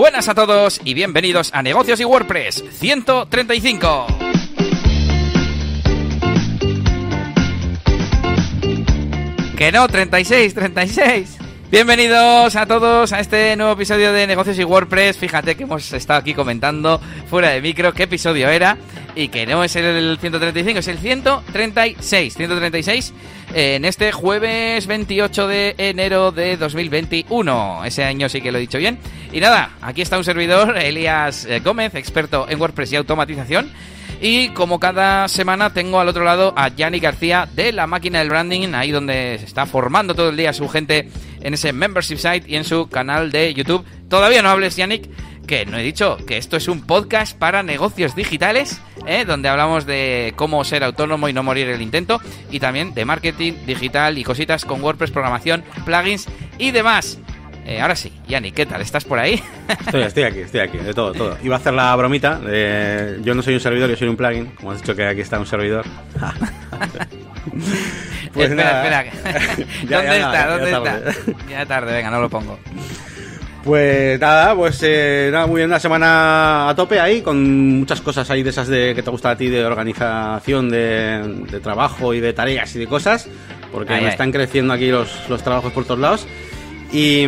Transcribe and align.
Buenas 0.00 0.30
a 0.30 0.34
todos 0.34 0.80
y 0.82 0.94
bienvenidos 0.94 1.50
a 1.52 1.62
Negocios 1.62 2.00
y 2.00 2.06
WordPress 2.06 2.64
135. 2.70 4.06
Que 9.58 9.70
no, 9.70 9.86
36, 9.86 10.54
36. 10.54 11.39
Bienvenidos 11.70 12.56
a 12.56 12.66
todos 12.66 13.12
a 13.12 13.20
este 13.20 13.54
nuevo 13.54 13.74
episodio 13.74 14.12
de 14.12 14.26
Negocios 14.26 14.58
y 14.58 14.64
WordPress. 14.64 15.16
Fíjate 15.18 15.54
que 15.54 15.62
hemos 15.62 15.92
estado 15.92 16.18
aquí 16.18 16.34
comentando 16.34 17.00
fuera 17.28 17.50
de 17.50 17.62
micro 17.62 17.94
qué 17.94 18.02
episodio 18.02 18.48
era 18.48 18.76
y 19.14 19.28
que 19.28 19.46
no 19.46 19.62
es 19.62 19.76
el 19.76 20.18
135, 20.20 20.80
es 20.80 20.88
el 20.88 20.98
136. 20.98 22.34
136 22.34 23.14
en 23.54 23.84
este 23.84 24.10
jueves 24.10 24.88
28 24.88 25.46
de 25.46 25.76
enero 25.78 26.32
de 26.32 26.56
2021. 26.56 27.84
Ese 27.84 28.02
año 28.02 28.28
sí 28.28 28.40
que 28.40 28.50
lo 28.50 28.58
he 28.58 28.62
dicho 28.62 28.78
bien. 28.78 28.98
Y 29.30 29.38
nada, 29.38 29.70
aquí 29.80 30.02
está 30.02 30.18
un 30.18 30.24
servidor, 30.24 30.76
Elías 30.76 31.44
eh, 31.44 31.60
Gómez, 31.60 31.94
experto 31.94 32.46
en 32.48 32.60
WordPress 32.60 32.94
y 32.94 32.96
automatización. 32.96 33.70
Y 34.20 34.48
como 34.50 34.78
cada 34.78 35.28
semana 35.28 35.72
tengo 35.72 35.98
al 35.98 36.08
otro 36.08 36.24
lado 36.24 36.52
a 36.56 36.68
Yannick 36.68 37.04
García 37.04 37.48
de 37.54 37.72
la 37.72 37.86
máquina 37.86 38.18
del 38.18 38.28
branding, 38.28 38.74
ahí 38.74 38.90
donde 38.90 39.36
se 39.38 39.46
está 39.46 39.64
formando 39.64 40.14
todo 40.14 40.28
el 40.28 40.36
día 40.36 40.52
su 40.52 40.68
gente 40.68 41.08
en 41.40 41.54
ese 41.54 41.72
membership 41.72 42.16
site 42.16 42.44
y 42.46 42.56
en 42.56 42.64
su 42.64 42.88
canal 42.88 43.30
de 43.30 43.52
YouTube. 43.54 43.84
Todavía 44.08 44.42
no 44.42 44.50
hables, 44.50 44.76
Yannick, 44.76 45.08
que 45.46 45.66
no 45.66 45.78
he 45.78 45.82
dicho 45.82 46.18
que 46.26 46.36
esto 46.36 46.56
es 46.56 46.68
un 46.68 46.82
podcast 46.82 47.36
para 47.36 47.62
negocios 47.62 48.14
digitales, 48.14 48.80
¿eh? 49.06 49.24
donde 49.24 49.48
hablamos 49.48 49.86
de 49.86 50.32
cómo 50.36 50.64
ser 50.64 50.84
autónomo 50.84 51.28
y 51.28 51.32
no 51.32 51.42
morir 51.42 51.68
el 51.68 51.82
intento, 51.82 52.20
y 52.50 52.60
también 52.60 52.94
de 52.94 53.04
marketing 53.04 53.54
digital 53.66 54.18
y 54.18 54.24
cositas 54.24 54.64
con 54.64 54.82
WordPress, 54.82 55.10
programación, 55.10 55.64
plugins 55.84 56.28
y 56.58 56.70
demás. 56.70 57.18
Eh, 57.66 57.80
ahora 57.80 57.94
sí, 57.94 58.12
Yanni, 58.26 58.52
¿qué 58.52 58.66
tal? 58.66 58.80
¿Estás 58.80 59.04
por 59.04 59.18
ahí? 59.18 59.40
Estoy, 59.68 60.02
estoy 60.02 60.22
aquí, 60.24 60.38
estoy 60.40 60.60
aquí, 60.60 60.78
de 60.78 60.94
todo, 60.94 61.12
todo. 61.12 61.36
Iba 61.42 61.56
a 61.56 61.58
hacer 61.58 61.74
la 61.74 61.94
bromita 61.94 62.40
yo 63.22 63.34
no 63.34 63.42
soy 63.42 63.54
un 63.54 63.60
servidor, 63.60 63.90
yo 63.90 63.96
soy 63.96 64.08
un 64.08 64.16
plugin, 64.16 64.46
como 64.46 64.72
has 64.72 64.80
dicho 64.80 64.94
que 64.94 65.06
aquí 65.06 65.20
está 65.20 65.38
un 65.38 65.46
servidor. 65.46 65.84
pues 68.32 68.50
espera, 68.50 69.02
espera. 69.02 69.36
¿Dónde 69.88 70.16
está? 70.16 70.46
¿Dónde 70.46 70.70
está? 70.72 71.00
Ya 71.50 71.66
tarde, 71.66 71.92
venga, 71.92 72.10
no 72.10 72.20
lo 72.20 72.28
pongo. 72.28 72.58
Pues 73.64 74.18
nada, 74.18 74.54
pues 74.54 74.80
eh, 74.82 75.28
nada, 75.30 75.46
muy 75.46 75.56
bien, 75.56 75.68
una 75.68 75.78
semana 75.78 76.70
a 76.70 76.74
tope 76.74 76.98
ahí, 76.98 77.20
con 77.20 77.80
muchas 77.80 78.00
cosas 78.00 78.30
ahí 78.30 78.42
de 78.42 78.50
esas 78.50 78.68
de 78.68 78.94
que 78.94 79.02
te 79.02 79.10
gusta 79.10 79.30
a 79.30 79.36
ti, 79.36 79.48
de 79.48 79.64
organización, 79.66 80.70
de, 80.70 81.60
trabajo 81.62 82.14
y 82.14 82.20
de 82.20 82.32
tareas 82.32 82.74
y 82.74 82.78
de 82.78 82.86
cosas, 82.86 83.28
porque 83.70 84.00
me 84.00 84.08
están 84.08 84.32
creciendo 84.32 84.72
aquí 84.72 84.88
los, 84.90 85.28
los 85.28 85.42
trabajos 85.42 85.72
por 85.72 85.84
todos 85.84 86.00
lados. 86.00 86.26
Y, 86.92 87.24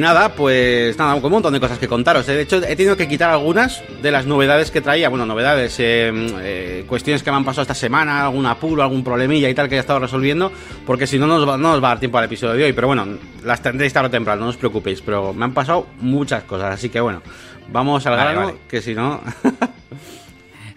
nada, 0.00 0.34
pues 0.34 0.98
nada, 0.98 1.14
un 1.14 1.30
montón 1.30 1.52
de 1.52 1.60
cosas 1.60 1.78
que 1.78 1.86
contaros. 1.86 2.28
¿eh? 2.28 2.34
De 2.34 2.42
hecho, 2.42 2.56
he 2.56 2.74
tenido 2.74 2.96
que 2.96 3.06
quitar 3.06 3.30
algunas 3.30 3.82
de 4.02 4.10
las 4.10 4.26
novedades 4.26 4.70
que 4.70 4.80
traía. 4.80 5.08
Bueno, 5.08 5.24
novedades, 5.24 5.78
eh, 5.78 6.10
eh, 6.40 6.84
cuestiones 6.88 7.22
que 7.22 7.30
me 7.30 7.36
han 7.36 7.44
pasado 7.44 7.62
esta 7.62 7.74
semana, 7.74 8.24
algún 8.24 8.46
apuro, 8.46 8.82
algún 8.82 9.04
problemilla 9.04 9.48
y 9.48 9.54
tal 9.54 9.68
que 9.68 9.76
he 9.76 9.78
estado 9.78 10.00
resolviendo, 10.00 10.50
porque 10.84 11.06
si 11.06 11.18
no, 11.18 11.26
no 11.26 11.38
nos, 11.38 11.48
va, 11.48 11.56
no 11.56 11.70
nos 11.70 11.82
va 11.82 11.88
a 11.88 11.90
dar 11.90 12.00
tiempo 12.00 12.18
al 12.18 12.24
episodio 12.24 12.54
de 12.54 12.64
hoy. 12.64 12.72
Pero 12.72 12.88
bueno, 12.88 13.06
las 13.44 13.62
tendréis 13.62 13.92
tarde 13.92 14.08
o 14.08 14.10
temprano, 14.10 14.42
no 14.42 14.48
os 14.48 14.56
preocupéis. 14.56 15.00
Pero 15.00 15.32
me 15.32 15.44
han 15.44 15.54
pasado 15.54 15.86
muchas 16.00 16.42
cosas, 16.42 16.74
así 16.74 16.88
que 16.88 17.00
bueno, 17.00 17.22
vamos 17.70 18.04
al 18.06 18.16
grano, 18.16 18.54
que 18.68 18.82
si 18.82 18.94
no. 18.94 19.20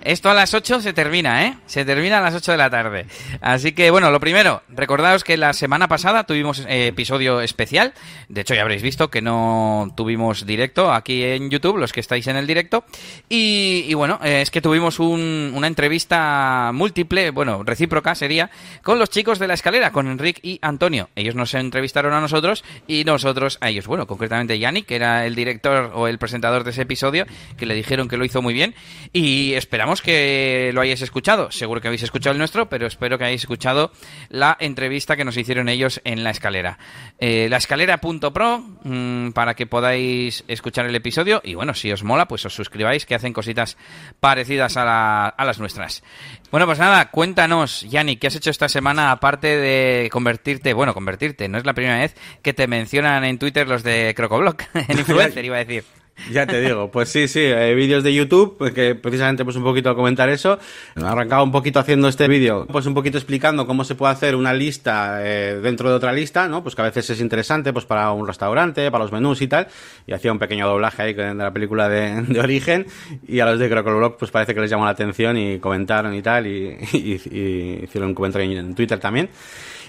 Esto 0.03 0.30
a 0.30 0.33
las 0.33 0.53
8 0.53 0.81
se 0.81 0.94
termina, 0.94 1.45
¿eh? 1.45 1.57
Se 1.67 1.85
termina 1.85 2.17
a 2.17 2.21
las 2.21 2.33
8 2.33 2.53
de 2.53 2.57
la 2.57 2.69
tarde. 2.69 3.05
Así 3.39 3.73
que, 3.73 3.91
bueno, 3.91 4.09
lo 4.09 4.19
primero, 4.19 4.63
recordaos 4.69 5.23
que 5.23 5.38
la 5.38 5.53
semana 5.53 5.88
pasada 5.88 6.23
tuvimos 6.23 6.59
eh, 6.67 6.88
episodio 6.88 7.41
especial. 7.41 7.94
De 8.27 8.41
hecho, 8.41 8.55
ya 8.55 8.61
habréis 8.61 8.81
visto 8.81 9.11
que 9.11 9.22
no 9.22 9.94
tuvimos 9.95 10.45
directo 10.45 10.91
aquí 10.91 11.23
en 11.23 11.52
YouTube, 11.52 11.77
los 11.77 11.94
que 11.94 11.99
estáis 11.99 12.25
en 12.27 12.35
el 12.35 12.47
directo. 12.47 12.83
Y, 13.29 13.94
bueno, 13.94 14.19
eh, 14.23 14.41
es 14.41 14.49
que 14.49 14.61
tuvimos 14.61 14.99
una 14.99 15.67
entrevista 15.67 16.72
múltiple, 16.73 17.29
bueno, 17.29 17.63
recíproca 17.63 18.16
sería, 18.16 18.50
con 18.81 18.97
los 18.97 19.09
chicos 19.09 19.38
de 19.38 19.47
la 19.47 19.53
escalera, 19.53 19.91
con 19.91 20.07
Enrique 20.07 20.41
y 20.44 20.59
Antonio. 20.63 21.09
Ellos 21.16 21.35
nos 21.35 21.53
entrevistaron 21.53 22.13
a 22.13 22.22
nosotros 22.22 22.63
y 22.88 23.03
nosotros 23.03 23.59
a 23.62 23.69
ellos. 23.69 23.85
Bueno, 23.85 24.07
concretamente 24.07 24.57
Yannick, 24.57 24.88
que 24.88 24.95
era 24.95 25.28
el 25.28 25.35
director 25.35 25.91
o 25.94 26.07
el 26.07 26.18
presentador 26.18 26.63
de 26.63 26.72
ese 26.72 26.83
episodio, 26.83 27.25
que 27.57 27.66
le 27.66 27.75
dijeron 27.75 28.07
que 28.07 28.18
lo 28.18 28.25
hizo 28.25 28.41
muy 28.41 28.53
bien. 28.53 28.73
Y 29.13 29.53
esperamos 29.53 29.91
que 30.00 30.72
lo 30.74 30.81
hayáis 30.81 31.02
escuchado. 31.02 31.52
Seguro 31.52 31.81
que 31.81 31.88
habéis 31.88 32.03
escuchado 32.03 32.31
el 32.31 32.38
nuestro, 32.38 32.69
pero 32.69 32.88
espero 32.88 33.18
que 33.18 33.25
hayáis 33.25 33.41
escuchado 33.41 33.91
la 34.29 34.56
entrevista 34.59 35.18
que 35.18 35.25
nos 35.25 35.35
hicieron 35.35 35.68
ellos 35.68 36.00
en 36.03 36.24
la 36.24 36.29
escalera. 36.29 36.78
Eh, 37.19 37.47
la 37.50 37.57
escalera.pro 37.57 38.59
mmm, 38.84 39.31
para 39.31 39.56
que 39.56 39.66
podáis 39.66 40.44
escuchar 40.47 40.85
el 40.85 40.96
episodio. 40.96 41.41
Y 41.44 41.56
bueno, 41.56 41.74
si 41.74 41.91
os 41.91 42.03
mola, 42.03 42.28
pues 42.28 42.46
os 42.46 42.53
suscribáis, 42.53 43.06
que 43.06 43.16
hacen 43.16 43.34
cositas 43.34 43.75
parecidas 44.19 44.78
a, 44.78 45.28
a 45.28 45.46
las 45.46 45.59
nuestras. 45.59 46.03
Bueno, 46.51 46.66
pues 46.66 46.80
nada, 46.80 47.09
cuéntanos, 47.09 47.81
Yanni, 47.90 48.18
¿qué 48.18 48.28
has 48.28 48.35
hecho 48.35 48.51
esta 48.51 48.69
semana 48.69 49.12
aparte 49.12 49.57
de 49.57 50.09
convertirte? 50.12 50.74
Bueno, 50.74 50.94
convertirte, 50.94 51.50
no 51.50 51.57
es 51.57 51.66
la 51.66 51.74
primera 51.74 51.97
vez 51.97 52.16
que 52.41 52.53
te 52.53 52.68
mencionan 52.68 53.24
en 53.24 53.40
Twitter 53.40 53.68
los 53.68 53.84
de 53.84 54.13
Crocoblock, 54.16 54.63
en 54.74 55.00
influencer, 55.00 55.44
iba 55.44 55.56
a 55.56 55.66
decir. 55.66 56.00
Ya 56.29 56.45
te 56.45 56.61
digo, 56.61 56.91
pues 56.91 57.09
sí, 57.09 57.27
sí, 57.27 57.39
hay 57.39 57.73
vídeos 57.75 58.03
de 58.03 58.13
YouTube, 58.13 58.73
que 58.73 58.95
precisamente 58.95 59.43
pues 59.43 59.55
un 59.55 59.63
poquito 59.63 59.89
a 59.89 59.95
comentar 59.95 60.29
eso. 60.29 60.59
Arrancaba 60.95 61.43
un 61.43 61.51
poquito 61.51 61.79
haciendo 61.79 62.07
este 62.07 62.27
vídeo, 62.27 62.67
pues 62.67 62.85
un 62.85 62.93
poquito 62.93 63.17
explicando 63.17 63.65
cómo 63.65 63.83
se 63.83 63.95
puede 63.95 64.13
hacer 64.13 64.35
una 64.35 64.53
lista 64.53 65.19
eh, 65.21 65.59
dentro 65.61 65.89
de 65.89 65.95
otra 65.95 66.13
lista, 66.13 66.47
¿no? 66.47 66.63
Pues 66.63 66.75
que 66.75 66.81
a 66.81 66.85
veces 66.85 67.09
es 67.09 67.21
interesante, 67.21 67.73
pues 67.73 67.85
para 67.85 68.11
un 68.11 68.27
restaurante, 68.27 68.91
para 68.91 69.03
los 69.03 69.11
menús 69.11 69.41
y 69.41 69.47
tal. 69.47 69.67
Y 70.05 70.13
hacía 70.13 70.31
un 70.31 70.39
pequeño 70.39 70.67
doblaje 70.67 71.01
ahí 71.01 71.13
de 71.13 71.33
la 71.33 71.51
película 71.51 71.89
de, 71.89 72.21
de 72.21 72.39
origen. 72.39 72.85
Y 73.27 73.39
a 73.39 73.45
los 73.45 73.59
de 73.59 73.69
Crocolblog, 73.69 74.17
pues 74.17 74.31
parece 74.31 74.53
que 74.53 74.61
les 74.61 74.69
llamó 74.69 74.85
la 74.85 74.91
atención 74.91 75.38
y 75.38 75.59
comentaron 75.59 76.13
y 76.13 76.21
tal. 76.21 76.47
Y, 76.47 76.77
y 76.93 77.79
hicieron 77.83 78.09
un 78.09 78.15
comentario 78.15 78.59
en 78.59 78.75
Twitter 78.75 78.99
también. 78.99 79.29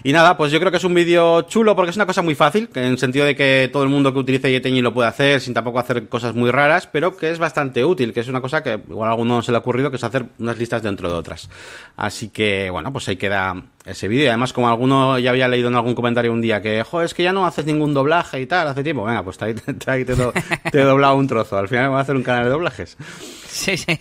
Y 0.02 0.12
nada, 0.12 0.36
pues 0.36 0.52
yo 0.52 0.58
creo 0.58 0.70
que 0.70 0.78
es 0.78 0.84
un 0.84 0.94
vídeo 0.94 1.42
chulo 1.42 1.76
porque 1.76 1.90
es 1.90 1.96
una 1.96 2.06
cosa 2.06 2.22
muy 2.22 2.34
fácil, 2.34 2.68
en 2.74 2.84
el 2.84 2.98
sentido 2.98 3.24
de 3.24 3.36
que 3.36 3.70
todo 3.72 3.82
el 3.82 3.88
mundo 3.88 4.12
que 4.12 4.18
utilice 4.18 4.50
Yeteñi 4.50 4.82
lo 4.82 4.92
puede 4.92 5.08
hacer 5.08 5.40
sin 5.40 5.54
tampoco 5.54 5.78
hacer 5.78 6.08
cosas 6.08 6.34
muy 6.34 6.50
raras, 6.50 6.86
pero 6.86 7.16
que 7.16 7.30
es 7.30 7.38
bastante 7.38 7.84
útil, 7.84 8.12
que 8.12 8.20
es 8.20 8.28
una 8.28 8.40
cosa 8.40 8.62
que 8.62 8.80
igual 8.88 9.08
a 9.08 9.12
alguno 9.12 9.42
se 9.42 9.52
le 9.52 9.56
ha 9.56 9.60
ocurrido, 9.60 9.90
que 9.90 9.96
es 9.96 10.04
hacer 10.04 10.26
unas 10.38 10.58
listas 10.58 10.82
dentro 10.82 11.08
de 11.08 11.14
otras. 11.14 11.48
Así 11.96 12.28
que, 12.28 12.70
bueno, 12.70 12.92
pues 12.92 13.08
ahí 13.08 13.16
queda 13.16 13.62
ese 13.84 14.08
vídeo. 14.08 14.24
Y 14.24 14.28
además, 14.28 14.52
como 14.52 14.68
alguno 14.68 15.18
ya 15.18 15.30
había 15.30 15.48
leído 15.48 15.68
en 15.68 15.74
algún 15.74 15.94
comentario 15.94 16.32
un 16.32 16.40
día 16.40 16.60
que, 16.62 16.82
joder, 16.82 17.06
es 17.06 17.14
que 17.14 17.22
ya 17.22 17.32
no 17.32 17.46
haces 17.46 17.66
ningún 17.66 17.94
doblaje 17.94 18.40
y 18.40 18.46
tal, 18.46 18.68
hace 18.68 18.82
tiempo. 18.82 19.04
Venga, 19.04 19.22
pues 19.22 19.40
ahí 19.42 19.54
te, 19.54 19.72
te 19.74 20.80
he 20.80 20.84
doblado 20.84 21.16
un 21.16 21.26
trozo. 21.26 21.58
Al 21.58 21.68
final 21.68 21.84
me 21.84 21.90
voy 21.90 21.98
a 21.98 22.02
hacer 22.02 22.16
un 22.16 22.22
canal 22.22 22.44
de 22.44 22.50
doblajes. 22.50 22.96
Sí, 23.52 23.76
sí. 23.76 23.98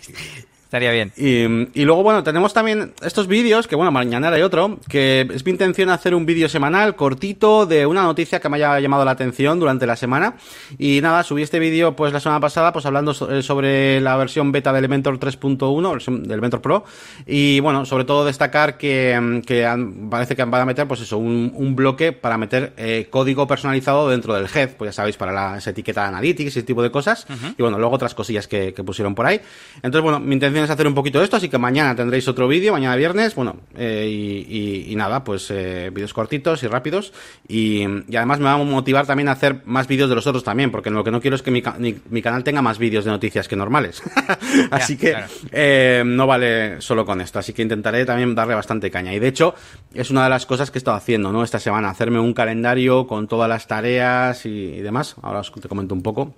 Estaría 0.72 0.90
bien. 0.90 1.12
Y, 1.18 1.84
luego, 1.84 2.02
bueno, 2.02 2.22
tenemos 2.22 2.54
también 2.54 2.94
estos 3.02 3.26
vídeos, 3.26 3.68
que 3.68 3.76
bueno, 3.76 3.92
mañana 3.92 4.30
hay 4.30 4.40
otro, 4.40 4.78
que 4.88 5.28
es 5.30 5.44
mi 5.44 5.50
intención 5.50 5.90
hacer 5.90 6.14
un 6.14 6.24
vídeo 6.24 6.48
semanal 6.48 6.96
cortito 6.96 7.66
de 7.66 7.84
una 7.84 8.04
noticia 8.04 8.40
que 8.40 8.48
me 8.48 8.56
haya 8.56 8.80
llamado 8.80 9.04
la 9.04 9.10
atención 9.10 9.60
durante 9.60 9.86
la 9.86 9.96
semana. 9.96 10.36
Y 10.78 11.02
nada, 11.02 11.24
subí 11.24 11.42
este 11.42 11.58
vídeo 11.58 11.94
pues 11.94 12.14
la 12.14 12.20
semana 12.20 12.40
pasada, 12.40 12.72
pues 12.72 12.86
hablando 12.86 13.14
eh, 13.30 13.42
sobre 13.42 14.00
la 14.00 14.16
versión 14.16 14.50
beta 14.50 14.72
de 14.72 14.78
Elementor 14.78 15.20
3.1, 15.20 15.92
versión 15.92 16.22
de 16.22 16.32
Elementor 16.32 16.62
Pro. 16.62 16.84
Y 17.26 17.60
bueno, 17.60 17.84
sobre 17.84 18.06
todo 18.06 18.24
destacar 18.24 18.78
que, 18.78 19.20
mm, 19.20 20.08
parece 20.08 20.34
que 20.34 20.42
van 20.42 20.62
a 20.62 20.64
meter, 20.64 20.88
pues 20.88 21.02
eso, 21.02 21.18
un, 21.18 21.76
bloque 21.76 22.12
para 22.12 22.38
meter 22.38 22.72
eh, 22.78 23.08
código 23.10 23.46
personalizado 23.46 24.08
dentro 24.08 24.32
del 24.32 24.46
head, 24.46 24.70
pues 24.78 24.88
ya 24.88 24.92
sabéis, 24.92 25.18
para 25.18 25.32
la, 25.32 25.58
esa 25.58 25.68
etiqueta 25.68 26.00
de 26.00 26.08
Analytics, 26.08 26.48
ese 26.48 26.62
tipo 26.62 26.82
de 26.82 26.90
cosas. 26.90 27.26
Y 27.58 27.60
bueno, 27.60 27.78
luego 27.78 27.94
otras 27.94 28.14
cosillas 28.14 28.48
que, 28.48 28.72
que 28.72 28.82
pusieron 28.82 29.14
por 29.14 29.26
ahí. 29.26 29.38
Entonces, 29.76 30.00
bueno, 30.00 30.18
mi 30.18 30.32
intención 30.32 30.61
hacer 30.70 30.86
un 30.86 30.94
poquito 30.94 31.18
de 31.18 31.24
esto, 31.24 31.36
así 31.36 31.48
que 31.48 31.58
mañana 31.58 31.94
tendréis 31.94 32.26
otro 32.28 32.48
vídeo, 32.48 32.72
mañana 32.72 32.96
viernes, 32.96 33.34
bueno, 33.34 33.56
eh, 33.76 34.08
y, 34.08 34.94
nada, 34.96 35.24
pues 35.24 35.50
eh, 35.50 35.90
vídeos 35.92 36.12
cortitos 36.12 36.62
y 36.62 36.66
rápidos, 36.66 37.12
y, 37.48 37.84
además 37.84 38.38
me 38.38 38.44
va 38.44 38.52
a 38.52 38.58
motivar 38.58 39.06
también 39.06 39.28
a 39.28 39.32
hacer 39.32 39.62
más 39.64 39.86
vídeos 39.86 40.08
de 40.08 40.14
los 40.14 40.26
otros 40.26 40.44
también, 40.44 40.70
porque 40.70 40.90
lo 40.90 41.02
que 41.04 41.10
no 41.10 41.20
quiero 41.20 41.36
es 41.36 41.42
que 41.42 41.50
mi, 41.50 41.62
mi, 42.10 42.22
canal 42.22 42.44
tenga 42.44 42.62
más 42.62 42.78
vídeos 42.78 43.04
de 43.04 43.10
noticias 43.10 43.48
que 43.48 43.56
normales, 43.56 44.02
así 44.70 44.96
que 44.96 45.16
eh, 45.50 46.02
no 46.04 46.26
vale 46.26 46.80
solo 46.80 47.04
con 47.04 47.20
esto, 47.20 47.38
así 47.38 47.52
que 47.52 47.62
intentaré 47.62 48.04
también 48.04 48.34
darle 48.34 48.54
bastante 48.54 48.90
caña, 48.90 49.14
y 49.14 49.18
de 49.18 49.28
hecho 49.28 49.54
es 49.94 50.10
una 50.10 50.24
de 50.24 50.30
las 50.30 50.46
cosas 50.46 50.70
que 50.70 50.78
he 50.78 50.80
estado 50.80 50.96
haciendo, 50.96 51.32
¿no? 51.32 51.42
Esta 51.42 51.58
semana, 51.58 51.90
hacerme 51.90 52.18
un 52.20 52.34
calendario 52.34 53.06
con 53.06 53.28
todas 53.28 53.48
las 53.48 53.66
tareas 53.66 54.46
y, 54.46 54.80
demás, 54.80 55.16
ahora 55.22 55.40
os 55.40 55.52
te 55.52 55.68
comento 55.68 55.94
un 55.94 56.02
poco. 56.02 56.34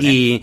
Y, 0.00 0.40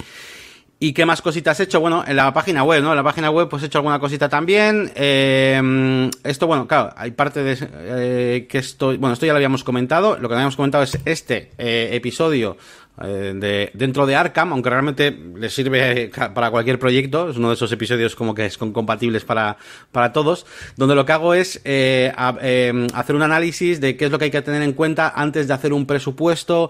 ¿Y 0.83 0.91
qué 0.91 1.05
más 1.05 1.21
cositas 1.21 1.57
he 1.61 1.63
hecho? 1.63 1.79
Bueno, 1.79 2.03
en 2.05 2.17
la 2.17 2.33
página 2.33 2.61
web, 2.65 2.83
¿no? 2.83 2.89
En 2.89 2.97
la 2.97 3.03
página 3.03 3.29
web 3.31 3.47
pues 3.47 3.63
he 3.63 3.67
hecho 3.67 3.77
alguna 3.77 3.99
cosita 3.99 4.27
también. 4.27 4.91
Eh, 4.95 6.09
esto, 6.25 6.45
bueno, 6.45 6.67
claro, 6.67 6.93
hay 6.97 7.11
parte 7.11 7.41
de 7.41 7.57
eh, 7.61 8.47
que 8.49 8.57
esto, 8.57 8.87
bueno, 8.87 9.13
esto 9.13 9.25
ya 9.25 9.31
lo 9.31 9.37
habíamos 9.37 9.63
comentado. 9.63 10.17
Lo 10.19 10.27
que 10.27 10.35
habíamos 10.35 10.57
comentado 10.57 10.83
es 10.83 10.99
este 11.05 11.51
eh, 11.57 11.91
episodio 11.93 12.57
de, 12.97 13.71
dentro 13.73 14.05
de 14.05 14.15
Arkham, 14.15 14.53
aunque 14.53 14.69
realmente 14.69 15.11
le 15.11 15.49
sirve 15.49 16.11
para 16.33 16.51
cualquier 16.51 16.77
proyecto, 16.77 17.29
es 17.29 17.37
uno 17.37 17.49
de 17.49 17.55
esos 17.55 17.71
episodios 17.71 18.15
como 18.15 18.35
que 18.35 18.49
son 18.49 18.71
compatibles 18.71 19.25
para, 19.25 19.57
para 19.91 20.13
todos, 20.13 20.45
donde 20.77 20.95
lo 20.95 21.05
que 21.05 21.11
hago 21.11 21.33
es 21.33 21.59
eh, 21.65 22.13
eh, 22.41 22.87
hacer 22.93 23.15
un 23.15 23.23
análisis 23.23 23.81
de 23.81 23.97
qué 23.97 24.05
es 24.05 24.11
lo 24.11 24.19
que 24.19 24.25
hay 24.25 24.31
que 24.31 24.41
tener 24.41 24.61
en 24.61 24.73
cuenta 24.73 25.11
antes 25.15 25.47
de 25.47 25.53
hacer 25.53 25.73
un 25.73 25.85
presupuesto, 25.85 26.69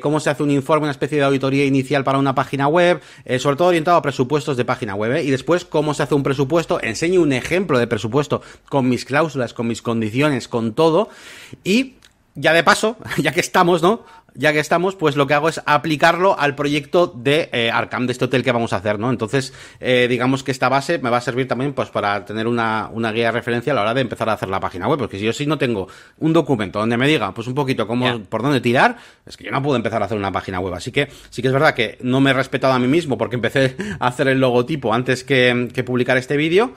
cómo 0.00 0.20
se 0.20 0.30
hace 0.30 0.42
un 0.42 0.50
informe, 0.50 0.84
una 0.84 0.92
especie 0.92 1.18
de 1.18 1.24
auditoría 1.24 1.64
inicial 1.64 2.04
para 2.04 2.18
una 2.18 2.34
página 2.34 2.68
web, 2.68 3.00
sobre 3.38 3.56
todo 3.56 3.68
orientado 3.68 3.96
a 3.96 4.02
presupuestos 4.02 4.56
de 4.56 4.64
página 4.64 4.94
web, 4.94 5.24
y 5.24 5.30
después 5.30 5.64
cómo 5.64 5.92
se 5.94 6.04
hace 6.04 6.14
un 6.14 6.22
presupuesto, 6.22 6.80
enseño 6.82 7.20
un 7.20 7.32
ejemplo 7.32 7.78
de 7.78 7.86
presupuesto 7.86 8.42
con 8.68 8.88
mis 8.88 9.04
cláusulas, 9.04 9.54
con 9.54 9.66
mis 9.66 9.82
condiciones, 9.82 10.48
con 10.48 10.74
todo, 10.74 11.08
y 11.62 11.94
ya 12.34 12.52
de 12.52 12.64
paso, 12.64 12.96
ya 13.18 13.32
que 13.32 13.40
estamos, 13.40 13.82
¿no? 13.82 14.04
Ya 14.34 14.52
que 14.52 14.58
estamos, 14.58 14.96
pues 14.96 15.14
lo 15.14 15.26
que 15.26 15.34
hago 15.34 15.48
es 15.48 15.60
aplicarlo 15.64 16.38
al 16.38 16.56
proyecto 16.56 17.06
de 17.06 17.48
eh, 17.52 17.70
Arkham, 17.70 18.06
de 18.06 18.12
este 18.12 18.24
hotel 18.24 18.42
que 18.42 18.50
vamos 18.50 18.72
a 18.72 18.76
hacer, 18.76 18.98
¿no? 18.98 19.10
Entonces, 19.10 19.52
eh, 19.78 20.06
digamos 20.08 20.42
que 20.42 20.50
esta 20.50 20.68
base 20.68 20.98
me 20.98 21.08
va 21.08 21.18
a 21.18 21.20
servir 21.20 21.46
también, 21.46 21.72
pues, 21.72 21.90
para 21.90 22.24
tener 22.24 22.48
una, 22.48 22.90
una 22.92 23.12
guía 23.12 23.26
de 23.26 23.32
referencia 23.32 23.72
a 23.72 23.76
la 23.76 23.82
hora 23.82 23.94
de 23.94 24.00
empezar 24.00 24.28
a 24.28 24.32
hacer 24.32 24.48
la 24.48 24.58
página 24.58 24.88
web, 24.88 24.98
porque 24.98 25.18
si 25.18 25.24
yo 25.24 25.32
sí 25.32 25.46
no 25.46 25.56
tengo 25.56 25.86
un 26.18 26.32
documento 26.32 26.80
donde 26.80 26.96
me 26.96 27.06
diga, 27.06 27.32
pues, 27.32 27.46
un 27.46 27.54
poquito 27.54 27.86
cómo, 27.86 28.24
por 28.24 28.42
dónde 28.42 28.60
tirar, 28.60 28.96
es 29.24 29.36
que 29.36 29.44
yo 29.44 29.52
no 29.52 29.62
puedo 29.62 29.76
empezar 29.76 30.02
a 30.02 30.06
hacer 30.06 30.18
una 30.18 30.32
página 30.32 30.58
web. 30.58 30.74
Así 30.74 30.90
que 30.90 31.08
sí 31.30 31.40
que 31.40 31.48
es 31.48 31.54
verdad 31.54 31.74
que 31.74 31.98
no 32.02 32.20
me 32.20 32.30
he 32.30 32.34
respetado 32.34 32.72
a 32.72 32.78
mí 32.80 32.88
mismo 32.88 33.16
porque 33.16 33.36
empecé 33.36 33.76
a 34.00 34.08
hacer 34.08 34.26
el 34.26 34.40
logotipo 34.40 34.92
antes 34.92 35.22
que, 35.22 35.68
que 35.72 35.84
publicar 35.84 36.16
este 36.16 36.36
vídeo, 36.36 36.74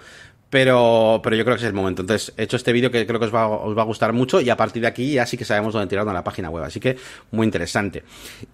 pero, 0.49 1.19
pero 1.23 1.35
yo 1.35 1.43
creo 1.43 1.55
que 1.55 1.63
es 1.63 1.67
el 1.67 1.73
momento. 1.73 2.01
Entonces, 2.01 2.33
he 2.37 2.43
hecho 2.43 2.55
este 2.55 2.71
vídeo 2.71 2.89
que 2.89 3.05
creo 3.05 3.19
que 3.19 3.25
os 3.25 3.33
va, 3.33 3.47
os 3.47 3.77
va 3.77 3.81
a 3.81 3.85
gustar 3.85 4.13
mucho 4.13 4.39
y 4.39 4.49
a 4.49 4.57
partir 4.57 4.81
de 4.81 4.87
aquí 4.87 5.13
ya 5.13 5.25
sí 5.25 5.37
que 5.37 5.45
sabemos 5.45 5.73
dónde 5.73 5.87
tirarlo 5.87 6.11
en 6.11 6.15
la 6.15 6.23
página 6.23 6.49
web. 6.49 6.63
Así 6.63 6.79
que 6.79 6.97
muy 7.31 7.45
interesante. 7.45 8.03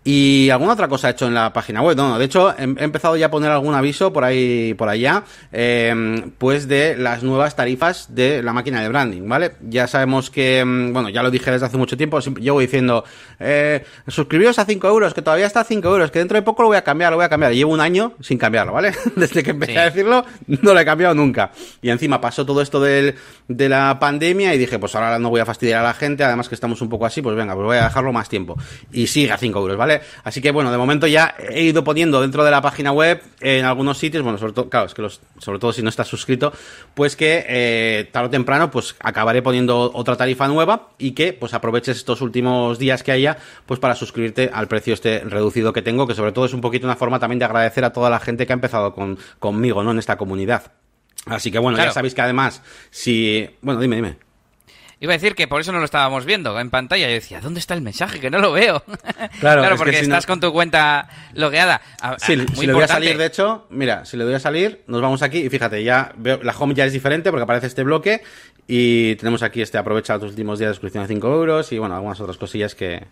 ¿Y 0.03 0.49
alguna 0.49 0.73
otra 0.73 0.87
cosa 0.87 1.09
he 1.09 1.11
hecho 1.11 1.27
en 1.27 1.33
la 1.33 1.53
página 1.53 1.81
web? 1.81 1.95
No, 1.95 2.17
de 2.17 2.25
hecho, 2.25 2.51
he, 2.57 2.63
empezado 2.63 3.15
ya 3.15 3.27
a 3.27 3.31
poner 3.31 3.51
algún 3.51 3.75
aviso 3.75 4.11
por 4.11 4.23
ahí, 4.23 4.73
por 4.73 4.89
allá, 4.89 5.23
eh, 5.51 6.23
pues 6.37 6.67
de 6.67 6.95
las 6.97 7.23
nuevas 7.23 7.55
tarifas 7.55 8.13
de 8.15 8.41
la 8.41 8.53
máquina 8.53 8.81
de 8.81 8.89
branding, 8.89 9.27
¿vale? 9.27 9.53
Ya 9.61 9.87
sabemos 9.87 10.29
que, 10.29 10.63
mm, 10.65 10.93
bueno, 10.93 11.09
ya 11.09 11.21
lo 11.21 11.31
dije 11.31 11.51
desde 11.51 11.67
hace 11.67 11.77
mucho 11.77 11.97
tiempo, 11.97 12.19
llevo 12.19 12.59
diciendo, 12.59 13.03
eh, 13.39 13.83
suscribiros 14.07 14.57
a 14.59 14.65
5 14.65 14.87
euros, 14.87 15.13
que 15.13 15.21
todavía 15.21 15.45
está 15.45 15.61
a 15.61 15.63
5 15.63 15.87
euros, 15.87 16.11
que 16.11 16.19
dentro 16.19 16.35
de 16.35 16.41
poco 16.41 16.63
lo 16.63 16.69
voy 16.69 16.77
a 16.77 16.83
cambiar, 16.83 17.11
lo 17.11 17.17
voy 17.17 17.25
a 17.25 17.29
cambiar. 17.29 17.53
Llevo 17.53 17.71
un 17.71 17.81
año 17.81 18.13
sin 18.19 18.37
cambiarlo, 18.37 18.73
¿vale? 18.73 18.93
Desde 19.15 19.43
que 19.43 19.51
empecé 19.51 19.77
a 19.77 19.85
decirlo, 19.85 20.25
no 20.47 20.73
lo 20.73 20.79
he 20.79 20.85
cambiado 20.85 21.13
nunca. 21.13 21.51
Y 21.83 21.91
encima 21.91 22.19
pasó 22.19 22.45
todo 22.45 22.61
esto 22.61 22.81
del, 22.81 23.15
de 23.47 23.69
la 23.69 23.99
pandemia 23.99 24.55
y 24.55 24.57
dije, 24.57 24.79
pues 24.79 24.95
ahora 24.95 25.19
no 25.19 25.29
voy 25.29 25.41
a 25.41 25.45
fastidiar 25.45 25.81
a 25.81 25.83
la 25.83 25.93
gente, 25.93 26.23
además 26.23 26.49
que 26.49 26.55
estamos 26.55 26.81
un 26.81 26.89
poco 26.89 27.05
así, 27.05 27.21
pues 27.21 27.35
venga, 27.35 27.53
pues 27.53 27.65
voy 27.65 27.77
a 27.77 27.83
dejarlo 27.83 28.11
más 28.11 28.29
tiempo. 28.29 28.57
Y 28.91 29.07
sigue 29.07 29.31
a 29.31 29.37
5 29.37 29.59
euros, 29.59 29.77
¿vale? 29.77 30.01
Así 30.23 30.41
que 30.41 30.51
bueno, 30.51 30.71
de 30.71 30.77
momento 30.77 31.05
ya 31.05 31.35
he 31.49 31.63
ido 31.63 31.83
poniendo 31.83 32.21
dentro 32.21 32.43
de 32.43 32.51
la 32.51 32.61
página 32.61 32.91
web, 32.91 33.21
en 33.41 33.65
algunos 33.65 33.97
sitios, 33.97 34.23
bueno, 34.23 34.37
sobre 34.37 34.53
todo, 34.53 34.69
claro, 34.69 34.87
es 34.87 34.93
que 34.93 35.01
los, 35.01 35.21
sobre 35.37 35.59
todo 35.59 35.73
si 35.73 35.83
no 35.83 35.89
estás 35.89 36.07
suscrito, 36.07 36.53
pues 36.93 37.15
que 37.15 37.45
eh, 37.47 38.09
tarde 38.11 38.27
o 38.27 38.29
temprano, 38.31 38.71
pues 38.71 38.95
acabaré 39.01 39.41
poniendo 39.41 39.91
otra 39.93 40.15
tarifa 40.15 40.47
nueva 40.47 40.89
y 40.97 41.11
que 41.11 41.33
pues 41.33 41.53
aproveches 41.53 41.97
estos 41.97 42.21
últimos 42.21 42.79
días 42.79 43.03
que 43.03 43.11
haya, 43.11 43.37
pues 43.65 43.79
para 43.79 43.95
suscribirte 43.95 44.49
al 44.53 44.67
precio 44.67 44.93
este 44.93 45.19
reducido 45.19 45.73
que 45.73 45.81
tengo, 45.81 46.07
que 46.07 46.15
sobre 46.15 46.31
todo 46.31 46.45
es 46.45 46.53
un 46.53 46.61
poquito 46.61 46.87
una 46.87 46.95
forma 46.95 47.19
también 47.19 47.39
de 47.39 47.45
agradecer 47.45 47.83
a 47.83 47.91
toda 47.91 48.09
la 48.09 48.19
gente 48.19 48.47
que 48.47 48.53
ha 48.53 48.55
empezado 48.55 48.93
con, 48.93 49.17
conmigo, 49.39 49.83
¿no? 49.83 49.91
En 49.91 49.99
esta 49.99 50.17
comunidad. 50.17 50.82
Así 51.25 51.51
que 51.51 51.59
bueno, 51.59 51.77
ya 51.77 51.91
sabéis 51.91 52.13
que 52.13 52.21
además, 52.21 52.61
si... 52.89 53.49
Bueno, 53.61 53.79
dime, 53.79 53.95
dime. 53.95 54.17
Iba 54.99 55.11
a 55.11 55.17
decir 55.17 55.35
que 55.35 55.49
por 55.49 55.59
eso 55.59 55.73
no 55.73 55.79
lo 55.79 55.85
estábamos 55.85 56.23
viendo 56.23 56.57
en 56.57 56.69
pantalla. 56.69 57.07
Yo 57.07 57.13
decía, 57.13 57.41
¿dónde 57.41 57.59
está 57.59 57.73
el 57.73 57.81
mensaje? 57.81 58.21
Que 58.21 58.29
no 58.29 58.39
lo 58.39 58.53
veo. 58.53 58.83
Claro, 59.39 59.75
porque 59.75 59.99
estás 59.99 60.25
con 60.25 60.39
tu 60.39 60.53
cuenta 60.53 61.09
logueada. 61.33 61.81
Sí, 62.17 62.37
si 62.53 62.65
le 62.65 62.71
doy 62.71 62.83
a 62.83 62.87
salir, 62.87 63.17
de 63.17 63.25
hecho, 63.25 63.67
mira, 63.69 64.05
si 64.05 64.15
le 64.15 64.23
doy 64.23 64.35
a 64.35 64.39
salir, 64.39 64.83
nos 64.87 65.01
vamos 65.01 65.21
aquí 65.21 65.39
y 65.39 65.49
fíjate, 65.49 65.83
ya 65.83 66.13
veo, 66.15 66.39
la 66.41 66.55
home 66.57 66.73
ya 66.73 66.85
es 66.85 66.93
diferente 66.93 67.31
porque 67.31 67.43
aparece 67.43 67.67
este 67.67 67.83
bloque 67.83 68.21
y 68.67 69.15
tenemos 69.15 69.43
aquí 69.43 69.61
este 69.61 69.77
aprovecha 69.77 70.17
los 70.17 70.31
últimos 70.31 70.59
días 70.59 70.69
de 70.69 70.73
suscripción 70.75 71.03
a 71.03 71.07
5 71.07 71.27
euros 71.27 71.71
y 71.73 71.79
bueno, 71.79 71.95
algunas 71.95 72.21
otras 72.21 72.37
cosillas 72.37 72.75
que... 72.75 73.05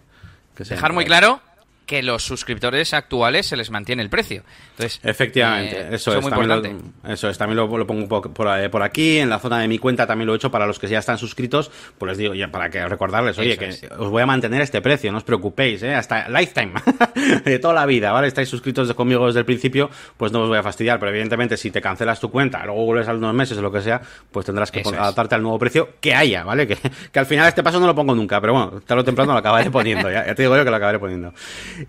que 0.56 0.64
Dejar 0.64 0.94
muy 0.94 1.04
claro 1.04 1.42
que 1.92 2.02
los 2.02 2.24
suscriptores 2.24 2.94
actuales 2.94 3.48
se 3.48 3.58
les 3.58 3.70
mantiene 3.70 4.02
el 4.02 4.10
precio. 4.10 4.44
Entonces, 4.70 5.02
Efectivamente, 5.04 5.78
eh, 5.78 5.90
eso, 5.92 6.18
es, 6.18 6.26
también 6.26 6.48
lo, 6.48 7.12
eso 7.12 7.28
es, 7.28 7.38
también 7.38 7.58
lo, 7.58 7.86
pongo 7.86 8.08
por, 8.08 8.32
por, 8.32 8.82
aquí, 8.82 9.18
en 9.18 9.30
la 9.30 9.40
zona 9.40 9.60
de 9.60 9.68
mi 9.68 9.78
cuenta 9.78 10.08
también 10.08 10.26
lo 10.26 10.32
he 10.32 10.38
hecho 10.38 10.50
para 10.50 10.66
los 10.66 10.80
que 10.80 10.88
ya 10.88 11.00
están 11.00 11.18
suscritos, 11.18 11.70
pues 11.98 12.12
les 12.12 12.18
digo, 12.18 12.34
ya 12.34 12.48
para 12.48 12.70
que 12.70 12.88
recordarles, 12.88 13.38
oye, 13.40 13.58
que 13.58 13.78
os 13.98 14.10
voy 14.10 14.22
a 14.22 14.26
mantener 14.26 14.62
este 14.62 14.82
precio, 14.82 15.12
no 15.12 15.18
os 15.18 15.26
preocupéis, 15.26 15.84
¿eh? 15.84 15.94
hasta 15.94 16.30
lifetime, 16.30 16.72
de 17.44 17.60
toda 17.60 17.74
la 17.74 17.86
vida, 17.86 18.14
¿vale? 18.14 18.30
Estáis 18.30 18.48
suscritos 18.48 18.94
conmigo 18.94 19.28
desde 19.28 19.40
el 19.40 19.46
principio, 19.46 19.90
pues 20.16 20.32
no 20.32 20.44
os 20.44 20.48
voy 20.48 20.60
a 20.60 20.64
fastidiar, 20.64 20.98
pero 20.98 21.10
evidentemente 21.10 21.58
si 21.58 21.72
te 21.72 21.82
cancelas 21.82 22.22
tu 22.22 22.32
cuenta, 22.32 22.66
luego 22.66 22.86
vuelves 22.86 23.10
a 23.10 23.14
unos 23.14 23.34
meses 23.34 23.58
o 23.58 23.62
lo 23.62 23.70
que 23.70 23.82
sea, 23.82 24.00
pues 24.32 24.46
tendrás 24.46 24.72
que 24.72 24.80
adaptarte 24.80 25.36
al 25.36 25.42
nuevo 25.42 25.60
precio 25.60 25.90
que 26.00 26.16
haya, 26.16 26.46
¿vale? 26.46 26.68
Que, 26.68 26.78
que 27.12 27.20
al 27.20 27.26
final 27.26 27.50
este 27.50 27.64
paso 27.64 27.82
no 27.82 27.86
lo 27.88 27.94
pongo 27.94 28.16
nunca, 28.16 28.40
pero 28.40 28.54
bueno, 28.54 28.80
tarde 28.80 29.02
o 29.02 29.04
temprano 29.04 29.34
lo 29.34 29.40
acabaré 29.40 29.70
poniendo, 29.70 30.10
ya, 30.10 30.26
ya 30.26 30.34
te 30.34 30.44
digo 30.44 30.56
yo 30.56 30.64
que 30.64 30.70
lo 30.70 30.78
acabaré 30.78 30.98
poniendo. 30.98 31.34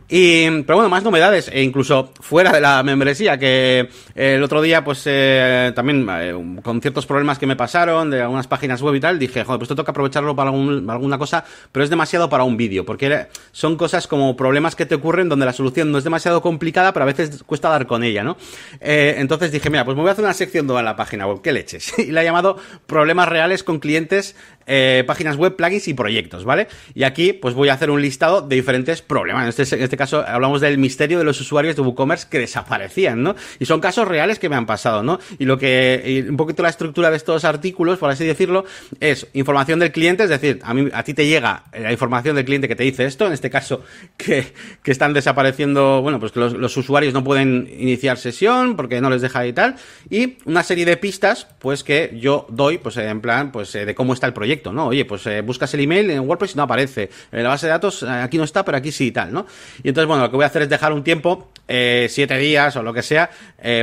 Y, 0.09 0.63
pero 0.63 0.77
bueno, 0.77 0.89
más 0.89 1.03
novedades, 1.03 1.49
e 1.53 1.63
incluso 1.63 2.13
fuera 2.21 2.53
de 2.53 2.61
la 2.61 2.83
membresía, 2.83 3.39
que 3.39 3.89
eh, 4.15 4.35
el 4.35 4.43
otro 4.43 4.63
día, 4.63 4.85
pues 4.85 5.03
eh, 5.07 5.73
también 5.75 6.07
eh, 6.11 6.35
con 6.63 6.81
ciertos 6.81 7.07
problemas 7.07 7.39
que 7.39 7.47
me 7.47 7.57
pasaron 7.57 8.11
de 8.11 8.23
algunas 8.23 8.47
páginas 8.47 8.83
web 8.83 8.95
y 8.95 9.01
tal, 9.01 9.19
dije, 9.19 9.45
joder, 9.45 9.59
pues 9.59 9.67
esto 9.67 9.77
toca 9.77 9.93
aprovecharlo 9.93 10.37
para 10.37 10.51
alguna 10.51 11.19
cosa, 11.19 11.45
pero 11.71 11.85
es 11.85 11.91
demasiado 11.91 12.29
para 12.29 12.45
un 12.45 12.57
vídeo, 12.57 12.85
porque 12.85 13.27
son 13.51 13.77
cosas 13.77 14.07
como 14.07 14.37
problemas 14.37 14.77
que 14.77 14.87
te 14.87 14.95
ocurren 14.95 15.29
donde 15.29 15.47
la 15.47 15.53
solución 15.53 15.91
no 15.93 15.99
es 15.99 16.05
demasiado 16.05 16.43
complicada, 16.43 16.93
pero 16.93 17.05
a 17.05 17.07
veces 17.07 17.43
cuesta 17.45 17.69
dar 17.69 17.87
con 17.87 18.03
ella, 18.05 18.25
¿no? 18.25 18.37
entonces 18.81 19.53
dije, 19.53 19.71
mira, 19.71 19.85
pues 19.85 19.97
me 19.97 20.03
voy 20.03 20.09
a 20.09 20.13
hacer 20.13 20.25
una 20.25 20.35
sección 20.35 20.67
nueva 20.67 20.81
en 20.81 20.87
la 20.87 20.97
página 20.97 21.27
web, 21.27 21.41
¿qué 21.43 21.53
leches? 21.53 21.99
y 21.99 22.11
la 22.11 22.23
he 22.23 22.25
llamado 22.25 22.57
Problemas 22.87 23.29
reales 23.29 23.63
con 23.63 23.79
clientes 23.79 24.35
eh, 24.67 25.05
páginas 25.07 25.37
web, 25.37 25.57
plugins 25.57 25.89
y 25.89 25.95
proyectos, 25.95 26.45
¿vale? 26.45 26.69
Y 26.95 27.03
aquí 27.03 27.33
pues 27.33 27.55
voy 27.55 27.69
a 27.69 27.75
hacer 27.75 27.91
un 27.91 28.01
listado 28.01 28.43
de 28.43 28.57
diferentes 28.57 29.03
problemas. 29.03 29.59
Este, 29.59 29.82
en 29.83 29.87
este 29.87 29.97
caso 29.97 30.25
hablamos 30.27 30.61
del 30.61 30.79
misterio 30.79 31.19
de 31.19 31.25
los 31.25 31.41
usuarios 31.41 31.77
de 31.77 31.83
WooCommerce 31.83 32.29
que 32.31 32.39
desaparecían, 32.39 33.23
¿no? 33.23 33.35
Y 33.59 33.67
son 33.67 33.81
casos 33.81 34.09
reales 34.09 34.39
que 34.39 34.49
me 34.49 34.57
han 34.57 34.67
pasado, 34.67 35.03
¿no? 35.03 35.19
Y 35.39 35.45
lo 35.45 35.59
que, 35.59 36.25
un 36.29 36.37
poquito 36.37 36.63
la 36.63 36.69
estructura 36.69 37.11
de 37.11 37.17
estos 37.17 37.45
artículos, 37.45 37.99
por 37.99 38.11
así 38.11 38.25
decirlo, 38.25 38.65
es 39.01 39.27
información 39.33 39.79
del 39.79 39.93
cliente, 39.93 40.25
es 40.25 40.31
decir, 40.31 40.61
a, 40.63 40.73
mí, 40.73 40.89
a 40.93 41.03
ti 41.03 41.15
te 41.15 41.27
llega 41.27 41.65
la 41.79 41.93
información 41.93 42.37
del 42.37 42.45
cliente 42.45 42.69
que 42.69 42.77
te 42.77 42.85
dice 42.85 43.05
esto, 43.05 43.27
en 43.27 43.33
este 43.33 43.51
caso 43.51 43.83
que, 44.17 44.53
que 44.83 44.91
están 44.91 45.13
desapareciendo, 45.13 46.01
bueno, 46.03 46.21
pues 46.21 46.33
que 46.33 46.41
los, 46.41 46.77
usuarios 46.77 47.13
no 47.13 47.23
pueden 47.23 47.69
iniciar 47.79 48.17
sesión 48.17 48.77
porque 48.77 49.01
no 49.01 49.11
les 49.11 49.23
deja 49.23 49.47
y 49.47 49.53
tal, 49.53 49.77
y 50.09 50.39
una 50.47 50.63
serie 50.63 50.85
de 50.85 50.97
pistas, 50.97 51.47
pues 51.59 51.85
que 51.85 52.17
yo 52.21 52.47
doy, 52.49 52.79
pues 52.79 52.97
en 52.97 53.21
plan, 53.21 53.53
pues 53.53 53.75
eh, 53.75 53.85
de 53.85 53.95
cómo 53.95 54.15
está 54.15 54.27
el 54.27 54.33
proyecto 54.33 54.53
¿no? 54.73 54.89
Oye, 54.89 55.05
pues 55.05 55.27
eh, 55.27 55.41
buscas 55.41 55.73
el 55.75 55.81
email 55.81 56.11
en 56.11 56.21
WordPress 56.21 56.55
y 56.55 56.57
no 56.57 56.63
aparece. 56.65 57.11
En 57.33 57.43
la 57.43 57.49
base 57.49 57.67
de 57.67 57.71
datos 57.71 58.03
eh, 58.03 58.09
aquí 58.09 58.39
no 58.39 58.45
está, 58.45 58.65
pero 58.65 58.77
aquí 58.77 58.93
sí 58.93 59.07
y 59.07 59.13
tal, 59.13 59.33
¿no? 59.33 59.47
Y 59.83 59.89
entonces, 59.89 60.09
bueno, 60.09 60.25
lo 60.25 60.31
que 60.31 60.37
voy 60.37 60.45
a 60.45 60.47
hacer 60.47 60.63
es 60.63 60.69
dejar 60.69 60.93
un 60.93 61.03
tiempo, 61.05 61.51
eh, 61.69 62.07
siete 62.11 62.37
días 62.39 62.77
o 62.77 62.83
lo 62.83 62.93
que 62.93 63.03
sea, 63.03 63.31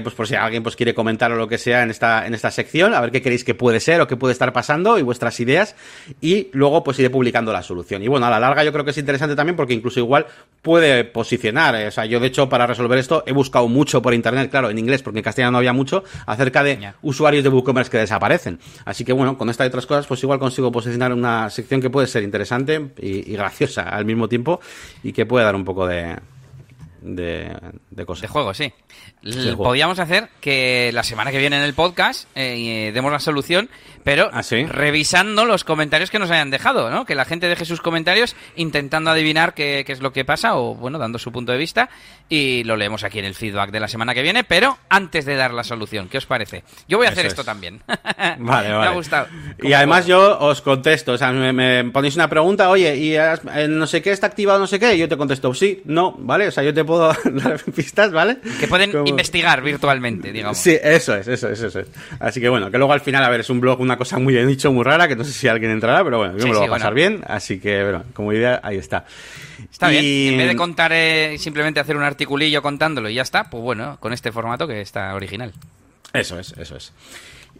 pues 0.03 0.13
por 0.13 0.27
si 0.27 0.35
alguien 0.35 0.61
pues 0.61 0.75
quiere 0.75 0.93
comentar 0.93 1.31
o 1.31 1.35
lo 1.35 1.47
que 1.47 1.57
sea 1.57 1.83
en 1.83 1.89
esta, 1.89 2.27
en 2.27 2.33
esta 2.33 2.51
sección, 2.51 2.93
a 2.93 3.01
ver 3.01 3.11
qué 3.11 3.21
queréis 3.21 3.43
que 3.43 3.55
puede 3.55 3.79
ser 3.79 4.01
o 4.01 4.07
qué 4.07 4.17
puede 4.17 4.33
estar 4.33 4.51
pasando 4.51 4.99
y 4.99 5.01
vuestras 5.01 5.39
ideas. 5.39 5.75
Y 6.21 6.49
luego 6.51 6.83
pues 6.83 6.99
iré 6.99 7.09
publicando 7.09 7.53
la 7.53 7.63
solución. 7.63 8.03
Y 8.03 8.07
bueno, 8.07 8.25
a 8.25 8.29
la 8.29 8.39
larga 8.39 8.63
yo 8.63 8.71
creo 8.71 8.83
que 8.83 8.91
es 8.91 8.97
interesante 8.97 9.35
también 9.35 9.55
porque 9.55 9.73
incluso 9.73 9.99
igual 9.99 10.25
puede 10.61 11.05
posicionar. 11.05 11.75
O 11.87 11.91
sea, 11.91 12.05
yo 12.05 12.19
de 12.19 12.27
hecho 12.27 12.49
para 12.49 12.67
resolver 12.67 12.97
esto 12.99 13.23
he 13.25 13.31
buscado 13.31 13.67
mucho 13.67 14.01
por 14.01 14.13
internet, 14.13 14.49
claro, 14.51 14.69
en 14.69 14.77
inglés, 14.77 15.01
porque 15.01 15.19
en 15.19 15.23
castellano 15.23 15.53
no 15.53 15.57
había 15.59 15.73
mucho, 15.73 16.03
acerca 16.25 16.63
de 16.63 16.93
usuarios 17.01 17.43
de 17.43 17.49
WooCommerce 17.49 17.91
que 17.91 17.97
desaparecen. 17.97 18.59
Así 18.85 19.05
que 19.05 19.13
bueno, 19.13 19.37
con 19.37 19.49
esta 19.49 19.65
y 19.65 19.67
otras 19.67 19.85
cosas, 19.85 20.07
pues 20.07 20.21
igual 20.23 20.39
consigo 20.39 20.71
posicionar 20.71 21.13
una 21.13 21.49
sección 21.49 21.81
que 21.81 21.89
puede 21.89 22.07
ser 22.07 22.23
interesante 22.23 22.91
y, 22.97 23.33
graciosa 23.33 23.83
al 23.83 24.05
mismo 24.05 24.27
tiempo 24.27 24.59
y 25.03 25.13
que 25.13 25.25
puede 25.25 25.45
dar 25.45 25.55
un 25.55 25.63
poco 25.69 25.85
de, 25.85 26.17
de, 27.01 27.55
de 27.91 28.05
cosas. 28.05 28.23
De 28.23 28.27
juego, 28.27 28.53
sí. 28.55 28.73
Podríamos 29.55 29.99
hacer 29.99 30.29
que 30.41 30.91
la 30.93 31.03
semana 31.03 31.31
que 31.31 31.37
viene 31.37 31.57
en 31.57 31.63
el 31.63 31.75
podcast 31.75 32.27
eh, 32.35 32.87
eh, 32.87 32.91
demos 32.91 33.11
la 33.11 33.19
solución, 33.19 33.69
pero 34.03 34.29
¿Ah, 34.31 34.41
revisando 34.67 35.45
los 35.45 35.63
comentarios 35.63 36.09
que 36.09 36.19
nos 36.19 36.31
hayan 36.31 36.49
dejado, 36.49 36.89
¿no? 36.89 37.05
Que 37.05 37.15
la 37.15 37.25
gente 37.25 37.47
deje 37.47 37.65
sus 37.65 37.81
comentarios 37.81 38.35
intentando 38.55 39.11
adivinar 39.11 39.53
qué, 39.53 39.83
qué, 39.85 39.93
es 39.93 40.01
lo 40.01 40.13
que 40.13 40.25
pasa 40.25 40.57
o, 40.57 40.75
bueno, 40.75 40.97
dando 40.97 41.19
su 41.19 41.31
punto 41.31 41.51
de 41.51 41.57
vista 41.57 41.89
y 42.29 42.63
lo 42.63 42.77
leemos 42.77 43.03
aquí 43.03 43.19
en 43.19 43.25
el 43.25 43.35
feedback 43.35 43.71
de 43.71 43.79
la 43.79 43.87
semana 43.87 44.13
que 44.13 44.21
viene, 44.21 44.43
pero 44.43 44.77
antes 44.89 45.25
de 45.25 45.35
dar 45.35 45.53
la 45.53 45.63
solución, 45.63 46.07
¿qué 46.07 46.17
os 46.17 46.25
parece? 46.25 46.63
Yo 46.87 46.97
voy 46.97 47.07
a 47.07 47.09
hacer 47.09 47.25
esto 47.25 47.43
también. 47.43 47.81
Vale, 47.87 48.37
vale. 48.39 48.69
me 48.69 48.85
ha 48.85 48.91
gustado. 48.91 49.27
Y 49.61 49.73
además 49.73 50.05
yo 50.05 50.39
os 50.39 50.61
contesto, 50.61 51.13
o 51.13 51.17
sea, 51.17 51.31
me, 51.31 51.85
ponéis 51.85 52.15
una 52.15 52.29
pregunta, 52.29 52.69
oye, 52.69 52.95
y 52.95 53.15
eh, 53.15 53.67
no 53.67 53.87
sé 53.87 54.01
qué 54.01 54.11
está 54.11 54.27
activado, 54.27 54.59
no 54.59 54.67
sé 54.67 54.79
qué, 54.79 54.95
y 54.95 54.99
yo 54.99 55.09
te 55.09 55.17
contesto 55.17 55.49
sí, 55.53 55.81
no, 55.85 56.15
¿vale? 56.19 56.47
O 56.47 56.51
sea, 56.51 56.63
yo 56.63 56.73
te 56.73 56.83
puedo 56.83 57.13
dar 57.23 57.63
pistas, 57.75 58.11
¿vale? 58.11 58.37
Que 58.59 58.67
pueden 58.67 59.07
investigar 59.07 59.61
virtualmente, 59.61 60.31
digamos. 60.31 60.57
Sí, 60.57 60.77
eso 60.81 61.15
es, 61.15 61.27
eso 61.27 61.49
es, 61.49 61.61
eso 61.61 61.79
es. 61.79 61.87
Así 62.19 62.39
que 62.39 62.49
bueno, 62.49 62.71
que 62.71 62.77
luego 62.77 62.93
al 62.93 63.01
final, 63.01 63.23
a 63.23 63.29
ver, 63.29 63.41
es 63.41 63.49
un 63.49 63.59
blog, 63.59 63.79
una 63.89 63.97
cosa 63.97 64.19
muy 64.19 64.33
de 64.33 64.45
nicho, 64.45 64.71
muy 64.71 64.83
rara, 64.83 65.07
que 65.07 65.15
no 65.15 65.23
sé 65.23 65.31
si 65.31 65.47
alguien 65.47 65.71
entrará, 65.71 66.03
pero 66.03 66.19
bueno, 66.19 66.37
yo 66.37 66.45
me 66.45 66.53
lo 66.53 66.59
voy 66.59 66.67
a 66.67 66.71
pasar 66.71 66.93
bien, 66.93 67.23
así 67.25 67.59
que, 67.59 67.81
bueno, 67.81 68.03
como 68.13 68.31
idea, 68.31 68.59
ahí 68.63 68.77
está. 68.77 69.05
Está 69.71 69.89
bien, 69.89 70.33
en 70.33 70.37
vez 70.37 70.47
de 70.47 70.55
contar, 70.55 70.91
eh, 70.93 71.37
simplemente 71.39 71.79
hacer 71.79 71.97
un 71.97 72.03
articulillo 72.03 72.61
contándolo 72.61 73.09
y 73.09 73.15
ya 73.15 73.23
está, 73.23 73.49
pues 73.49 73.63
bueno, 73.63 73.97
con 73.99 74.13
este 74.13 74.31
formato 74.31 74.67
que 74.67 74.81
está 74.81 75.15
original. 75.15 75.53
Eso 76.13 76.39
es, 76.39 76.53
eso 76.53 76.77
es. 76.77 76.93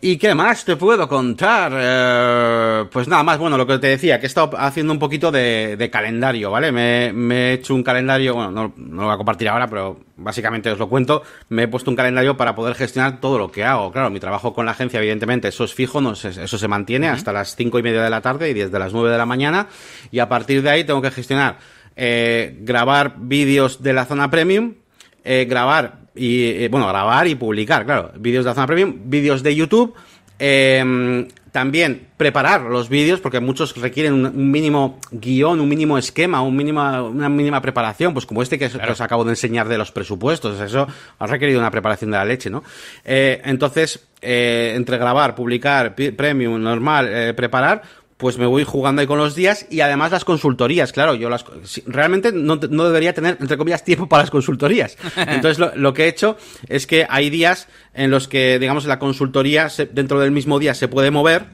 ¿Y 0.01 0.17
qué 0.17 0.33
más 0.33 0.63
te 0.63 0.77
puedo 0.77 1.09
contar? 1.09 1.73
Eh, 1.75 2.85
pues 2.89 3.09
nada 3.09 3.21
más, 3.21 3.37
bueno, 3.37 3.57
lo 3.57 3.67
que 3.67 3.79
te 3.79 3.87
decía, 3.87 4.17
que 4.17 4.27
he 4.27 4.27
estado 4.27 4.51
haciendo 4.57 4.93
un 4.93 4.99
poquito 4.99 5.29
de, 5.29 5.89
calendario, 5.91 6.49
¿vale? 6.51 6.71
Me, 6.71 7.11
he 7.11 7.53
hecho 7.53 7.75
un 7.75 7.83
calendario, 7.83 8.33
bueno, 8.33 8.49
no, 8.49 8.73
lo 8.77 9.03
voy 9.03 9.13
a 9.13 9.17
compartir 9.17 9.49
ahora, 9.49 9.67
pero 9.67 9.99
básicamente 10.15 10.71
os 10.71 10.79
lo 10.79 10.87
cuento. 10.87 11.23
Me 11.49 11.63
he 11.63 11.67
puesto 11.67 11.91
un 11.91 11.97
calendario 11.97 12.37
para 12.37 12.55
poder 12.55 12.75
gestionar 12.75 13.19
todo 13.19 13.37
lo 13.37 13.51
que 13.51 13.65
hago. 13.65 13.91
Claro, 13.91 14.09
mi 14.09 14.21
trabajo 14.21 14.53
con 14.53 14.65
la 14.65 14.71
agencia, 14.71 15.01
evidentemente, 15.01 15.49
eso 15.49 15.65
es 15.65 15.73
fijo, 15.73 15.99
no, 15.99 16.13
eso 16.13 16.57
se 16.57 16.67
mantiene 16.69 17.09
hasta 17.09 17.33
las 17.33 17.57
cinco 17.57 17.77
y 17.77 17.83
media 17.83 18.01
de 18.01 18.09
la 18.09 18.21
tarde 18.21 18.49
y 18.51 18.53
desde 18.53 18.79
las 18.79 18.93
nueve 18.93 19.11
de 19.11 19.17
la 19.17 19.25
mañana. 19.25 19.67
Y 20.11 20.19
a 20.19 20.29
partir 20.29 20.61
de 20.61 20.69
ahí 20.69 20.85
tengo 20.85 21.01
que 21.01 21.11
gestionar, 21.11 21.57
eh, 21.97 22.55
grabar 22.61 23.15
vídeos 23.17 23.83
de 23.83 23.91
la 23.91 24.05
zona 24.05 24.31
premium, 24.31 24.75
eh, 25.23 25.45
grabar 25.49 25.99
y, 26.15 26.63
eh, 26.63 26.67
bueno, 26.69 26.88
grabar 26.88 27.27
y 27.27 27.35
publicar, 27.35 27.85
claro, 27.85 28.11
vídeos 28.17 28.45
de 28.45 28.51
la 28.51 28.55
zona 28.55 28.67
premium, 28.67 28.95
vídeos 29.05 29.43
de 29.43 29.55
YouTube, 29.55 29.93
em, 30.38 31.27
también 31.51 32.07
preparar 32.17 32.61
los 32.61 32.89
vídeos, 32.89 33.19
porque 33.19 33.39
muchos 33.39 33.75
requieren 33.75 34.13
un, 34.13 34.51
mínimo 34.51 34.99
guion, 35.11 35.59
un 35.59 35.67
mínimo 35.67 35.97
esquema, 35.97 36.41
un 36.41 36.55
mínima, 36.55 37.03
una 37.03 37.29
mínima 37.29 37.61
preparación, 37.61 38.13
pues 38.13 38.25
como 38.25 38.43
este 38.43 38.59
que, 38.59 38.65
os 38.65 39.01
acabo 39.01 39.23
de 39.23 39.31
enseñar 39.31 39.67
de 39.67 39.77
los 39.77 39.91
presupuestos, 39.91 40.59
eso 40.59 40.88
ha 41.17 41.27
requerido 41.27 41.59
una 41.59 41.71
preparación 41.71 42.11
de 42.11 42.17
la 42.17 42.25
leche, 42.25 42.49
¿no? 42.49 42.63
Eh, 43.03 43.41
entonces, 43.45 44.07
eh, 44.21 44.73
entre 44.75 44.97
grabar, 44.97 45.33
publicar, 45.33 45.95
premium, 45.95 46.61
normal, 46.61 47.33
preparar, 47.35 47.81
pues 48.19 48.38
me 48.38 48.45
voy 48.45 48.65
jugando 48.65 48.99
ahí 48.99 49.07
con 49.07 49.17
los 49.17 49.33
días 49.33 49.65
y 49.69 49.79
además 49.79 50.11
las 50.11 50.25
consultorías, 50.25 50.91
claro, 50.91 51.15
yo 51.15 51.29
las 51.29 51.45
realmente 51.85 52.33
no, 52.33 52.57
debería 52.57 53.13
tener, 53.13 53.38
entre 53.39 53.57
comillas, 53.57 53.85
tiempo 53.85 54.09
para 54.09 54.23
las 54.23 54.29
consultorías. 54.29 54.97
Entonces 55.15 55.65
lo, 55.73 55.93
que 55.93 56.03
he 56.03 56.07
hecho 56.09 56.35
es 56.67 56.85
que 56.85 57.07
hay 57.09 57.29
días 57.29 57.69
en 57.93 58.11
los 58.11 58.27
que, 58.27 58.59
digamos, 58.59 58.83
la 58.83 58.99
consultoría 58.99 59.69
dentro 59.93 60.19
del 60.19 60.31
mismo 60.31 60.59
día 60.59 60.73
se 60.73 60.89
puede 60.89 61.11
mover 61.11 61.45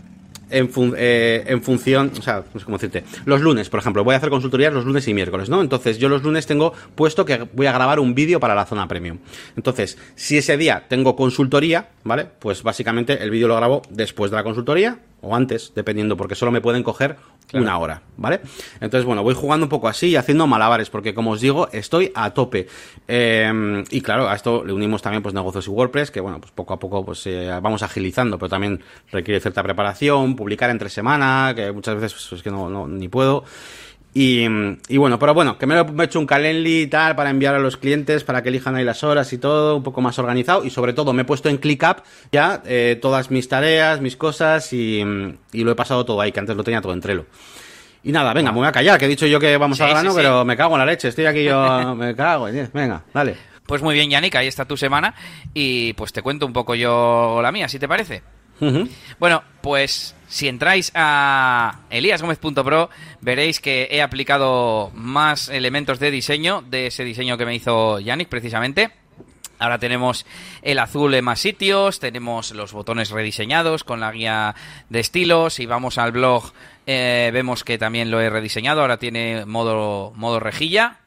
en, 0.50 0.72
eh, 0.98 1.44
en 1.46 1.62
función, 1.62 2.12
o 2.18 2.22
sea, 2.24 2.44
no 2.52 2.60
sé 2.60 2.66
cómo 2.66 2.78
decirte, 2.78 3.04
los 3.26 3.42
lunes, 3.42 3.70
por 3.70 3.80
ejemplo, 3.80 4.04
voy 4.04 4.16
a 4.16 4.18
hacer 4.18 4.32
consultorías 4.32 4.74
los 4.74 4.86
lunes 4.86 5.08
y 5.08 5.14
miércoles, 5.14 5.50
¿no? 5.50 5.62
Entonces 5.62 6.00
yo 6.00 6.10
los 6.10 6.24
lunes 6.24 6.48
tengo 6.48 6.74
puesto 6.96 7.26
que 7.26 7.48
voy 7.54 7.68
a 7.68 7.74
grabar 7.74 8.00
un 8.00 8.16
vídeo 8.16 8.40
para 8.40 8.56
la 8.56 8.66
zona 8.66 8.88
premium. 8.88 9.20
Entonces, 9.56 10.00
si 10.16 10.40
ese 10.40 10.58
día 10.58 10.86
tengo 10.88 11.16
consultoría, 11.16 11.90
¿vale? 12.04 12.26
Pues 12.40 12.64
básicamente 12.64 13.22
el 13.22 13.30
vídeo 13.30 13.48
lo 13.48 13.56
grabo 13.56 13.84
después 13.92 14.32
de 14.32 14.38
la 14.38 14.44
consultoría 14.44 14.98
o 15.26 15.36
antes, 15.36 15.74
dependiendo, 15.76 16.16
porque 16.16 16.36
solo 16.36 16.52
me 16.52 16.62
pueden 16.62 16.84
coger 16.84 17.18
una 17.54 17.78
hora, 17.78 18.02
¿vale? 18.18 18.42
Entonces, 18.80 19.06
bueno, 19.06 19.24
voy 19.24 19.34
jugando 19.34 19.66
un 19.66 19.70
poco 19.70 19.88
así 19.88 20.08
y 20.08 20.16
haciendo 20.16 20.48
malabares, 20.48 20.90
porque 20.90 21.14
como 21.14 21.32
os 21.32 21.42
digo, 21.42 21.70
estoy 21.72 22.12
a 22.16 22.32
tope. 22.32 22.68
Em, 23.08 23.84
y 23.92 24.02
claro, 24.02 24.30
a 24.30 24.36
esto 24.36 24.64
le 24.64 24.74
unimos 24.74 25.02
también 25.02 25.24
pues 25.24 25.34
negocios 25.34 25.68
y 25.68 25.70
WordPress, 25.70 26.12
que 26.12 26.20
bueno, 26.20 26.40
pues 26.40 26.52
poco 26.52 26.74
a 26.74 26.80
poco 26.80 27.06
pues 27.06 27.26
eh, 27.28 27.48
vamos 27.62 27.84
agilizando, 27.84 28.38
pero 28.38 28.50
también 28.50 28.82
requiere 29.12 29.40
cierta 29.40 29.64
preparación, 29.64 30.36
publicar 30.36 30.70
entre 30.70 30.90
semana, 30.90 31.54
que 31.56 31.72
muchas 31.72 31.96
veces 31.96 32.14
pues, 32.14 32.40
es 32.40 32.44
que 32.44 32.52
no, 32.52 32.70
no 32.70 32.88
ni 32.88 33.08
puedo. 33.08 33.44
Y, 34.18 34.48
bueno, 34.96 35.20
pero 35.20 35.34
bueno, 35.34 35.58
que 35.58 35.66
me, 35.66 35.76
he 35.76 36.04
hecho 36.06 36.22
un 36.22 36.26
Calendly 36.26 36.84
y 36.84 36.88
tal 36.88 37.18
para 37.18 37.30
enviar 37.30 37.54
a 37.54 37.60
los 37.60 37.76
clientes 37.76 38.24
para 38.24 38.42
que 38.42 38.48
elijan 38.48 38.74
ahí 38.74 38.86
las 38.86 39.04
horas 39.04 39.34
y 39.34 39.38
todo, 39.38 39.76
un 39.76 39.84
poco 39.84 40.00
más 40.00 40.18
organizado. 40.18 40.64
Y 40.64 40.70
sobre 40.70 40.94
todo 40.94 41.12
me 41.12 41.24
he 41.24 41.26
puesto 41.26 41.50
en 41.50 41.58
ClickUp 41.58 41.98
ya 42.32 42.64
eh, 42.66 42.98
todas 43.02 43.30
mis 43.30 43.50
tareas, 43.50 44.00
mis 44.00 44.16
cosas 44.16 44.72
y, 44.72 45.04
lo 45.52 45.70
he 45.70 45.76
pasado 45.76 46.06
todo 46.06 46.22
ahí, 46.22 46.32
que 46.32 46.40
antes 46.40 46.56
lo 46.56 46.64
tenía 46.64 46.80
todo 46.80 46.94
en 46.94 47.02
Trello. 47.02 47.26
Y 48.06 48.14
nada, 48.14 48.34
venga, 48.34 48.54
me 48.54 48.60
voy 48.60 48.68
a 48.68 48.72
callar, 48.72 48.98
que 48.98 49.04
he 49.04 49.10
dicho 49.10 49.28
yo 49.28 49.38
que 49.38 49.58
vamos 49.58 49.82
a 49.82 49.90
grano, 49.90 50.16
pero 50.16 50.46
me 50.46 50.56
cago 50.56 50.76
en 50.76 50.80
la 50.80 50.86
leche, 50.86 51.10
estoy 51.10 51.26
aquí 51.26 51.44
yo, 51.44 51.94
me 51.98 52.16
cago, 52.16 52.46
venga, 52.46 53.04
dale. 53.14 53.36
Pues 53.66 53.82
muy 53.82 53.96
bien, 53.96 54.10
Yannick, 54.10 54.36
ahí 54.36 54.48
está 54.48 54.64
tu 54.64 54.78
semana 54.78 55.14
y 55.54 55.92
pues 55.92 56.14
te 56.14 56.22
cuento 56.22 56.46
un 56.46 56.54
poco 56.54 56.74
yo 56.74 57.42
la 57.42 57.52
mía, 57.52 57.68
si 57.68 57.80
te 57.80 57.88
parece. 57.90 58.24
Bueno, 59.20 59.44
pues 59.62 60.15
si 60.28 60.48
entráis 60.48 60.92
a 60.96 61.80
eliasgomez.pro 61.90 62.90
veréis 63.22 63.60
que 63.60 63.88
he 63.92 64.02
aplicado 64.02 64.92
más 64.94 65.50
elementos 65.50 66.00
de 66.00 66.12
diseño 66.12 66.62
de 66.62 66.88
ese 66.88 67.04
diseño 67.04 67.38
que 67.38 67.46
me 67.46 67.56
hizo 67.56 68.00
Yannick 68.00 68.30
precisamente. 68.30 68.92
Ahora 69.58 69.80
tenemos 69.80 70.26
el 70.64 70.80
azul 70.80 71.14
en 71.14 71.24
más 71.24 71.40
sitios, 71.40 72.00
tenemos 72.02 72.52
los 72.52 72.74
botones 72.74 73.10
rediseñados 73.10 73.86
con 73.86 74.02
la 74.02 74.12
guía 74.12 74.54
de 74.90 75.00
estilos 75.00 75.60
y 75.60 75.66
vamos 75.66 75.98
al 75.98 76.12
blog 76.12 76.52
eh, 76.86 77.32
vemos 77.34 77.64
que 77.64 77.78
también 77.78 78.12
lo 78.12 78.20
he 78.20 78.30
rediseñado, 78.30 78.82
ahora 78.82 78.98
tiene 78.98 79.46
modo, 79.46 80.12
modo 80.16 80.42
rejilla. 80.42 81.00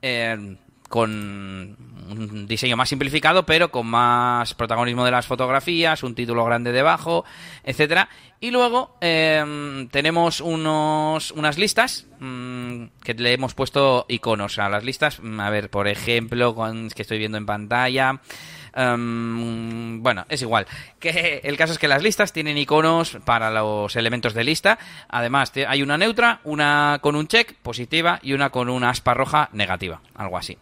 Eh, 0.00 0.56
con 0.88 1.76
un 2.10 2.46
diseño 2.46 2.76
más 2.76 2.88
simplificado, 2.88 3.44
pero 3.44 3.70
con 3.70 3.86
más 3.86 4.54
protagonismo 4.54 5.04
de 5.04 5.10
las 5.10 5.26
fotografías, 5.26 6.02
un 6.02 6.14
título 6.14 6.44
grande 6.44 6.72
debajo, 6.72 7.24
etcétera. 7.64 8.08
Y 8.40 8.50
luego 8.50 8.96
em, 9.00 9.88
tenemos 9.88 10.40
unos, 10.40 11.32
unas 11.32 11.58
listas 11.58 12.06
mm, 12.20 12.84
que 13.02 13.14
le 13.14 13.32
hemos 13.32 13.54
puesto 13.54 14.06
iconos 14.08 14.58
a 14.58 14.68
las 14.68 14.84
listas. 14.84 15.20
Mm, 15.20 15.40
a 15.40 15.50
ver, 15.50 15.70
por 15.70 15.88
ejemplo, 15.88 16.54
que 16.94 17.02
estoy 17.02 17.18
viendo 17.18 17.36
en 17.36 17.46
pantalla. 17.46 18.20
Em, 18.74 20.02
bueno, 20.02 20.24
es 20.28 20.42
igual. 20.42 20.66
Que 20.98 21.40
el 21.44 21.56
caso 21.56 21.72
es 21.72 21.78
que 21.78 21.88
las 21.88 22.02
listas 22.02 22.32
tienen 22.32 22.58
iconos 22.58 23.18
para 23.24 23.50
los 23.50 23.94
elementos 23.96 24.34
de 24.34 24.44
lista. 24.44 24.78
Además, 25.08 25.52
hay 25.66 25.82
una 25.82 25.98
neutra, 25.98 26.40
una 26.44 26.98
con 27.00 27.14
un 27.16 27.28
check 27.28 27.54
positiva 27.54 28.18
y 28.22 28.32
una 28.32 28.50
con 28.50 28.68
una 28.68 28.90
aspa 28.90 29.14
roja 29.14 29.48
negativa, 29.52 30.00
algo 30.14 30.38
así. 30.38 30.58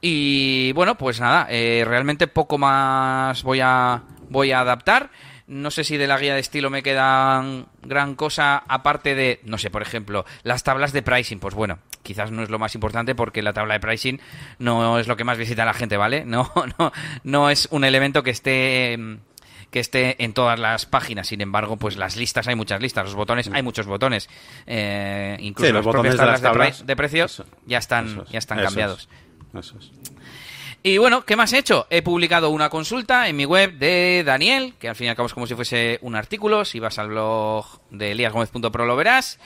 Y 0.00 0.72
bueno, 0.72 0.96
pues 0.96 1.20
nada, 1.20 1.46
eh, 1.50 1.84
realmente 1.86 2.26
poco 2.26 2.58
más 2.58 3.42
voy 3.42 3.60
a, 3.62 4.02
voy 4.28 4.52
a 4.52 4.60
adaptar. 4.60 5.10
No 5.46 5.72
sé 5.72 5.82
si 5.82 5.96
de 5.96 6.06
la 6.06 6.16
guía 6.16 6.34
de 6.34 6.40
estilo 6.40 6.70
me 6.70 6.82
queda 6.82 7.42
gran 7.82 8.14
cosa, 8.14 8.62
aparte 8.68 9.16
de, 9.16 9.40
no 9.44 9.58
sé, 9.58 9.68
por 9.68 9.82
ejemplo, 9.82 10.24
las 10.44 10.62
tablas 10.62 10.92
de 10.92 11.02
pricing. 11.02 11.40
Pues 11.40 11.54
bueno, 11.54 11.80
quizás 12.02 12.30
no 12.30 12.42
es 12.42 12.50
lo 12.50 12.58
más 12.60 12.74
importante 12.76 13.16
porque 13.16 13.42
la 13.42 13.52
tabla 13.52 13.74
de 13.74 13.80
pricing 13.80 14.20
no 14.60 14.98
es 14.98 15.08
lo 15.08 15.16
que 15.16 15.24
más 15.24 15.38
visita 15.38 15.64
la 15.64 15.74
gente, 15.74 15.96
¿vale? 15.96 16.24
No, 16.24 16.52
no, 16.78 16.92
no 17.24 17.50
es 17.50 17.66
un 17.72 17.84
elemento 17.84 18.22
que 18.22 18.30
esté 18.30 18.96
que 19.70 19.80
esté 19.80 20.22
en 20.22 20.32
todas 20.32 20.58
las 20.58 20.86
páginas. 20.86 21.28
Sin 21.28 21.40
embargo, 21.40 21.76
pues 21.76 21.96
las 21.96 22.16
listas 22.16 22.48
hay 22.48 22.54
muchas 22.54 22.80
listas, 22.80 23.04
los 23.04 23.14
botones 23.14 23.48
hay 23.52 23.62
muchos 23.62 23.86
botones. 23.86 24.28
Eh, 24.66 25.36
incluso 25.40 25.72
los 25.72 25.84
botones 25.84 26.16
de, 26.16 26.26
las 26.26 26.42
tablas 26.42 26.86
de, 26.86 26.96
precios 26.96 27.44
ya 27.66 27.78
están, 27.78 28.24
ya 28.30 28.38
están 28.38 28.62
cambiados. 28.62 29.08
Y 30.82 30.96
bueno, 30.96 31.26
¿qué 31.26 31.36
más 31.36 31.52
he 31.52 31.58
hecho? 31.58 31.86
He 31.90 32.00
publicado 32.00 32.48
una 32.48 32.70
consulta 32.70 33.28
en 33.28 33.36
mi 33.36 33.44
web 33.44 33.74
de 33.74 34.22
Daniel, 34.24 34.72
que 34.78 34.88
al 34.88 34.96
fin 34.96 35.08
y 35.08 35.10
al 35.10 35.16
cabo 35.16 35.26
es 35.26 35.34
como 35.34 35.46
si 35.46 35.54
fuese 35.54 35.98
un 36.00 36.16
artículo. 36.16 36.64
Si 36.64 36.80
vas 36.80 36.98
al 36.98 37.08
blog 37.08 37.66
de 37.90 38.12
eliasgomez.pro 38.12 38.86
lo 38.86 38.96
verás. 38.96 39.38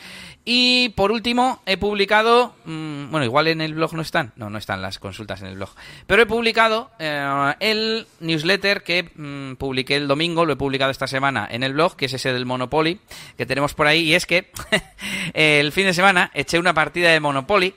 Y 0.45 0.91
por 0.91 1.11
último, 1.11 1.61
he 1.67 1.77
publicado. 1.77 2.55
Mm, 2.67 3.11
bueno, 3.11 3.25
igual 3.25 3.49
en 3.49 3.63
el 3.63 3.75
blog 3.75 3.95
no 3.95 4.03
están. 4.03 4.33
No, 4.37 4.49
no 4.49 4.59
están 4.59 4.81
las 4.81 5.01
consultas 5.01 5.41
en 5.41 5.49
el 5.49 5.57
blog. 5.57 5.71
Pero 6.07 6.23
he 6.23 6.27
publicado 6.27 6.93
eh, 7.01 7.55
el 7.59 8.07
newsletter 8.21 8.85
que 8.85 9.11
mm, 9.13 9.57
publiqué 9.57 9.97
el 9.97 10.07
domingo. 10.07 10.45
Lo 10.45 10.53
he 10.53 10.57
publicado 10.57 10.93
esta 10.93 11.09
semana 11.09 11.49
en 11.51 11.65
el 11.65 11.73
blog, 11.73 11.97
que 11.97 12.05
es 12.05 12.13
ese 12.13 12.33
del 12.33 12.47
Monopoly 12.47 13.01
que 13.37 13.45
tenemos 13.45 13.75
por 13.75 13.89
ahí. 13.89 14.03
Y 14.03 14.15
es 14.15 14.27
que 14.27 14.53
el 15.35 15.73
fin 15.73 15.87
de 15.87 15.95
semana 15.95 16.31
eché 16.33 16.61
una 16.61 16.75
partida 16.75 17.11
de 17.11 17.19
Monopoly 17.19 17.75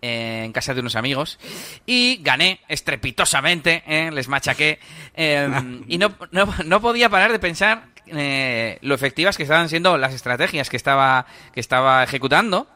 en 0.00 0.52
casa 0.52 0.74
de 0.74 0.80
unos 0.80 0.96
amigos 0.96 1.38
y 1.86 2.20
gané 2.22 2.60
estrepitosamente, 2.68 3.82
¿eh? 3.86 4.10
les 4.12 4.28
machaqué 4.28 4.78
em, 5.14 5.84
y 5.88 5.98
no, 5.98 6.14
no, 6.30 6.80
podía 6.80 7.08
parar 7.08 7.32
de 7.32 7.38
pensar 7.38 7.88
eh, 8.06 8.78
lo 8.82 8.94
efectivas 8.94 9.36
que 9.36 9.42
estaban 9.42 9.68
siendo 9.68 9.98
las 9.98 10.14
estrategias 10.14 10.70
que 10.70 10.76
estaba, 10.76 11.26
que 11.52 11.60
estaba 11.60 12.02
ejecutando. 12.02 12.68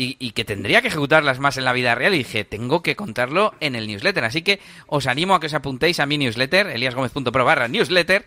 Y, 0.00 0.30
que 0.30 0.44
tendría 0.44 0.80
que 0.80 0.86
ejecutarlas 0.86 1.40
más 1.40 1.56
en 1.56 1.64
la 1.64 1.72
vida 1.72 1.92
real. 1.96 2.14
Y 2.14 2.18
dije, 2.18 2.44
tengo 2.44 2.84
que 2.84 2.94
contarlo 2.94 3.54
en 3.58 3.74
el 3.74 3.88
newsletter. 3.88 4.24
Así 4.24 4.42
que 4.42 4.60
os 4.86 5.08
animo 5.08 5.34
a 5.34 5.40
que 5.40 5.46
os 5.46 5.54
apuntéis 5.54 5.98
a 5.98 6.06
mi 6.06 6.16
newsletter, 6.18 6.68
eliasgomez.pro 6.68 7.44
barra 7.44 7.66
newsletter. 7.66 8.24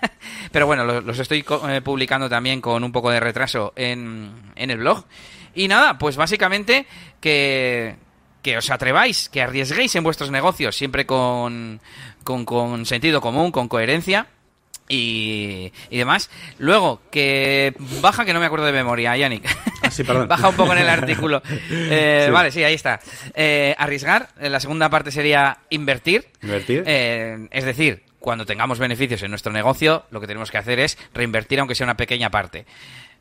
Pero 0.52 0.66
bueno, 0.66 0.84
los, 0.84 1.18
estoy 1.18 1.42
eh, 1.70 1.80
publicando 1.82 2.28
también 2.28 2.60
con 2.60 2.84
un 2.84 2.92
poco 2.92 3.10
de 3.10 3.20
retraso 3.20 3.72
en, 3.74 4.34
en 4.54 4.70
el 4.70 4.76
blog. 4.76 5.06
Y 5.54 5.68
nada, 5.68 5.98
pues 5.98 6.16
básicamente 6.16 6.86
que, 7.20 7.96
que 8.42 8.58
os 8.58 8.70
atreváis, 8.70 9.28
que 9.28 9.42
arriesguéis 9.42 9.94
en 9.96 10.04
vuestros 10.04 10.30
negocios, 10.30 10.76
siempre 10.76 11.06
con, 11.06 11.80
con, 12.22 12.86
sentido 12.86 13.20
común, 13.20 13.50
con 13.50 13.68
coherencia. 13.68 14.26
Y, 14.86 15.72
y, 15.88 15.96
demás. 15.96 16.28
Luego, 16.58 17.00
que 17.10 17.74
baja 18.02 18.26
que 18.26 18.34
no 18.34 18.40
me 18.40 18.44
acuerdo 18.44 18.66
de 18.66 18.72
memoria, 18.72 19.16
Yannick. 19.16 19.48
sí, 19.90 20.04
perdón. 20.04 20.28
Baja 20.28 20.50
un 20.50 20.56
poco 20.56 20.72
en 20.72 20.80
el 20.80 20.88
artículo. 20.90 21.42
Eh, 21.70 22.28
vale, 22.30 22.50
sí, 22.50 22.62
ahí 22.62 22.74
está. 22.74 23.00
Eh, 23.34 23.74
arriesgar, 23.78 24.28
la 24.38 24.60
segunda 24.60 24.90
parte 24.90 25.10
sería 25.10 25.58
invertir. 25.70 26.26
Invertir. 26.42 26.82
es 26.86 27.64
decir, 27.64 28.04
cuando 28.24 28.46
tengamos 28.46 28.78
beneficios 28.78 29.22
en 29.22 29.28
nuestro 29.28 29.52
negocio, 29.52 30.06
lo 30.10 30.18
que 30.18 30.26
tenemos 30.26 30.50
que 30.50 30.56
hacer 30.56 30.80
es 30.80 30.96
reinvertir 31.12 31.60
aunque 31.60 31.74
sea 31.74 31.84
una 31.84 31.96
pequeña 31.96 32.30
parte. 32.30 32.64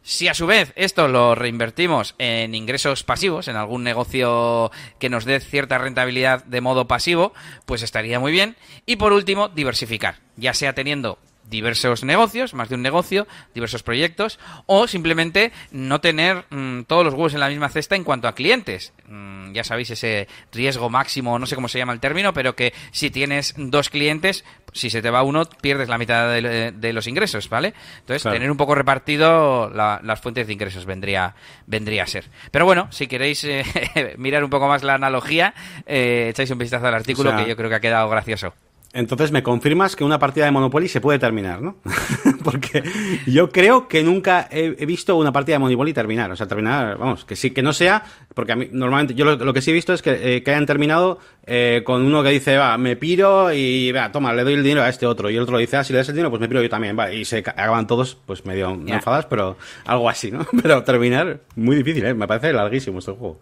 Si 0.05 0.27
a 0.27 0.33
su 0.33 0.45
vez 0.45 0.74
esto 0.75 1.07
lo 1.07 1.33
reinvertimos 1.33 2.13
en 2.17 2.55
ingresos 2.55 3.03
pasivos, 3.03 3.48
en 3.48 3.55
algún 3.55 3.86
negocio 3.86 4.69
que 5.00 5.10
nos 5.10 5.24
dé 5.24 5.39
cierta 5.39 5.77
rentabilidad 5.77 6.43
de 6.43 6.60
modo 6.60 6.89
pasivo, 6.89 7.33
pues 7.65 7.83
estaría 7.83 8.19
muy 8.19 8.33
bien. 8.33 8.57
Y 8.86 8.98
por 8.98 9.13
último, 9.13 9.48
diversificar, 9.48 10.15
ya 10.36 10.53
sea 10.53 10.74
teniendo 10.74 11.19
diversos 11.53 12.03
negocios, 12.03 12.53
más 12.53 12.69
de 12.69 12.75
un 12.75 12.81
negocio, 12.81 13.27
diversos 13.53 13.83
proyectos, 13.83 14.39
o 14.65 14.88
simplemente 14.88 15.51
no 15.72 16.01
tener 16.01 16.45
mm, 16.50 16.81
todos 16.83 17.05
los 17.05 17.13
huevos 17.13 17.33
en 17.36 17.39
la 17.39 17.50
misma 17.50 17.69
cesta 17.69 17.95
en 17.95 18.03
cuanto 18.03 18.27
a 18.27 18.33
clientes. 18.33 18.91
Mm, 19.07 19.53
ya 19.53 19.63
sabéis 19.63 19.91
ese 19.91 20.27
riesgo 20.51 20.89
máximo, 20.89 21.38
no 21.38 21.45
sé 21.45 21.55
cómo 21.55 21.67
se 21.67 21.77
llama 21.77 21.93
el 21.93 22.00
término, 22.00 22.33
pero 22.33 22.55
que 22.55 22.74
si 22.91 23.12
tienes 23.12 23.53
dos 23.55 23.89
clientes, 23.89 24.43
si 24.74 24.89
se 24.89 25.01
te 25.01 25.12
va 25.12 25.22
uno, 25.24 25.45
pierdes 25.45 25.89
la 25.89 25.98
mitad 25.98 26.33
de, 26.33 26.93
los 26.93 27.07
ingresos, 27.07 27.50
¿vale? 27.50 27.74
Entonces, 28.00 28.24
tener 28.24 28.50
un 28.50 28.57
poco 28.57 28.74
repartido 28.75 29.69
las 29.69 30.19
fuentes 30.19 30.48
de 30.48 30.53
ingresos 30.53 30.86
vendría, 30.86 31.36
vendría 31.67 32.03
a 32.03 32.07
ser. 32.07 32.25
Pero 32.51 32.65
bueno, 32.65 32.88
si 32.91 33.07
queréis 33.07 33.43
eh, 33.43 33.63
mirar 34.17 34.43
un 34.43 34.50
poco 34.50 34.67
más 34.67 34.83
la 34.83 34.95
analogía, 34.95 35.53
eh, 35.86 36.27
echáis 36.31 36.50
un 36.50 36.57
vistazo 36.57 36.88
al 36.88 36.95
artículo 36.95 37.36
que 37.38 37.48
yo 37.48 37.55
creo 37.55 37.69
que 37.69 37.75
ha 37.75 37.81
quedado 37.81 38.10
gracioso. 38.10 38.53
Entonces 38.95 39.31
me 39.31 39.41
confirmas 39.41 39.95
que 39.95 40.03
una 40.03 40.19
partida 40.19 40.45
de 40.45 40.51
Monopoly 40.51 40.88
se 40.88 41.01
puede 41.01 41.17
terminar, 41.17 41.63
¿no? 41.63 41.77
Porque 42.43 42.83
yo 43.25 43.50
creo 43.50 43.88
que 43.88 44.03
nunca 44.03 44.47
he, 44.51 44.85
visto 44.85 45.15
una 45.15 45.31
partida 45.31 45.55
de 45.55 45.59
Monopoly 45.59 45.93
terminar. 45.93 46.29
O 46.31 46.35
sea, 46.35 46.47
terminar, 46.47 47.00
vamos, 47.00 47.25
que 47.25 47.35
sí, 47.35 47.50
que 47.50 47.63
no 47.63 47.73
sea, 47.73 48.03
porque 48.35 48.51
a 48.51 48.55
mí 48.55 48.69
normalmente 48.71 49.15
yo 49.15 49.25
lo, 49.25 49.53
que 49.53 49.62
sí 49.62 49.71
he 49.71 49.73
visto 49.73 49.93
es 49.93 50.03
que, 50.03 50.35
eh, 50.35 50.43
que 50.43 50.51
hayan 50.51 50.67
terminado 50.67 51.17
eh, 51.47 51.81
con 51.83 52.03
uno 52.03 52.21
que 52.21 52.29
dice, 52.29 52.55
va, 52.57 52.77
me 52.77 52.95
piro 52.95 53.51
y, 53.51 53.91
va, 53.91 54.12
toma, 54.12 54.31
le 54.33 54.43
doy 54.43 54.53
el 54.53 54.63
dinero 54.63 54.83
a 54.83 54.89
este 54.89 55.07
otro. 55.07 55.31
Y 55.31 55.38
el 55.38 55.41
otro 55.41 55.57
dice, 55.57 55.77
ah, 55.77 55.83
si 55.83 55.91
le 55.91 55.97
das 55.97 56.09
el 56.09 56.15
dinero, 56.15 56.29
pues 56.29 56.39
me 56.39 56.47
piro 56.47 56.62
yo 56.62 56.69
también, 56.69 56.97
va. 56.97 57.12
Y 57.12 57.25
se 57.25 57.39
acaban 57.39 57.88
todos, 57.88 58.15
pues 58.27 58.45
medio 58.45 58.79
enfadas, 58.85 59.25
pero 59.25 59.57
algo 59.85 60.07
así, 60.07 60.29
¿no? 60.29 60.45
Pero 60.62 60.83
terminar, 60.83 61.39
muy 61.55 61.75
difícil, 61.75 62.05
¿eh? 62.05 62.13
Me 62.13 62.27
parece 62.27 62.53
larguísimo 62.53 63.00
este 63.00 63.12
juego. 63.12 63.39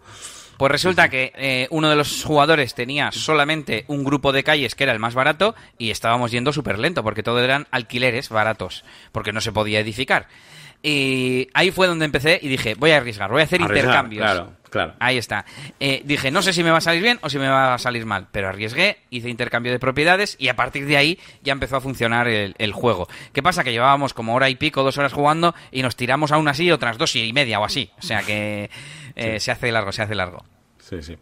Pues 0.56 0.70
resulta 0.70 1.08
que 1.08 1.32
eh, 1.34 1.66
uno 1.70 1.90
de 1.90 1.96
los 1.96 2.24
jugadores 2.24 2.74
tenía 2.74 3.10
solamente 3.12 3.84
un 3.88 4.04
grupo 4.04 4.32
de 4.32 4.44
calles 4.44 4.74
que 4.74 4.84
era 4.84 4.92
el 4.92 4.98
más 4.98 5.14
barato 5.14 5.54
y 5.78 5.90
estábamos 5.90 6.30
yendo 6.30 6.52
súper 6.52 6.78
lento 6.78 7.02
porque 7.02 7.22
todo 7.22 7.40
eran 7.40 7.66
alquileres 7.70 8.28
baratos, 8.28 8.84
porque 9.12 9.32
no 9.32 9.40
se 9.40 9.52
podía 9.52 9.80
edificar. 9.80 10.28
Y 10.82 11.48
ahí 11.54 11.70
fue 11.70 11.86
donde 11.86 12.04
empecé 12.04 12.38
y 12.42 12.48
dije, 12.48 12.74
voy 12.74 12.90
a 12.90 12.98
arriesgar, 12.98 13.30
voy 13.30 13.40
a 13.40 13.44
hacer 13.44 13.60
intercambios. 13.60 14.22
Claro, 14.22 14.52
claro. 14.72 14.94
Ahí 14.98 15.18
está. 15.18 15.44
Eh, 15.78 16.02
dije, 16.04 16.32
no 16.32 16.42
sé 16.42 16.52
si 16.52 16.64
me 16.64 16.72
va 16.72 16.78
a 16.78 16.80
salir 16.80 17.02
bien 17.02 17.20
o 17.22 17.30
si 17.30 17.38
me 17.38 17.48
va 17.48 17.74
a 17.74 17.78
salir 17.78 18.04
mal, 18.04 18.26
pero 18.32 18.48
arriesgué, 18.48 18.98
hice 19.10 19.28
intercambio 19.28 19.70
de 19.70 19.78
propiedades 19.78 20.34
y 20.40 20.48
a 20.48 20.56
partir 20.56 20.86
de 20.86 20.96
ahí 20.96 21.20
ya 21.42 21.52
empezó 21.52 21.76
a 21.76 21.80
funcionar 21.80 22.26
el, 22.26 22.72
juego. 22.72 23.06
¿Qué 23.32 23.42
pasa? 23.42 23.62
Que 23.62 23.70
llevábamos 23.70 24.14
como 24.14 24.34
hora 24.34 24.48
y 24.48 24.56
pico, 24.56 24.82
dos 24.82 24.98
horas 24.98 25.12
jugando 25.12 25.54
y 25.70 25.82
nos 25.82 25.94
tiramos 25.94 26.32
aún 26.32 26.48
así 26.48 26.72
otras 26.72 26.98
dos 26.98 27.14
y 27.14 27.32
media 27.32 27.60
o 27.60 27.64
así. 27.64 27.90
O 27.98 28.02
sea 28.02 28.22
que 28.22 28.70
eh, 29.14 29.38
se 29.38 29.52
hace 29.52 29.70
largo, 29.70 29.92
se 29.92 30.02
hace 30.02 30.14
largo. 30.14 30.44
Sí, 30.78 31.02
sí. 31.02 31.16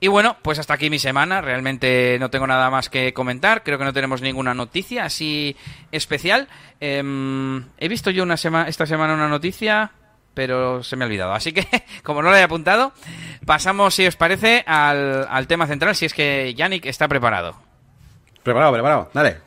Y 0.00 0.08
bueno, 0.08 0.36
pues 0.42 0.58
hasta 0.58 0.74
aquí 0.74 0.90
mi 0.90 0.98
semana. 0.98 1.40
Realmente 1.40 2.18
no 2.20 2.30
tengo 2.30 2.46
nada 2.46 2.70
más 2.70 2.90
que 2.90 3.14
comentar. 3.14 3.62
Creo 3.62 3.78
que 3.78 3.84
no 3.84 3.92
tenemos 3.92 4.20
ninguna 4.20 4.52
noticia 4.52 5.04
así 5.04 5.56
especial. 5.92 6.48
Em, 6.80 7.64
he 7.78 7.88
visto 7.88 8.10
yo 8.10 8.22
una 8.22 8.34
esta 8.34 8.86
semana 8.86 9.14
una 9.14 9.28
noticia, 9.28 9.92
pero 10.34 10.82
se 10.82 10.96
me 10.96 11.04
ha 11.04 11.06
olvidado. 11.06 11.32
Así 11.32 11.52
que, 11.52 11.66
como 12.02 12.22
no 12.22 12.30
la 12.30 12.40
he 12.40 12.42
apuntado, 12.42 12.92
pasamos, 13.46 13.94
si 13.94 14.06
os 14.06 14.16
parece, 14.16 14.64
al, 14.66 15.26
al 15.30 15.46
tema 15.46 15.66
central, 15.66 15.94
si 15.94 16.06
es 16.06 16.14
que 16.14 16.54
Yannick 16.54 16.86
está 16.86 17.08
preparado. 17.08 17.56
Preparado, 18.42 18.72
preparado. 18.72 19.10
Dale. 19.14 19.38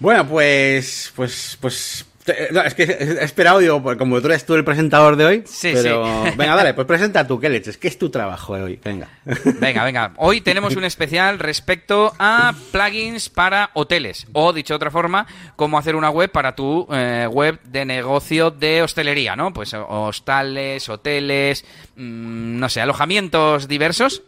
Bueno, 0.00 0.26
pues, 0.26 1.12
pues, 1.14 1.56
pues 1.60 2.04
eh, 2.26 2.48
es 2.64 2.74
que 2.74 2.84
he 2.84 3.24
esperado, 3.24 3.58
digo, 3.58 3.82
como 3.98 4.20
tú 4.20 4.28
eres 4.28 4.46
tú 4.46 4.54
el 4.54 4.64
presentador 4.64 5.16
de 5.16 5.24
hoy. 5.24 5.42
Sí, 5.46 5.72
pero... 5.74 6.24
Venga, 6.36 6.56
dale, 6.56 6.74
pues 6.74 6.86
presenta 6.86 7.26
tú, 7.26 7.38
¿qué 7.38 7.48
leches? 7.48 7.76
¿Qué 7.76 7.88
es 7.88 7.98
tu 7.98 8.10
trabajo 8.10 8.56
de 8.56 8.62
hoy? 8.62 8.80
Venga. 8.82 9.08
Venga, 9.60 9.84
venga. 9.84 10.12
Hoy 10.16 10.40
tenemos 10.40 10.76
un 10.76 10.84
especial 10.84 11.38
respecto 11.38 12.12
a 12.18 12.54
plugins 12.72 13.28
para 13.28 13.70
hoteles. 13.74 14.26
O, 14.32 14.52
dicho 14.52 14.74
de 14.74 14.76
otra 14.76 14.90
forma, 14.90 15.26
cómo 15.56 15.78
hacer 15.78 15.96
una 15.96 16.10
web 16.10 16.30
para 16.30 16.54
tu 16.54 16.86
eh, 16.92 17.28
web 17.30 17.60
de 17.64 17.84
negocio 17.84 18.50
de 18.50 18.82
hostelería, 18.82 19.36
¿no? 19.36 19.52
Pues 19.52 19.74
hostales, 19.74 20.88
hoteles, 20.88 21.64
mm, 21.96 22.58
no 22.58 22.68
sé, 22.68 22.80
alojamientos 22.80 23.68
diversos. 23.68 24.22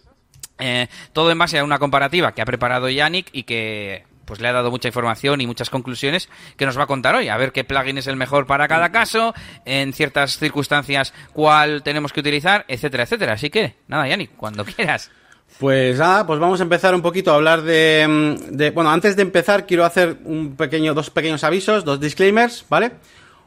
Eh, 0.59 0.89
todo 1.13 1.31
en 1.31 1.39
base 1.39 1.59
a 1.59 1.65
una 1.65 1.79
comparativa 1.79 2.33
que 2.33 2.41
ha 2.41 2.47
preparado 2.47 2.89
Yannick 2.89 3.29
y 3.33 3.43
que 3.43 4.05
pues 4.27 4.41
le 4.41 4.49
ha 4.49 4.53
dado 4.53 4.71
mucha 4.71 4.89
información 4.89 5.41
y 5.41 5.47
muchas 5.47 5.71
conclusiones 5.71 6.29
que 6.57 6.67
nos 6.67 6.79
va 6.79 6.83
a 6.83 6.87
contar 6.87 7.15
hoy. 7.15 7.29
A 7.29 7.37
ver 7.39 7.53
qué 7.53 7.65
plugin 7.65 7.97
es 7.97 8.07
el 8.07 8.17
mejor 8.17 8.47
para 8.47 8.69
cada 8.69 8.91
caso, 8.93 9.33
en 9.65 9.95
ciertas 9.95 10.39
circunstancias 10.39 11.15
cuál 11.33 11.83
tenemos 11.83 12.13
que 12.13 12.21
utilizar, 12.21 12.65
etcétera, 12.69 13.05
etcétera. 13.05 13.33
Así 13.33 13.49
que, 13.49 13.77
nada, 13.89 14.07
Yanni, 14.07 14.27
cuando 14.27 14.65
quieras. 14.65 15.11
Pues 15.59 15.99
nada, 15.99 16.27
pues 16.27 16.39
vamos 16.39 16.61
a 16.61 16.65
empezar 16.65 16.95
un 16.95 17.01
poquito 17.01 17.33
a 17.33 17.37
hablar 17.37 17.63
de, 17.63 18.73
bueno, 18.75 18.91
antes 18.91 19.17
de 19.17 19.23
empezar 19.23 19.65
quiero 19.65 19.87
hacer 19.87 20.19
un 20.25 20.55
pequeño, 20.57 20.93
dos 20.93 21.09
pequeños 21.09 21.45
avisos, 21.45 21.85
dos 21.85 21.99
disclaimers, 21.99 22.67
¿vale? 22.69 22.93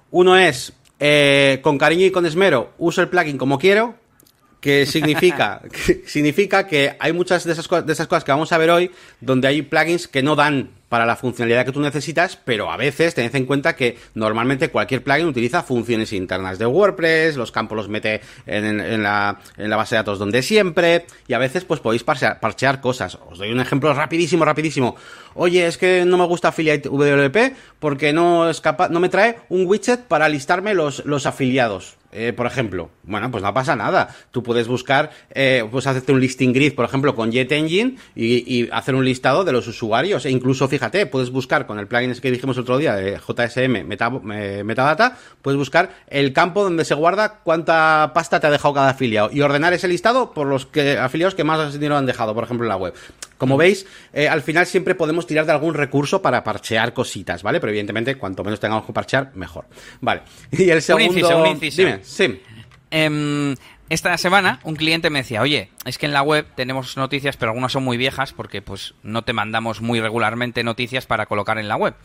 Uno 0.10 0.36
es, 0.36 0.74
eh, 1.00 1.60
con 1.62 1.78
cariño 1.78 2.06
y 2.06 2.12
con 2.12 2.26
esmero, 2.26 2.74
uso 2.80 3.02
el 3.02 3.10
plugin 3.10 3.38
como 3.38 3.60
quiero, 3.60 3.96
que 4.60 4.86
significa, 4.86 5.62
que 5.86 6.04
significa 6.06 6.68
que 6.68 6.96
hay 7.00 7.14
muchas 7.14 7.44
de 7.44 7.54
esas, 7.54 7.68
de 7.86 7.94
esas 7.94 8.08
cosas 8.08 8.24
que 8.24 8.32
vamos 8.32 8.52
a 8.52 8.58
ver 8.58 8.70
hoy 8.70 8.92
donde 9.22 9.48
hay 9.48 9.62
plugins 9.62 10.08
que 10.08 10.22
no 10.22 10.36
dan 10.36 10.72
para 10.90 11.06
la 11.06 11.16
funcionalidad 11.16 11.66
que 11.66 11.72
tú 11.72 11.80
necesitas, 11.80 12.36
pero 12.36 12.72
a 12.72 12.76
veces 12.76 13.14
tened 13.14 13.34
en 13.36 13.46
cuenta 13.46 13.76
que 13.76 13.98
normalmente 14.16 14.70
cualquier 14.70 15.04
plugin 15.04 15.28
utiliza 15.28 15.62
funciones 15.62 16.12
internas 16.14 16.58
de 16.58 16.66
WordPress, 16.66 17.38
los 17.38 17.52
campos 17.52 17.76
los 17.76 17.90
mete 17.90 18.22
en, 18.48 19.04
la, 19.04 19.40
en 19.58 19.70
la, 19.70 19.78
base 19.78 19.96
de 19.96 20.00
datos 20.00 20.18
donde 20.18 20.42
siempre, 20.42 21.06
y 21.28 21.34
a 21.34 21.38
veces 21.38 21.64
pues 21.64 21.80
podéis 21.80 22.04
parchear, 22.04 22.82
cosas. 22.82 23.20
Os 23.30 23.38
doy 23.38 23.52
un 23.52 23.60
ejemplo 23.60 23.94
rapidísimo, 23.94 24.44
rapidísimo. 24.44 24.96
Oye, 25.36 25.68
es 25.68 25.78
que 25.78 26.06
no 26.06 26.18
me 26.18 26.26
gusta 26.26 26.48
Affiliate 26.48 26.90
WP 26.90 27.56
porque 27.80 28.12
no 28.12 28.50
es 28.50 28.60
capaz, 28.60 28.90
no 28.90 29.00
me 29.00 29.10
trae 29.10 29.38
un 29.50 29.68
widget 29.68 30.02
para 30.02 30.28
listarme 30.28 30.74
los, 30.74 31.06
los 31.06 31.28
afiliados. 31.28 31.98
Eh, 32.12 32.34
por 32.34 32.48
ejemplo, 32.48 32.90
bueno, 33.04 33.30
pues 33.32 33.44
no 33.44 33.54
pasa 33.54 33.76
nada. 33.76 34.16
Tú 34.32 34.44
puedes 34.44 34.68
buscar, 34.68 35.12
eh, 35.32 35.68
pues 35.72 35.88
hacerte 35.88 36.12
un 36.12 36.20
listing 36.20 36.54
grid, 36.54 36.74
por 36.74 36.86
ejemplo, 36.86 37.16
con 37.16 37.32
JetEngine 37.32 37.98
y, 38.16 38.62
y 38.62 38.70
hacer 38.72 38.96
un 38.96 39.06
listado 39.06 39.44
de 39.44 39.52
los 39.52 39.68
usuarios. 39.68 40.26
E 40.26 40.32
incluso, 40.32 40.68
fíjate, 40.68 41.06
puedes 41.06 41.30
buscar 41.30 41.66
con 41.66 41.80
el 41.80 41.88
plugin 41.88 42.14
que 42.20 42.32
dijimos 42.32 42.58
otro 42.58 42.78
día 42.78 42.96
de 42.96 43.18
JSM 43.18 43.86
Metadata, 44.64 45.18
puedes 45.42 45.58
buscar 45.58 45.92
el 46.08 46.34
campo 46.34 46.64
donde 46.64 46.86
se 46.86 46.96
guarda 46.96 47.40
cuánta 47.44 48.12
pasta 48.14 48.40
te 48.40 48.48
ha 48.48 48.52
dejado 48.52 48.74
cada 48.74 48.90
afiliado 48.90 49.30
y 49.32 49.42
ordenar 49.42 49.74
ese 49.74 49.88
listado 49.88 50.32
por 50.32 50.48
los 50.48 50.66
que, 50.66 50.98
afiliados 50.98 51.36
que 51.36 51.44
más 51.44 51.74
dinero 51.74 51.98
han 51.98 52.06
dejado, 52.06 52.34
por 52.34 52.44
ejemplo, 52.44 52.66
en 52.66 52.70
la 52.70 52.78
web. 52.78 52.94
Como 53.40 53.58
veis, 53.58 53.88
eh, 54.14 54.28
al 54.28 54.44
final 54.44 54.68
siempre 54.68 54.94
podemos 54.96 55.26
tirar 55.26 55.46
de 55.46 55.54
algún 55.54 55.74
recurso 55.74 56.22
para 56.22 56.44
parchear 56.44 56.94
cositas, 56.94 57.42
¿vale? 57.42 57.60
Pero 57.60 57.72
evidentemente, 57.72 58.16
cuanto 58.16 58.44
menos 58.44 58.60
tengamos 58.60 58.86
que 58.86 58.94
parchear, 58.94 59.32
mejor. 59.34 59.66
Vale. 60.02 60.22
Y 60.52 60.70
el 60.70 60.82
segundo... 60.82 61.56
Dime, 61.60 62.00
sí. 62.04 62.42
Em, 62.92 63.56
esta 63.90 64.18
semana 64.18 64.60
un 64.64 64.76
cliente 64.76 65.10
me 65.10 65.20
decía, 65.20 65.42
oye, 65.42 65.72
es 65.90 65.98
que 65.98 66.06
en 66.06 66.14
la 66.14 66.22
web 66.22 66.46
tenemos 66.56 66.98
noticias, 66.98 67.36
pero 67.36 67.52
algunas 67.52 67.72
son 67.72 67.84
muy 67.84 67.98
viejas 67.98 68.32
porque 68.32 68.62
pues 68.62 68.94
no 69.02 69.24
te 69.24 69.34
mandamos 69.34 69.82
muy 69.82 70.00
regularmente 70.00 70.64
noticias 70.64 71.08
para 71.08 71.26
colocar 71.26 71.58
en 71.58 71.68
la 71.68 71.78
web. 71.78 71.96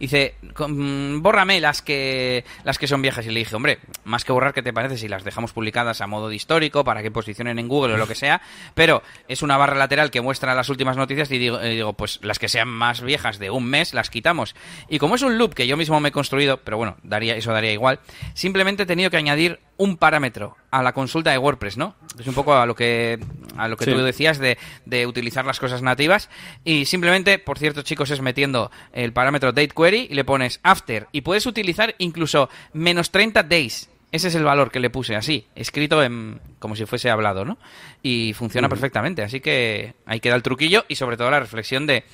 Dice, 0.00 0.36
bórrame 0.50 1.60
las 1.60 1.82
que 1.82 2.44
las 2.64 2.78
que 2.78 2.86
son 2.86 3.02
viejas 3.02 3.26
y 3.26 3.30
le 3.30 3.40
dije, 3.40 3.54
hombre, 3.54 3.80
más 4.04 4.24
que 4.24 4.32
borrar, 4.32 4.54
¿qué 4.54 4.62
te 4.62 4.72
parece 4.72 4.96
si 4.96 5.08
las 5.08 5.24
dejamos 5.24 5.52
publicadas 5.52 6.00
a 6.00 6.06
modo 6.06 6.30
de 6.30 6.36
histórico 6.36 6.84
para 6.84 7.02
que 7.02 7.10
posicionen 7.10 7.58
en 7.58 7.68
Google 7.68 7.94
o 7.94 7.96
lo 7.98 8.08
que 8.08 8.14
sea? 8.14 8.40
Pero 8.74 9.02
es 9.28 9.42
una 9.42 9.58
barra 9.58 9.76
lateral 9.76 10.10
que 10.10 10.22
muestra 10.22 10.54
las 10.54 10.70
últimas 10.70 10.96
noticias 10.96 11.30
y 11.30 11.38
digo, 11.38 11.58
digo 11.58 11.92
pues 11.92 12.20
las 12.22 12.38
que 12.38 12.48
sean 12.48 12.68
más 12.68 13.02
viejas 13.02 13.38
de 13.38 13.50
un 13.50 13.66
mes 13.66 13.92
las 13.92 14.08
quitamos. 14.08 14.54
Y 14.88 14.98
como 14.98 15.16
es 15.16 15.22
un 15.22 15.36
loop 15.36 15.52
que 15.52 15.66
yo 15.66 15.76
mismo 15.76 16.00
me 16.00 16.08
he 16.08 16.12
construido, 16.12 16.60
pero 16.64 16.78
bueno, 16.78 16.96
daría 17.02 17.36
eso 17.36 17.52
daría 17.52 17.72
igual, 17.72 18.00
simplemente 18.32 18.84
he 18.84 18.86
tenido 18.86 19.10
que 19.10 19.18
añadir 19.18 19.60
un 19.76 19.96
parámetro 19.96 20.56
a 20.70 20.82
la 20.82 20.92
consulta 20.92 21.30
de 21.30 21.38
WordPress, 21.38 21.76
¿no? 21.76 21.96
Es 22.18 22.26
un 22.26 22.34
poco 22.34 22.54
a 22.54 22.66
lo 22.66 22.74
que 22.74 23.18
a 23.56 23.68
lo 23.68 23.76
que 23.76 23.86
tú 23.86 23.98
decías 23.98 24.38
de, 24.38 24.58
de, 24.84 25.06
utilizar 25.06 25.44
las 25.44 25.60
cosas 25.60 25.82
nativas. 25.82 26.28
Y 26.64 26.84
simplemente, 26.84 27.38
por 27.38 27.58
cierto, 27.58 27.82
chicos, 27.82 28.10
es 28.10 28.20
metiendo 28.20 28.70
el 28.92 29.12
parámetro 29.12 29.52
date 29.52 29.72
query 29.76 30.08
y 30.10 30.14
le 30.14 30.24
pones 30.24 30.60
after. 30.62 31.08
Y 31.12 31.22
puedes 31.22 31.46
utilizar 31.46 31.94
incluso 31.98 32.48
menos 32.72 33.10
30 33.10 33.42
days. 33.44 33.88
Ese 34.14 34.28
es 34.28 34.36
el 34.36 34.44
valor 34.44 34.70
que 34.70 34.78
le 34.78 34.90
puse 34.90 35.16
así, 35.16 35.48
escrito 35.56 36.00
en 36.00 36.40
como 36.60 36.76
si 36.76 36.86
fuese 36.86 37.10
hablado, 37.10 37.44
¿no? 37.44 37.58
Y 38.00 38.32
funciona 38.32 38.68
perfectamente, 38.68 39.22
así 39.22 39.40
que 39.40 39.94
ahí 40.06 40.20
queda 40.20 40.36
el 40.36 40.42
truquillo 40.44 40.84
y 40.86 40.94
sobre 40.94 41.16
todo 41.16 41.32
la 41.32 41.40
reflexión 41.40 41.84
de 41.88 42.04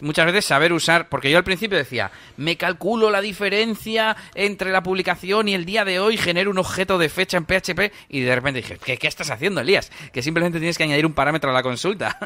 muchas 0.00 0.26
veces 0.26 0.44
saber 0.44 0.72
usar, 0.72 1.08
porque 1.08 1.30
yo 1.30 1.38
al 1.38 1.44
principio 1.44 1.78
decía, 1.78 2.10
me 2.36 2.56
calculo 2.56 3.10
la 3.10 3.20
diferencia 3.20 4.16
entre 4.34 4.70
la 4.70 4.82
publicación 4.82 5.48
y 5.48 5.54
el 5.54 5.64
día 5.64 5.84
de 5.84 5.98
hoy, 6.00 6.16
genero 6.16 6.50
un 6.50 6.58
objeto 6.58 6.98
de 6.98 7.08
fecha 7.08 7.36
en 7.36 7.46
PHP 7.46 7.92
y 8.08 8.20
de 8.20 8.34
repente 8.34 8.60
dije, 8.60 8.78
¿qué, 8.84 8.96
qué 8.98 9.06
estás 9.06 9.30
haciendo, 9.30 9.60
Elías? 9.60 9.90
Que 10.12 10.22
simplemente 10.22 10.58
tienes 10.58 10.78
que 10.78 10.84
añadir 10.84 11.06
un 11.06 11.14
parámetro 11.14 11.50
a 11.50 11.54
la 11.54 11.62
consulta. 11.62 12.18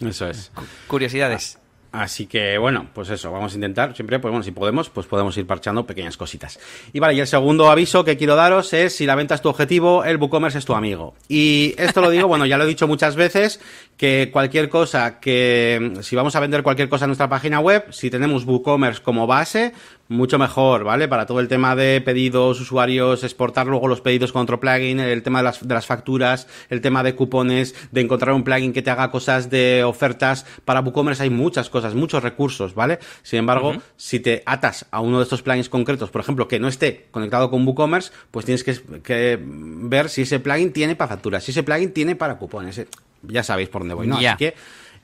Eso 0.00 0.28
es. 0.28 0.50
Curiosidades. 0.88 1.61
Así 1.92 2.26
que 2.26 2.56
bueno, 2.56 2.86
pues 2.94 3.10
eso, 3.10 3.30
vamos 3.30 3.52
a 3.52 3.54
intentar 3.54 3.94
siempre, 3.94 4.18
pues 4.18 4.32
bueno, 4.32 4.42
si 4.42 4.50
podemos, 4.50 4.88
pues 4.88 5.06
podemos 5.06 5.36
ir 5.36 5.46
parchando 5.46 5.86
pequeñas 5.86 6.16
cositas. 6.16 6.58
Y 6.94 7.00
vale, 7.00 7.14
y 7.14 7.20
el 7.20 7.26
segundo 7.26 7.70
aviso 7.70 8.02
que 8.02 8.16
quiero 8.16 8.34
daros 8.34 8.72
es 8.72 8.96
si 8.96 9.04
la 9.04 9.14
venta 9.14 9.34
es 9.34 9.42
tu 9.42 9.50
objetivo, 9.50 10.02
el 10.02 10.16
WooCommerce 10.16 10.58
es 10.58 10.64
tu 10.64 10.74
amigo. 10.74 11.14
Y 11.28 11.74
esto 11.76 12.00
lo 12.00 12.08
digo, 12.08 12.28
bueno, 12.28 12.46
ya 12.46 12.56
lo 12.56 12.64
he 12.64 12.66
dicho 12.66 12.88
muchas 12.88 13.14
veces, 13.14 13.60
que 13.98 14.30
cualquier 14.32 14.70
cosa 14.70 15.20
que, 15.20 15.92
si 16.00 16.16
vamos 16.16 16.34
a 16.34 16.40
vender 16.40 16.62
cualquier 16.62 16.88
cosa 16.88 17.04
en 17.04 17.10
nuestra 17.10 17.28
página 17.28 17.60
web, 17.60 17.84
si 17.90 18.10
tenemos 18.10 18.46
WooCommerce 18.46 19.02
como 19.02 19.26
base, 19.26 19.74
mucho 20.08 20.38
mejor, 20.38 20.84
¿vale? 20.84 21.08
Para 21.08 21.26
todo 21.26 21.40
el 21.40 21.48
tema 21.48 21.74
de 21.74 22.00
pedidos, 22.00 22.60
usuarios, 22.60 23.24
exportar 23.24 23.66
luego 23.66 23.88
los 23.88 24.00
pedidos 24.00 24.32
con 24.32 24.42
otro 24.42 24.60
plugin, 24.60 25.00
el 25.00 25.22
tema 25.22 25.38
de 25.38 25.44
las, 25.44 25.66
de 25.66 25.74
las 25.74 25.86
facturas, 25.86 26.46
el 26.68 26.80
tema 26.80 27.02
de 27.02 27.14
cupones, 27.14 27.74
de 27.90 28.00
encontrar 28.00 28.34
un 28.34 28.44
plugin 28.44 28.72
que 28.72 28.82
te 28.82 28.90
haga 28.90 29.10
cosas 29.10 29.50
de 29.50 29.84
ofertas. 29.84 30.44
Para 30.64 30.80
WooCommerce 30.80 31.22
hay 31.22 31.30
muchas 31.30 31.70
cosas, 31.70 31.94
muchos 31.94 32.22
recursos, 32.22 32.74
¿vale? 32.74 32.98
Sin 33.22 33.38
embargo, 33.38 33.74
si 33.96 34.20
te 34.20 34.42
atas 34.46 34.86
a 34.90 35.00
uno 35.00 35.18
de 35.18 35.24
estos 35.24 35.42
plugins 35.42 35.68
concretos, 35.68 36.10
por 36.10 36.20
ejemplo, 36.20 36.48
que 36.48 36.60
no 36.60 36.68
esté 36.68 37.06
conectado 37.10 37.50
con 37.50 37.66
WooCommerce, 37.66 38.12
pues 38.30 38.44
tienes 38.44 38.64
que, 38.64 38.78
que 39.02 39.38
ver 39.42 40.08
si 40.08 40.22
ese 40.22 40.40
plugin 40.40 40.72
tiene 40.72 40.96
para 40.96 41.08
facturas, 41.08 41.44
si 41.44 41.52
ese 41.52 41.62
plugin 41.62 41.92
tiene 41.92 42.16
para 42.16 42.36
cupones. 42.36 42.78
Eh, 42.78 42.88
ya 43.22 43.42
sabéis 43.42 43.68
por 43.68 43.82
dónde 43.82 43.94
voy, 43.94 44.06
¿no? 44.06 44.16
Así 44.16 44.36
que 44.36 44.54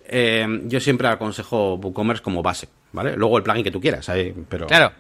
eh, 0.09 0.47
yo 0.65 0.81
siempre 0.81 1.09
aconsejo 1.09 1.75
WooCommerce 1.77 2.23
como 2.23 2.43
base, 2.43 2.69
¿vale? 2.93 3.17
Luego 3.17 3.37
el 3.39 3.43
plugin 3.45 3.65
que 3.65 3.71
tú 3.71 3.81
quieras, 3.81 4.11
pero... 4.49 4.67
Claro. 4.67 4.93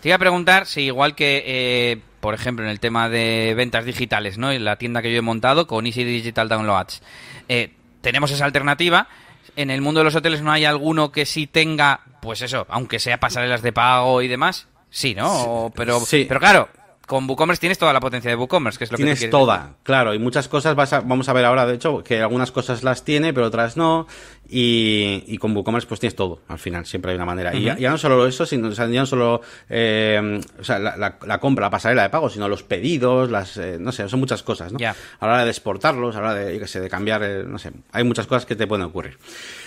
Te 0.00 0.08
iba 0.08 0.16
a 0.16 0.18
preguntar 0.18 0.66
si 0.66 0.82
igual 0.82 1.14
que, 1.14 1.42
eh, 1.46 2.00
por 2.20 2.34
ejemplo, 2.34 2.64
en 2.64 2.70
el 2.70 2.78
tema 2.80 3.08
de 3.08 3.54
ventas 3.56 3.84
digitales, 3.86 4.36
¿no? 4.36 4.50
En 4.52 4.64
la 4.64 4.76
tienda 4.76 5.00
que 5.00 5.10
yo 5.10 5.18
he 5.18 5.22
montado 5.22 5.66
con 5.66 5.86
Easy 5.86 6.04
Digital 6.04 6.48
Downloads, 6.48 7.02
eh, 7.48 7.72
tenemos 8.02 8.30
esa 8.30 8.44
alternativa. 8.44 9.08
En 9.56 9.70
el 9.70 9.80
mundo 9.80 10.00
de 10.00 10.04
los 10.04 10.14
hoteles 10.14 10.42
no 10.42 10.50
hay 10.52 10.64
alguno 10.66 11.10
que 11.12 11.24
sí 11.24 11.46
tenga, 11.46 12.00
pues 12.20 12.42
eso, 12.42 12.66
aunque 12.68 12.98
sea 12.98 13.18
pasarelas 13.18 13.62
de 13.62 13.72
pago 13.72 14.20
y 14.20 14.28
demás. 14.28 14.66
Sí, 14.90 15.14
¿no? 15.14 15.32
O- 15.66 15.70
pero, 15.70 16.00
sí. 16.00 16.26
pero 16.28 16.38
claro, 16.40 16.68
con 17.06 17.26
WooCommerce 17.28 17.60
tienes 17.60 17.78
toda 17.78 17.92
la 17.92 18.00
potencia 18.00 18.30
de 18.30 18.36
WooCommerce, 18.36 18.78
que 18.78 18.84
es 18.84 18.90
lo 18.92 18.96
que 18.96 19.02
Tienes 19.04 19.18
te 19.20 19.26
quieres 19.26 19.30
toda, 19.30 19.74
claro, 19.84 20.12
y 20.12 20.18
muchas 20.18 20.48
cosas 20.48 20.74
vas 20.74 20.92
a- 20.92 21.00
vamos 21.00 21.28
a 21.28 21.32
ver 21.32 21.44
ahora, 21.44 21.66
de 21.66 21.74
hecho, 21.74 22.02
que 22.02 22.20
algunas 22.20 22.50
cosas 22.50 22.82
las 22.82 23.04
tiene, 23.04 23.32
pero 23.32 23.46
otras 23.46 23.76
no, 23.76 24.06
y, 24.48 25.24
y 25.26 25.38
con 25.38 25.56
WooCommerce 25.56 25.86
pues 25.88 26.00
tienes 26.00 26.14
todo, 26.16 26.40
al 26.48 26.58
final, 26.58 26.86
siempre 26.86 27.10
hay 27.12 27.16
una 27.16 27.24
manera. 27.24 27.54
Y 27.54 27.62
ya, 27.64 27.76
ya 27.78 27.90
no 27.90 27.98
solo 27.98 28.26
eso, 28.26 28.44
sino 28.46 28.68
o 28.68 28.72
sea, 28.72 28.86
ya 28.88 29.00
no 29.00 29.06
solo 29.06 29.40
eh, 29.68 30.40
o 30.60 30.64
sea, 30.64 30.78
la, 30.78 30.96
la- 30.96 31.18
la 31.26 31.40
compra, 31.40 31.66
la 31.66 31.70
pasarela 31.70 32.02
de 32.02 32.10
pago, 32.10 32.28
sino 32.30 32.48
los 32.48 32.62
pedidos, 32.62 33.30
las, 33.30 33.56
eh, 33.56 33.76
no 33.80 33.92
sé, 33.92 34.08
son 34.08 34.20
muchas 34.20 34.42
cosas, 34.42 34.72
¿no? 34.72 34.78
Ya. 34.78 34.94
A 35.20 35.26
la 35.26 35.32
hora 35.34 35.44
de 35.44 35.50
exportarlos, 35.50 36.16
a 36.16 36.20
la 36.20 36.30
hora 36.30 36.34
de, 36.40 36.54
yo 36.54 36.60
qué 36.60 36.66
sé, 36.66 36.80
de 36.80 36.88
cambiar, 36.88 37.22
eh, 37.22 37.44
no 37.46 37.58
sé, 37.58 37.70
hay 37.92 38.04
muchas 38.04 38.26
cosas 38.26 38.46
que 38.46 38.56
te 38.56 38.66
pueden 38.66 38.84
ocurrir. 38.84 39.18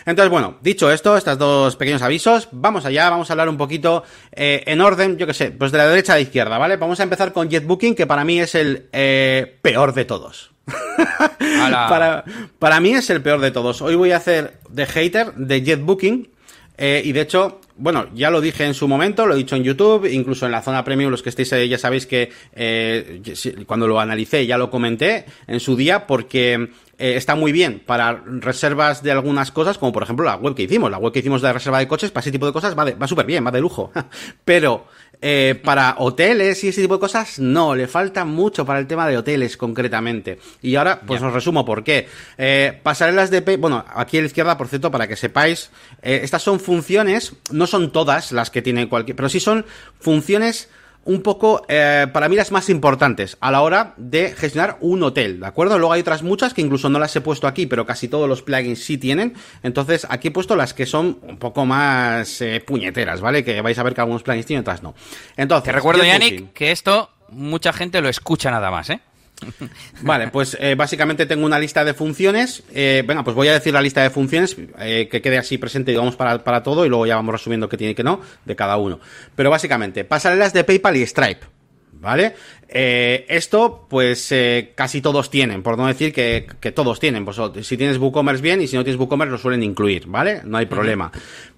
Entonces, 0.06 0.30
bueno, 0.30 0.58
dicho 0.62 0.92
esto, 0.92 1.18
estos 1.18 1.38
dos 1.38 1.76
pequeños 1.76 2.02
avisos, 2.02 2.48
vamos 2.52 2.86
allá, 2.86 3.10
vamos 3.10 3.30
a 3.30 3.34
hablar 3.34 3.50
un 3.50 3.58
poquito 3.58 4.04
eh, 4.32 4.64
en 4.68 4.82
orden, 4.82 5.18
yo 5.18 5.28
qué 5.28 5.34
sé, 5.34 5.52
pues 5.52 5.72
de 5.72 5.78
la 5.80 5.88
derecha 5.88 6.14
a 6.14 6.16
la 6.18 6.22
izquierda, 6.22 6.58
¿vale? 6.58 6.78
Vamos 6.78 7.00
a 7.00 7.04
empezar 7.04 7.34
con 7.34 7.50
JetBooking, 7.50 7.96
que 7.96 8.06
para 8.08 8.24
mí 8.24 8.40
es 8.40 8.56
el 8.56 8.88
eh, 8.94 9.58
peor 9.62 9.94
de 9.94 10.06
todos. 10.06 10.52
Para, 11.40 12.24
para 12.60 12.80
mí 12.80 12.92
es 12.92 13.10
el 13.10 13.22
peor 13.22 13.40
de 13.40 13.52
todos. 13.52 13.82
Hoy 13.82 13.96
voy 13.96 14.12
a 14.12 14.18
hacer 14.18 14.60
de 14.70 14.86
hater 14.86 15.34
de 15.34 15.62
JetBooking. 15.62 16.30
eh, 16.78 17.02
y 17.04 17.12
de 17.12 17.22
hecho, 17.22 17.62
bueno, 17.78 18.08
ya 18.14 18.30
lo 18.32 18.42
dije 18.42 18.66
en 18.66 18.74
su 18.74 18.88
momento, 18.88 19.26
lo 19.26 19.36
he 19.36 19.38
dicho 19.38 19.56
en 19.56 19.64
YouTube, 19.64 20.06
incluso 20.12 20.46
en 20.46 20.52
la 20.52 20.62
zona 20.62 20.84
premium, 20.84 21.12
los 21.12 21.22
que 21.22 21.30
estéis 21.30 21.54
ahí 21.54 21.70
ya 21.70 21.78
sabéis 21.78 22.08
que 22.08 22.32
eh, 22.54 23.22
cuando 23.66 23.88
lo 23.88 24.00
analicé 24.00 24.46
ya 24.46 24.58
lo 24.58 24.70
comenté 24.70 25.26
en 25.46 25.60
su 25.60 25.76
día, 25.76 26.08
porque 26.08 26.70
eh, 26.98 27.16
está 27.16 27.36
muy 27.36 27.52
bien 27.52 27.82
para 27.86 28.24
reservas 28.26 29.04
de 29.04 29.12
algunas 29.12 29.52
cosas, 29.52 29.78
como 29.78 29.92
por 29.92 30.04
ejemplo 30.04 30.26
la 30.26 30.36
web 30.36 30.56
que 30.56 30.64
hicimos. 30.64 30.90
La 30.90 30.98
web 30.98 31.14
que 31.14 31.20
hicimos 31.20 31.42
de 31.42 31.54
reserva 31.54 31.80
de 31.80 31.88
coches, 31.88 32.12
para 32.12 32.22
ese 32.22 32.32
tipo 32.32 32.48
de 32.48 32.54
cosas 32.54 32.78
va, 32.78 32.86
va 32.92 33.08
súper 33.08 33.26
bien, 33.28 33.46
va 33.46 33.52
de 33.52 33.62
lujo. 33.62 33.92
Pero 34.46 34.88
eh, 35.20 35.60
para 35.64 35.96
hoteles 35.98 36.64
y 36.64 36.68
ese 36.68 36.82
tipo 36.82 36.94
de 36.96 37.00
cosas, 37.00 37.40
no, 37.40 37.74
le 37.74 37.88
falta 37.88 38.24
mucho 38.24 38.66
para 38.66 38.80
el 38.80 38.86
tema 38.86 39.08
de 39.08 39.18
hoteles 39.18 39.58
concretamente. 39.58 40.40
Y 40.62 40.76
ahora, 40.76 41.02
pues 41.02 41.22
os 41.22 41.34
resumo 41.34 41.66
por 41.66 41.84
qué. 41.84 42.08
Eh, 42.38 42.80
pasarelas 42.84 43.32
de 43.32 43.42
bueno, 43.58 43.84
aquí 43.96 44.18
a 44.18 44.22
la 44.22 44.28
izquierda, 44.28 44.58
por 44.58 44.68
cierto, 44.68 44.92
para 44.92 45.08
que 45.08 45.16
sepáis, 45.16 45.72
eh, 46.02 46.20
estas 46.24 46.44
son 46.44 46.60
funciones, 46.60 47.34
no 47.52 47.66
son 47.66 47.92
todas 47.92 48.32
las 48.32 48.52
que 48.52 48.62
tiene 48.62 48.88
cualquier, 48.90 49.16
pero 49.16 49.30
sí 49.30 49.40
son 49.40 49.66
funciones 50.00 50.70
un 51.08 51.22
poco, 51.22 51.64
eh, 51.70 52.06
para 52.12 52.28
mí 52.28 52.36
las 52.36 52.52
más 52.52 52.70
importantes 52.70 53.38
a 53.40 53.50
la 53.50 53.62
hora 53.62 53.94
de 53.96 54.36
gestionar 54.36 54.78
un 54.82 55.02
hotel, 55.04 55.40
¿de 55.40 55.48
acuerdo? 55.48 55.80
Luego 55.80 55.94
hay 55.94 56.02
otras 56.02 56.22
muchas 56.22 56.54
que 56.54 56.62
incluso 56.62 56.90
no 56.90 57.00
las 57.00 57.16
he 57.16 57.22
puesto 57.22 57.48
aquí, 57.48 57.66
pero 57.66 57.86
casi 57.86 58.10
todos 58.10 58.28
los 58.28 58.42
plugins 58.42 58.84
sí 58.84 58.98
tienen. 58.98 59.34
Entonces 59.64 60.06
aquí 60.10 60.28
he 60.28 60.32
puesto 60.32 60.58
las 60.58 60.74
que 60.74 60.86
son 60.86 61.20
un 61.22 61.38
poco 61.38 61.66
más 61.66 62.42
eh, 62.42 62.62
puñeteras, 62.66 63.22
¿vale? 63.22 63.46
Que 63.46 63.62
vais 63.62 63.80
a 63.80 63.84
ver 63.84 63.94
que 63.94 64.02
algunos 64.02 64.22
plugins 64.22 64.46
tienen, 64.46 64.62
otras 64.62 64.84
no. 64.84 64.96
Entonces, 65.38 65.64
Te 65.64 65.72
recuerdo. 65.72 66.04
Yannick, 66.04 66.52
que 66.52 66.72
esto 66.72 67.10
mucha 67.30 67.72
gente 67.72 68.02
lo 68.02 68.10
escucha 68.10 68.52
nada 68.52 68.70
más, 68.70 68.90
¿eh? 68.90 69.00
Vale, 70.02 70.30
pues 70.30 70.58
eh, 70.60 70.76
básicamente 70.76 71.26
tengo 71.26 71.46
una 71.46 71.60
lista 71.60 71.84
de 71.84 71.94
funciones. 71.94 72.64
Eh, 72.74 73.04
venga, 73.06 73.24
pues 73.24 73.36
voy 73.36 73.48
a 73.48 73.54
decir 73.54 73.74
la 73.74 73.82
lista 73.82 74.02
de 74.02 74.10
funciones 74.10 74.56
eh, 74.80 75.08
que 75.10 75.22
quede 75.22 75.38
así 75.38 75.58
presente, 75.58 75.92
digamos, 75.92 76.16
para, 76.16 76.44
para 76.44 76.64
todo 76.64 76.86
y 76.86 76.90
luego 76.90 77.06
ya 77.06 77.16
vamos 77.16 77.34
resumiendo 77.34 77.70
qué 77.70 77.78
tiene 77.78 77.92
y 77.92 77.96
qué 77.96 78.04
no 78.04 78.22
de 78.46 78.56
cada 78.56 78.78
uno. 78.78 79.00
Pero 79.36 79.50
básicamente, 79.50 80.04
pasarelas 80.04 80.54
de 80.54 80.64
PayPal 80.64 80.98
y 80.98 81.06
Stripe. 81.06 81.57
¿Vale? 82.00 82.36
Eh, 82.70 83.26
esto, 83.30 83.88
pues 83.90 84.32
eh, 84.32 84.74
casi 84.76 85.02
todos 85.02 85.30
tienen, 85.30 85.64
por 85.64 85.78
no 85.78 85.88
decir 85.88 86.14
que, 86.14 86.48
que 86.60 86.72
todos 86.72 87.00
tienen. 87.00 87.26
Pues 87.26 87.38
si 87.66 87.78
tienes 87.78 87.98
WooCommerce 87.98 88.42
bien 88.42 88.62
y 88.62 88.68
si 88.68 88.76
no 88.76 88.84
tienes 88.84 89.00
WooCommerce 89.00 89.32
lo 89.32 89.38
suelen 89.38 89.64
incluir, 89.64 90.06
¿vale? 90.08 90.42
No 90.44 90.58
hay 90.58 90.68
problema. 90.68 91.12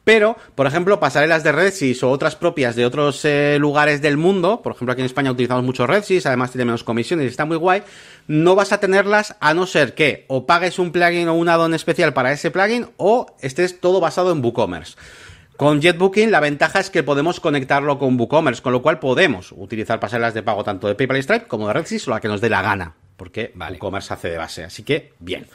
Pero, 0.03 0.37
por 0.55 0.65
ejemplo, 0.65 0.99
pasarelas 0.99 1.43
de 1.43 1.51
RedSys 1.51 2.03
o 2.03 2.09
otras 2.09 2.35
propias 2.35 2.75
de 2.75 2.85
otros 2.85 3.25
eh, 3.25 3.57
lugares 3.59 4.01
del 4.01 4.17
mundo, 4.17 4.61
por 4.61 4.73
ejemplo, 4.73 4.93
aquí 4.93 5.01
en 5.01 5.05
España 5.05 5.31
utilizamos 5.31 5.63
mucho 5.63 5.85
RedSys, 5.85 6.25
además 6.25 6.51
tiene 6.51 6.65
menos 6.65 6.83
comisiones 6.83 7.25
y 7.25 7.29
está 7.29 7.45
muy 7.45 7.57
guay, 7.57 7.83
no 8.27 8.55
vas 8.55 8.71
a 8.71 8.79
tenerlas 8.79 9.35
a 9.39 9.53
no 9.53 9.67
ser 9.67 9.93
que 9.93 10.25
o 10.27 10.45
pagues 10.45 10.79
un 10.79 10.91
plugin 10.91 11.27
o 11.27 11.33
un 11.33 11.49
add-on 11.49 11.73
especial 11.73 12.13
para 12.13 12.31
ese 12.31 12.49
plugin 12.49 12.87
o 12.97 13.35
estés 13.41 13.79
todo 13.79 13.99
basado 13.99 14.31
en 14.31 14.43
WooCommerce. 14.43 14.95
Con 15.59 15.81
JetBooking 15.81 16.31
la 16.31 16.39
ventaja 16.39 16.79
es 16.79 16.89
que 16.89 17.03
podemos 17.03 17.41
conectarlo 17.41 17.99
con 17.99 18.17
WooCommerce, 18.17 18.61
con 18.61 18.71
lo 18.71 18.81
cual 18.81 18.97
podemos 18.97 19.51
utilizar 19.51 19.99
pasarelas 19.99 20.33
de 20.33 20.41
pago 20.41 20.63
tanto 20.63 20.87
de 20.87 20.95
PayPal 20.95 21.17
y 21.17 21.21
Stripe 21.21 21.47
como 21.47 21.67
de 21.67 21.73
RedSys 21.73 22.07
o 22.07 22.11
la 22.11 22.21
que 22.21 22.29
nos 22.29 22.39
dé 22.39 22.49
la 22.49 22.61
gana, 22.61 22.95
porque 23.17 23.51
Vale. 23.55 23.73
WooCommerce 23.73 24.13
hace 24.13 24.29
de 24.29 24.37
base. 24.37 24.63
Así 24.63 24.83
que, 24.83 25.11
bien. 25.19 25.47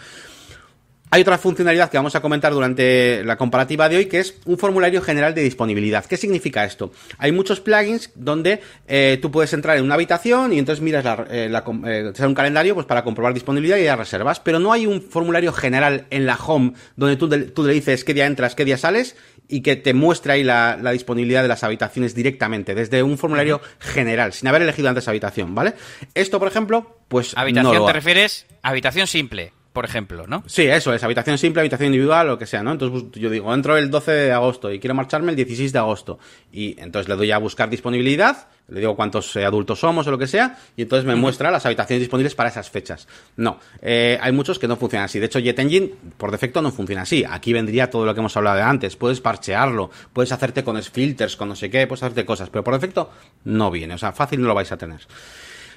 Hay 1.14 1.20
otra 1.22 1.38
funcionalidad 1.38 1.92
que 1.92 1.96
vamos 1.96 2.16
a 2.16 2.20
comentar 2.20 2.52
durante 2.52 3.22
la 3.24 3.36
comparativa 3.36 3.88
de 3.88 3.98
hoy, 3.98 4.06
que 4.06 4.18
es 4.18 4.34
un 4.46 4.58
formulario 4.58 5.00
general 5.00 5.32
de 5.32 5.42
disponibilidad. 5.42 6.04
¿Qué 6.04 6.16
significa 6.16 6.64
esto? 6.64 6.90
Hay 7.18 7.30
muchos 7.30 7.60
plugins 7.60 8.10
donde 8.16 8.60
eh, 8.88 9.20
tú 9.22 9.30
puedes 9.30 9.52
entrar 9.52 9.76
en 9.76 9.84
una 9.84 9.94
habitación 9.94 10.52
y 10.52 10.58
entonces 10.58 10.82
miras 10.82 11.04
la, 11.04 11.24
eh, 11.30 11.48
la 11.48 11.62
eh, 11.86 12.10
te 12.10 12.16
sale 12.16 12.26
un 12.26 12.34
calendario 12.34 12.74
pues 12.74 12.84
para 12.86 13.04
comprobar 13.04 13.32
disponibilidad 13.32 13.76
y 13.76 13.84
las 13.84 13.96
reservas, 13.96 14.40
pero 14.40 14.58
no 14.58 14.72
hay 14.72 14.86
un 14.88 15.02
formulario 15.02 15.52
general 15.52 16.06
en 16.10 16.26
la 16.26 16.34
home 16.34 16.72
donde 16.96 17.14
tú, 17.14 17.28
de- 17.28 17.42
tú 17.44 17.62
le 17.62 17.74
dices 17.74 18.02
qué 18.02 18.12
día 18.12 18.26
entras, 18.26 18.56
qué 18.56 18.64
día 18.64 18.76
sales 18.76 19.14
y 19.46 19.60
que 19.60 19.76
te 19.76 19.94
muestre 19.94 20.32
ahí 20.32 20.42
la, 20.42 20.76
la 20.82 20.90
disponibilidad 20.90 21.42
de 21.42 21.48
las 21.48 21.62
habitaciones 21.62 22.16
directamente, 22.16 22.74
desde 22.74 23.04
un 23.04 23.18
formulario 23.18 23.60
general, 23.78 24.32
sin 24.32 24.48
haber 24.48 24.62
elegido 24.62 24.88
antes 24.88 25.06
habitación, 25.06 25.54
¿vale? 25.54 25.74
Esto, 26.14 26.40
por 26.40 26.48
ejemplo, 26.48 26.98
pues 27.06 27.34
Habitación 27.36 27.72
no 27.72 27.78
lo 27.78 27.86
te 27.86 27.92
refieres 27.92 28.46
habitación 28.62 29.06
simple, 29.06 29.52
por 29.74 29.84
ejemplo, 29.84 30.28
¿no? 30.28 30.44
Sí, 30.46 30.62
eso 30.62 30.94
es, 30.94 31.02
habitación 31.02 31.36
simple, 31.36 31.60
habitación 31.60 31.88
individual, 31.88 32.28
lo 32.28 32.38
que 32.38 32.46
sea, 32.46 32.62
¿no? 32.62 32.70
Entonces 32.70 33.02
pues, 33.10 33.20
yo 33.20 33.28
digo, 33.28 33.52
entro 33.52 33.76
el 33.76 33.90
12 33.90 34.12
de 34.12 34.32
agosto 34.32 34.72
y 34.72 34.78
quiero 34.78 34.94
marcharme 34.94 35.30
el 35.30 35.36
16 35.36 35.72
de 35.72 35.78
agosto. 35.80 36.20
Y 36.52 36.80
entonces 36.80 37.08
le 37.08 37.16
doy 37.16 37.32
a 37.32 37.38
buscar 37.38 37.68
disponibilidad, 37.68 38.46
le 38.68 38.78
digo 38.78 38.94
cuántos 38.94 39.34
eh, 39.34 39.44
adultos 39.44 39.80
somos 39.80 40.06
o 40.06 40.12
lo 40.12 40.16
que 40.16 40.28
sea, 40.28 40.56
y 40.76 40.82
entonces 40.82 41.04
me 41.04 41.16
muestra 41.16 41.50
las 41.50 41.66
habitaciones 41.66 42.02
disponibles 42.02 42.36
para 42.36 42.50
esas 42.50 42.70
fechas. 42.70 43.08
No, 43.36 43.58
eh, 43.82 44.16
hay 44.22 44.30
muchos 44.30 44.60
que 44.60 44.68
no 44.68 44.76
funcionan 44.76 45.06
así. 45.06 45.18
De 45.18 45.26
hecho, 45.26 45.40
JetEngine, 45.40 45.90
por 46.16 46.30
defecto, 46.30 46.62
no 46.62 46.70
funciona 46.70 47.02
así. 47.02 47.24
Aquí 47.28 47.52
vendría 47.52 47.90
todo 47.90 48.06
lo 48.06 48.14
que 48.14 48.20
hemos 48.20 48.36
hablado 48.36 48.58
de 48.58 48.62
antes. 48.62 48.94
Puedes 48.94 49.20
parchearlo, 49.20 49.90
puedes 50.12 50.30
hacerte 50.30 50.62
con 50.62 50.80
filters, 50.80 51.34
con 51.34 51.48
no 51.48 51.56
sé 51.56 51.68
qué, 51.68 51.88
puedes 51.88 52.04
hacerte 52.04 52.24
cosas, 52.24 52.48
pero 52.48 52.62
por 52.62 52.74
defecto 52.74 53.10
no 53.42 53.72
viene. 53.72 53.94
O 53.94 53.98
sea, 53.98 54.12
fácil 54.12 54.40
no 54.40 54.46
lo 54.46 54.54
vais 54.54 54.70
a 54.70 54.76
tener. 54.76 55.00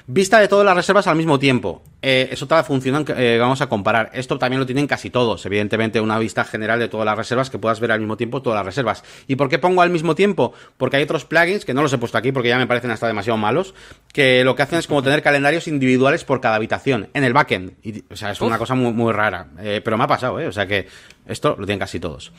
Vista 0.09 0.39
de 0.39 0.47
todas 0.47 0.65
las 0.65 0.73
reservas 0.73 1.05
al 1.07 1.17
mismo 1.17 1.37
tiempo. 1.37 1.83
Eh, 2.01 2.29
es 2.31 2.41
otra 2.41 2.63
función 2.63 3.03
que 3.03 3.11
eh, 3.11 3.37
vamos 3.39 3.59
a 3.59 3.67
comparar. 3.67 4.09
Esto 4.13 4.39
también 4.39 4.61
lo 4.61 4.65
tienen 4.65 4.87
casi 4.87 5.09
todos. 5.09 5.45
Evidentemente, 5.45 5.99
una 5.99 6.17
vista 6.17 6.45
general 6.45 6.79
de 6.79 6.87
todas 6.87 7.05
las 7.05 7.17
reservas 7.17 7.49
que 7.49 7.59
puedas 7.59 7.81
ver 7.81 7.91
al 7.91 7.99
mismo 7.99 8.15
tiempo 8.15 8.41
todas 8.41 8.55
las 8.55 8.65
reservas. 8.65 9.03
¿Y 9.27 9.35
por 9.35 9.49
qué 9.49 9.59
pongo 9.59 9.81
al 9.81 9.89
mismo 9.89 10.15
tiempo? 10.15 10.53
Porque 10.77 10.95
hay 10.95 11.03
otros 11.03 11.25
plugins 11.25 11.65
que 11.65 11.73
no 11.73 11.81
los 11.81 11.91
he 11.91 11.97
puesto 11.97 12.17
aquí 12.17 12.31
porque 12.31 12.47
ya 12.47 12.57
me 12.57 12.67
parecen 12.67 12.89
hasta 12.91 13.05
demasiado 13.05 13.35
malos. 13.35 13.73
Que 14.13 14.45
lo 14.45 14.55
que 14.55 14.63
hacen 14.63 14.79
es 14.79 14.87
como 14.87 15.03
tener 15.03 15.21
calendarios 15.21 15.67
individuales 15.67 16.23
por 16.23 16.39
cada 16.39 16.55
habitación 16.55 17.09
en 17.13 17.25
el 17.25 17.33
backend. 17.33 17.73
Y, 17.83 18.05
o 18.09 18.15
sea, 18.15 18.31
es 18.31 18.39
una 18.39 18.57
cosa 18.57 18.75
muy, 18.75 18.93
muy 18.93 19.11
rara. 19.11 19.47
Eh, 19.59 19.81
pero 19.83 19.97
me 19.97 20.05
ha 20.05 20.07
pasado, 20.07 20.39
¿eh? 20.39 20.47
O 20.47 20.53
sea 20.53 20.65
que 20.65 20.87
esto 21.25 21.57
lo 21.59 21.65
tienen 21.65 21.79
casi 21.79 21.99
todos. 21.99 22.31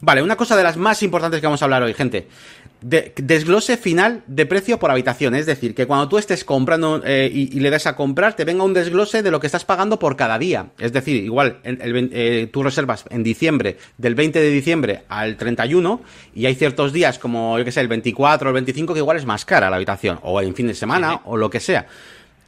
Vale, 0.00 0.22
una 0.22 0.34
cosa 0.34 0.56
de 0.56 0.64
las 0.64 0.76
más 0.76 1.04
importantes 1.04 1.40
que 1.40 1.46
vamos 1.46 1.62
a 1.62 1.66
hablar 1.66 1.84
hoy, 1.84 1.94
gente 1.94 2.26
desglose 2.82 3.76
final 3.76 4.24
de 4.26 4.44
precio 4.44 4.78
por 4.78 4.90
habitación. 4.90 5.34
Es 5.34 5.46
decir, 5.46 5.74
que 5.74 5.86
cuando 5.86 6.08
tú 6.08 6.18
estés 6.18 6.44
comprando 6.44 7.00
eh, 7.04 7.30
y, 7.32 7.60
le 7.60 7.70
des 7.70 7.86
a 7.86 7.96
comprar, 7.96 8.34
te 8.34 8.44
venga 8.44 8.64
un 8.64 8.74
desglose 8.74 9.22
de 9.22 9.30
lo 9.30 9.40
que 9.40 9.46
estás 9.46 9.64
pagando 9.64 9.98
por 9.98 10.16
cada 10.16 10.38
día. 10.38 10.70
Es 10.78 10.92
decir, 10.92 11.22
igual 11.22 11.60
el, 11.62 12.10
eh, 12.12 12.48
tú 12.52 12.62
reservas 12.62 13.04
en 13.10 13.22
diciembre, 13.22 13.78
del 13.96 14.14
20 14.14 14.40
de 14.40 14.50
diciembre 14.50 15.02
al 15.08 15.36
31, 15.36 16.02
y 16.34 16.46
hay 16.46 16.54
ciertos 16.54 16.92
días 16.92 17.18
como, 17.18 17.58
yo 17.58 17.64
que 17.64 17.72
sé, 17.72 17.80
el 17.80 17.88
24 17.88 18.48
o 18.48 18.50
el 18.50 18.54
25, 18.54 18.94
que 18.94 19.00
igual 19.00 19.16
es 19.16 19.24
más 19.24 19.44
cara 19.44 19.70
la 19.70 19.76
habitación, 19.76 20.18
o 20.22 20.40
en 20.40 20.54
fin 20.54 20.66
de 20.66 20.74
semana, 20.74 21.20
o 21.24 21.36
lo 21.36 21.48
que 21.50 21.60
sea. 21.60 21.86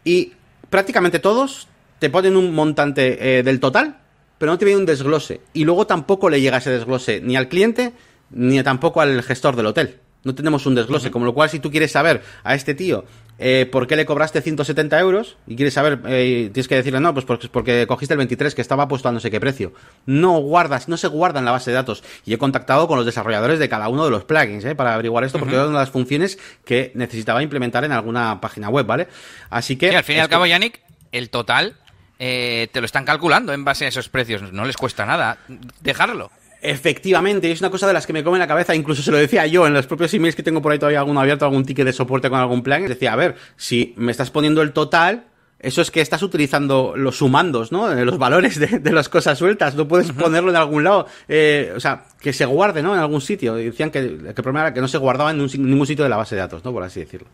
Y 0.04 0.32
prácticamente 0.68 1.20
todos 1.20 1.68
te 2.00 2.10
ponen 2.10 2.36
un 2.36 2.54
montante 2.54 3.38
eh, 3.38 3.42
del 3.42 3.60
total, 3.60 3.98
pero 4.38 4.52
no 4.52 4.58
te 4.58 4.64
viene 4.64 4.80
un 4.80 4.86
desglose. 4.86 5.40
Y 5.52 5.64
luego 5.64 5.86
tampoco 5.86 6.28
le 6.28 6.40
llega 6.40 6.58
ese 6.58 6.70
desglose 6.70 7.20
ni 7.20 7.36
al 7.36 7.48
cliente, 7.48 7.92
ni 8.30 8.60
tampoco 8.62 9.00
al 9.00 9.22
gestor 9.22 9.54
del 9.54 9.66
hotel. 9.66 10.00
No 10.24 10.34
tenemos 10.34 10.66
un 10.66 10.74
desglose, 10.74 11.10
como 11.10 11.24
lo 11.24 11.34
cual 11.34 11.50
si 11.50 11.60
tú 11.60 11.70
quieres 11.70 11.92
saber 11.92 12.22
a 12.42 12.54
este 12.54 12.74
tío 12.74 13.04
eh, 13.38 13.68
por 13.70 13.86
qué 13.86 13.96
le 13.96 14.06
cobraste 14.06 14.40
170 14.40 14.98
euros 15.00 15.36
y 15.46 15.56
quieres 15.56 15.74
saber, 15.74 16.00
eh, 16.06 16.50
tienes 16.52 16.68
que 16.68 16.76
decirle, 16.76 17.00
no, 17.00 17.12
pues 17.12 17.26
porque, 17.26 17.48
porque, 17.48 17.86
cogiste 17.86 18.14
el 18.14 18.18
23 18.18 18.54
que 18.54 18.60
estaba 18.60 18.86
puesto 18.86 19.08
a 19.08 19.12
no 19.12 19.20
sé 19.20 19.30
qué 19.30 19.40
precio. 19.40 19.72
No 20.06 20.38
guardas, 20.38 20.88
no 20.88 20.96
se 20.96 21.08
guarda 21.08 21.40
en 21.40 21.44
la 21.44 21.50
base 21.50 21.70
de 21.70 21.74
datos. 21.74 22.04
Y 22.24 22.32
he 22.32 22.38
contactado 22.38 22.86
con 22.86 22.96
los 22.96 23.06
desarrolladores 23.06 23.58
de 23.58 23.68
cada 23.68 23.88
uno 23.88 24.04
de 24.04 24.10
los 24.10 24.24
plugins, 24.24 24.64
¿eh? 24.64 24.74
Para 24.74 24.94
averiguar 24.94 25.24
esto, 25.24 25.38
porque 25.38 25.54
era 25.54 25.64
una 25.64 25.78
de 25.78 25.84
las 25.84 25.90
funciones 25.90 26.38
que 26.64 26.92
necesitaba 26.94 27.42
implementar 27.42 27.84
en 27.84 27.92
alguna 27.92 28.40
página 28.40 28.68
web, 28.68 28.86
¿vale? 28.86 29.08
Así 29.50 29.76
que... 29.76 29.94
al 29.94 30.04
fin 30.04 30.16
y 30.16 30.20
al 30.20 30.28
cabo, 30.28 30.46
Yannick, 30.46 30.80
el 31.10 31.30
total 31.30 31.76
eh, 32.18 32.68
te 32.72 32.80
lo 32.80 32.86
están 32.86 33.04
calculando 33.04 33.52
en 33.52 33.64
base 33.64 33.84
a 33.84 33.88
esos 33.88 34.08
precios. 34.08 34.52
No 34.52 34.64
les 34.64 34.76
cuesta 34.76 35.04
nada 35.06 35.38
dejarlo. 35.80 36.30
Efectivamente, 36.66 37.52
es 37.52 37.60
una 37.60 37.68
cosa 37.68 37.86
de 37.86 37.92
las 37.92 38.06
que 38.06 38.14
me 38.14 38.24
come 38.24 38.38
la 38.38 38.46
cabeza, 38.46 38.74
incluso 38.74 39.02
se 39.02 39.10
lo 39.10 39.18
decía 39.18 39.46
yo 39.46 39.66
en 39.66 39.74
los 39.74 39.86
propios 39.86 40.14
emails 40.14 40.34
que 40.34 40.42
tengo 40.42 40.62
por 40.62 40.72
ahí 40.72 40.78
todavía 40.78 41.00
alguno 41.00 41.20
abierto, 41.20 41.44
algún 41.44 41.66
ticket 41.66 41.84
de 41.84 41.92
soporte 41.92 42.30
con 42.30 42.38
algún 42.38 42.62
plan, 42.62 42.86
decía, 42.86 43.12
a 43.12 43.16
ver, 43.16 43.34
si 43.58 43.92
me 43.98 44.10
estás 44.10 44.30
poniendo 44.30 44.62
el 44.62 44.72
total, 44.72 45.26
eso 45.58 45.82
es 45.82 45.90
que 45.90 46.00
estás 46.00 46.22
utilizando 46.22 46.94
los 46.96 47.18
sumandos, 47.18 47.70
¿no? 47.70 47.92
Eh, 47.92 48.06
los 48.06 48.16
valores 48.16 48.58
de, 48.58 48.92
las 48.92 49.10
cosas 49.10 49.36
sueltas, 49.36 49.74
no 49.74 49.86
puedes 49.86 50.10
ponerlo 50.12 50.48
en 50.48 50.56
algún 50.56 50.84
lado, 50.84 51.06
eh, 51.28 51.70
o 51.76 51.80
sea, 51.80 52.06
que 52.18 52.32
se 52.32 52.46
guarde, 52.46 52.82
¿no? 52.82 52.94
En 52.94 53.00
algún 53.00 53.20
sitio. 53.20 53.56
decían 53.56 53.90
que, 53.90 53.98
el 53.98 54.32
problema 54.32 54.60
era 54.62 54.72
que 54.72 54.80
no 54.80 54.88
se 54.88 54.96
guardaba 54.96 55.32
en 55.32 55.46
ningún 55.46 55.86
sitio 55.86 56.04
de 56.04 56.08
la 56.08 56.16
base 56.16 56.34
de 56.34 56.40
datos, 56.40 56.64
¿no? 56.64 56.72
Por 56.72 56.82
así 56.82 57.00
decirlo. 57.00 57.28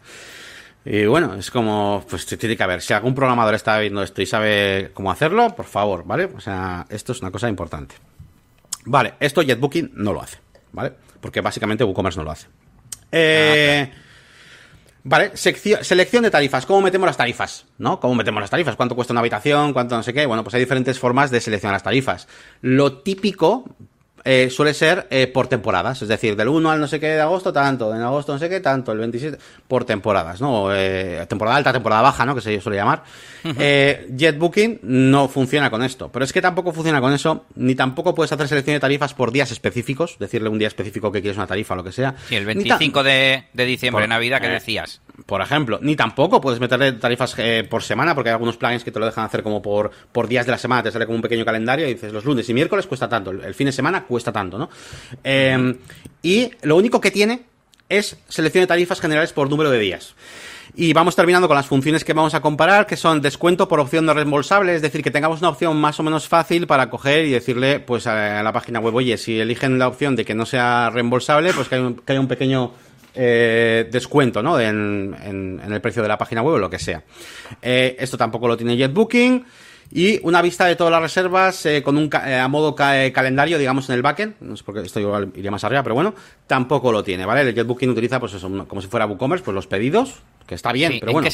Y 0.85 1.07
bueno, 1.07 1.37
es 1.37 1.53
como, 1.53 2.05
pues 2.11 2.27
tiene 2.27 2.57
que 2.57 2.63
haber, 2.65 2.83
si 2.83 2.93
algún 2.95 3.15
programador 3.15 3.55
está 3.55 3.79
viendo 3.79 4.03
esto 4.03 4.23
y 4.23 4.27
sabe 4.27 4.91
cómo 4.93 5.13
hacerlo, 5.13 5.55
por 5.55 5.67
favor, 5.67 6.03
¿vale? 6.05 6.25
O 6.37 6.41
sea, 6.41 6.85
esto 6.89 7.13
es 7.13 7.21
una 7.21 7.31
cosa 7.31 7.49
importante. 7.49 7.95
Vale, 8.85 9.15
esto 9.21 9.43
JetBooking 9.43 9.93
no 9.95 10.13
lo 10.13 10.23
hace, 10.23 10.39
¿vale? 10.73 10.93
Porque 11.21 11.41
básicamente 11.41 11.85
WooCommerce 11.85 12.19
no 12.19 12.25
lo 12.25 12.31
hace. 12.31 12.47
Eh, 13.13 13.91
vale, 15.05 15.37
selección 15.37 16.23
de 16.23 16.31
tarifas. 16.31 16.65
¿Cómo 16.65 16.81
metemos 16.81 17.07
las 17.07 17.17
tarifas? 17.17 17.67
¿No? 17.79 18.01
¿Cómo 18.01 18.15
metemos 18.15 18.41
las 18.41 18.51
tarifas? 18.51 18.77
¿Cuánto 18.77 18.95
cuesta 18.95 19.13
una 19.13 19.21
habitación? 19.21 19.73
¿Cuánto 19.73 19.97
no 19.97 20.03
sé 20.03 20.15
qué? 20.15 20.27
Bueno, 20.27 20.43
pues 20.43 20.55
hay 20.55 20.61
diferentes 20.61 20.99
formas 20.99 21.31
de 21.31 21.41
seleccionar 21.41 21.75
las 21.75 21.83
tarifas. 21.83 22.29
Lo 22.63 22.99
típico, 22.99 23.65
eh, 24.25 24.51
suele 24.51 24.75
ser 24.75 25.07
eh, 25.11 25.27
por 25.27 25.47
temporadas, 25.47 26.03
es 26.03 26.09
decir, 26.09 26.37
del 26.37 26.49
1 26.49 26.71
al 26.71 26.81
no 26.81 26.87
sé 26.87 27.01
qué 27.01 27.09
de 27.09 27.21
agosto, 27.21 27.53
tanto, 27.53 27.95
en 27.95 28.03
agosto 28.03 28.33
no 28.33 28.39
sé 28.39 28.49
qué, 28.49 28.61
tanto, 28.61 28.93
el 28.93 28.99
27, 28.99 29.39
por 29.67 29.85
temporadas, 29.85 30.41
¿no? 30.41 30.75
Eh, 30.75 31.25
temporada 31.29 31.57
alta, 31.57 31.73
temporada 31.73 32.03
baja, 32.03 32.27
¿no? 32.27 32.35
Que 32.35 32.41
se 32.41 32.61
suele 32.61 32.77
llamar. 32.77 33.03
JetBooking 33.43 34.81
no 34.83 35.29
funciona 35.29 35.71
con 35.71 35.83
esto, 35.83 36.11
pero 36.13 36.25
es 36.25 36.33
que 36.33 36.43
tampoco 36.43 36.73
funciona 36.73 37.01
con 37.01 37.13
eso, 37.15 37.47
ni 37.55 37.75
tampoco 37.75 38.15
puedes 38.15 38.33
hacer 38.33 38.49
selección 38.49 38.75
de 38.75 38.81
tarifas 38.81 39.15
por 39.15 39.33
días 39.33 39.51
específicos, 39.51 40.17
decirle 40.19 40.51
un 40.51 40.59
día 40.59 40.69
específico 40.69 41.11
que 41.11 41.23
quieres 41.23 41.39
una 41.39 41.47
tarifa 41.47 41.75
o 41.75 41.79
lo 41.79 41.85
que 41.85 41.93
sea. 41.93 42.15
Sí, 42.29 42.37
el 42.37 42.45
25 42.45 43.03
de, 43.03 43.45
diciembre, 43.55 44.07
Navidad, 44.07 44.41
que 44.41 44.49
decías. 44.49 45.01
Por 45.25 45.41
ejemplo, 45.41 45.79
ni 45.81 45.97
tampoco 45.97 46.41
puedes 46.41 46.61
meterle 46.61 46.93
tarifas 46.93 47.35
por 47.71 47.83
semana, 47.83 48.15
porque 48.15 48.31
hay 48.31 48.35
algunos 48.35 48.57
plugins 48.59 48.85
que 48.85 48.91
te 48.91 48.99
lo 48.99 49.07
dejan 49.07 49.25
hacer 49.25 49.43
como 49.43 49.63
por, 49.63 49.91
por 50.13 50.29
días 50.29 50.45
de 50.45 50.53
la 50.53 50.59
semana, 50.59 50.83
te 50.83 50.91
sale 50.91 51.07
como 51.07 51.17
un 51.17 51.23
pequeño 51.23 51.45
calendario 51.45 51.89
y 51.89 51.95
dices 51.95 52.13
los 52.13 52.25
lunes 52.25 52.49
y 52.49 52.55
miércoles 52.55 52.87
cuesta 52.87 53.09
tanto, 53.09 53.31
el 53.31 53.55
fin 53.55 53.67
de 53.67 53.73
semana 53.73 54.05
cuesta 54.11 54.33
tanto, 54.33 54.59
¿no? 54.59 54.69
Em, 55.25 55.79
y 56.23 56.51
lo 56.63 56.77
único 56.77 57.01
que 57.01 57.11
tiene 57.11 57.45
es 57.89 58.19
selección 58.29 58.63
de 58.63 58.67
tarifas 58.67 59.01
generales 59.01 59.33
por 59.33 59.49
número 59.49 59.71
de 59.71 59.79
días. 59.79 60.15
Y 60.77 60.93
vamos 60.93 61.17
terminando 61.17 61.49
con 61.49 61.57
las 61.57 61.67
funciones 61.67 62.05
que 62.05 62.13
vamos 62.13 62.35
a 62.35 62.41
comparar, 62.41 62.87
que 62.87 62.97
son 62.97 63.21
descuento 63.21 63.67
por 63.67 63.81
opción 63.81 64.07
no 64.07 64.15
reembolsable, 64.15 64.75
es 64.75 64.83
decir, 64.83 65.03
que 65.03 65.11
tengamos 65.11 65.41
una 65.41 65.49
opción 65.49 65.77
más 65.77 65.99
o 65.99 66.03
menos 66.03 66.29
fácil 66.29 66.67
para 66.67 66.89
coger 66.91 67.25
y 67.25 67.31
decirle 67.31 67.81
pues 67.81 68.07
a 68.07 68.43
la 68.43 68.53
página 68.53 68.79
web, 68.79 68.95
oye, 68.95 69.19
si 69.19 69.41
eligen 69.41 69.79
la 69.79 69.89
opción 69.89 70.15
de 70.15 70.25
que 70.25 70.35
no 70.35 70.47
sea 70.47 70.91
reembolsable, 70.91 71.53
pues 71.53 71.69
que 71.69 71.75
haya 71.75 72.21
un, 72.21 72.29
pequeño 72.29 72.73
eh, 73.15 73.89
descuento 73.91 74.43
¿no? 74.43 74.61
En, 74.61 75.61
el 75.69 75.81
precio 75.81 76.03
de 76.03 76.09
la 76.09 76.19
página 76.19 76.43
web 76.43 76.55
o 76.55 76.59
lo 76.59 76.71
que 76.71 76.79
sea. 76.79 77.03
Eh, 77.61 77.97
esto 77.99 78.17
tampoco 78.17 78.47
lo 78.47 78.57
tiene 78.57 78.77
JetBooking. 78.77 79.45
Y 79.93 80.21
una 80.23 80.41
vista 80.41 80.67
de 80.67 80.77
todas 80.77 80.93
las 80.93 81.03
reservas 81.03 81.67
eh, 81.67 81.83
con 81.83 81.97
un 81.97 82.09
eh, 82.25 82.37
a 82.37 82.47
modo 82.47 82.77
eh, 82.93 83.11
calendario, 83.13 83.59
digamos, 83.59 83.89
en 83.89 83.97
el 83.97 84.03
backend. 84.03 84.35
No 84.41 84.57
sé 84.57 84.63
por 84.63 84.75
qué 84.75 84.83
esto 84.83 85.01
igual 85.01 85.33
iría 85.35 85.51
más 85.51 85.65
arriba, 85.65 85.83
pero 85.83 85.97
bueno, 85.97 86.15
tampoco 86.47 86.93
lo 86.93 87.03
tiene, 87.03 87.27
¿vale? 87.27 87.41
El 87.41 87.55
JetBooking 87.55 87.89
utiliza, 87.89 88.21
pues 88.21 88.35
eso, 88.35 88.49
como 88.69 88.81
si 88.81 88.89
fuera 88.89 89.07
WooCommerce, 89.07 89.45
pues 89.45 89.55
los 89.55 89.67
pedidos, 89.67 90.23
que 90.47 90.55
está 90.55 90.73
bien, 90.73 90.99
pero 91.01 91.13
bueno. 91.13 91.29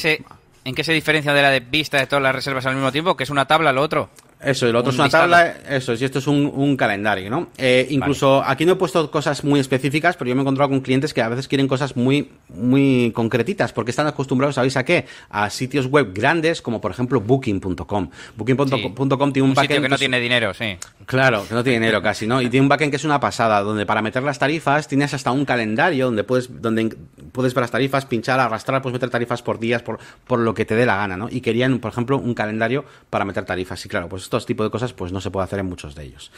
¿En 0.64 0.75
qué 0.75 0.83
se 0.83 0.92
diferencia 0.92 1.33
de 1.33 1.42
la 1.42 1.51
de 1.51 1.61
vista 1.61 1.97
de 1.97 2.09
todas 2.09 2.23
las 2.25 2.35
reservas 2.35 2.66
al 2.66 2.75
mismo 2.75 2.90
tiempo? 2.90 3.16
Que 3.16 3.23
es 3.23 3.31
una 3.31 3.47
tabla 3.47 3.73
lo 3.73 3.83
otro. 3.83 4.11
Eso, 4.38 4.68
y 4.68 4.72
lo 4.72 4.81
otro 4.81 4.92
es 4.92 4.99
una 4.99 5.09
tabla, 5.09 5.55
eso, 5.68 5.94
y 5.94 6.05
esto 6.05 6.18
es 6.18 6.27
un, 6.27 6.77
calendario, 6.77 7.31
¿no? 7.31 7.49
Eh, 7.57 7.87
incluso 7.90 8.42
aquí 8.44 8.66
no 8.66 8.72
he 8.72 8.77
puesto 8.77 9.11
cosas 9.11 9.42
muy 9.44 9.61
específicas, 9.61 10.14
pero 10.16 10.29
yo 10.29 10.35
me 10.35 10.40
he 10.40 10.42
encontrado 10.42 10.68
con 10.68 10.81
clientes 10.81 11.14
que 11.14 11.22
a 11.22 11.29
veces 11.29 11.49
quieren 11.49 11.66
cosas 11.66 11.96
muy, 11.96 12.31
muy 12.51 13.12
concretitas, 13.14 13.72
porque 13.72 13.90
están 13.90 14.07
acostumbrados, 14.07 14.57
¿sabéis 14.57 14.77
a 14.77 14.85
qué? 14.85 15.07
A 15.31 15.49
sitios 15.49 15.87
web 15.87 16.12
grandes, 16.12 16.61
como 16.61 16.83
por 16.83 16.90
ejemplo 16.90 17.20
Booking.com. 17.20 18.11
Booking.com 18.37 19.33
tiene 19.33 19.49
un, 19.49 19.55
backend. 19.55 19.70
Sitio 19.70 19.83
que 19.83 19.88
no 19.88 19.96
tiene 19.96 20.20
dinero, 20.20 20.53
sí. 20.53 20.77
Claro, 21.07 21.46
que 21.49 21.55
no 21.55 21.64
tiene 21.64 21.79
dinero 21.79 22.03
casi, 22.03 22.27
¿no? 22.27 22.42
Y 22.42 22.51
tiene 22.51 22.64
un 22.64 22.68
backend 22.68 22.90
que 22.90 22.96
es 22.96 23.05
una 23.05 23.18
pasada, 23.18 23.62
donde 23.62 23.87
para 23.87 24.03
meter 24.03 24.22
las 24.22 24.38
tarifas 24.38 24.87
tienes 24.87 25.14
hasta 25.14 25.31
un 25.31 25.46
calendario 25.46 26.07
donde 26.07 26.25
puedes, 26.25 26.61
donde 26.61 26.94
puedes 27.33 27.55
ver 27.55 27.62
las 27.62 27.70
tarifas, 27.70 28.05
pinchar, 28.05 28.38
arrastrar, 28.38 28.83
puedes 28.83 28.94
meter 28.94 29.09
tarifas 29.09 29.40
por 29.40 29.59
días, 29.59 29.83
por, 29.83 29.99
por 30.27 30.40
lo 30.40 30.53
que 30.53 30.66
te 30.66 30.75
dé 30.75 30.85
la 30.85 30.96
gana, 30.96 31.16
¿no? 31.16 31.29
Y 31.31 31.40
querían, 31.40 31.79
por 31.79 31.90
ejemplo, 31.90 32.18
un 32.18 32.35
calendario 32.35 32.85
para 33.09 33.25
meter 33.25 33.46
tarifas. 33.46 33.85
Y 33.87 33.88
claro, 33.88 34.11
pues 34.11 34.25
estos 34.26 34.46
tipos 34.46 34.66
de 34.66 34.70
cosas 34.70 34.92
pues 34.92 35.12
no 35.12 35.20
se 35.20 35.30
puede 35.30 35.44
hacer 35.44 35.58
en 35.60 35.66
muchos 35.66 35.94
de 35.94 36.04
ellos. 36.04 36.30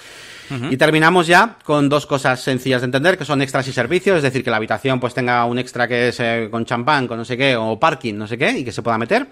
Y 0.71 0.77
terminamos 0.77 1.27
ya 1.27 1.59
con 1.63 1.89
dos 1.89 2.07
cosas 2.07 2.41
sencillas 2.41 2.81
de 2.81 2.87
entender, 2.87 3.19
que 3.19 3.25
son 3.25 3.43
extras 3.43 3.69
y 3.69 3.73
servicios, 3.73 4.17
es 4.19 4.23
decir, 4.23 4.43
que 4.43 4.51
la 4.51 4.57
habitación 4.57 4.99
pues 4.99 5.13
tenga 5.13 5.45
un 5.45 5.59
extra 5.59 5.87
que 5.87 6.09
es 6.09 6.21
eh, 6.21 6.49
con 6.51 6.65
champán, 6.65 7.07
con 7.07 7.19
no 7.19 7.25
sé 7.25 7.37
qué, 7.37 7.57
o 7.57 7.79
parking, 7.79 8.15
no 8.15 8.27
sé 8.27 8.39
qué, 8.39 8.51
y 8.59 8.65
que 8.65 8.73
se 8.73 8.83
pueda 8.83 8.97
meter. 8.97 9.29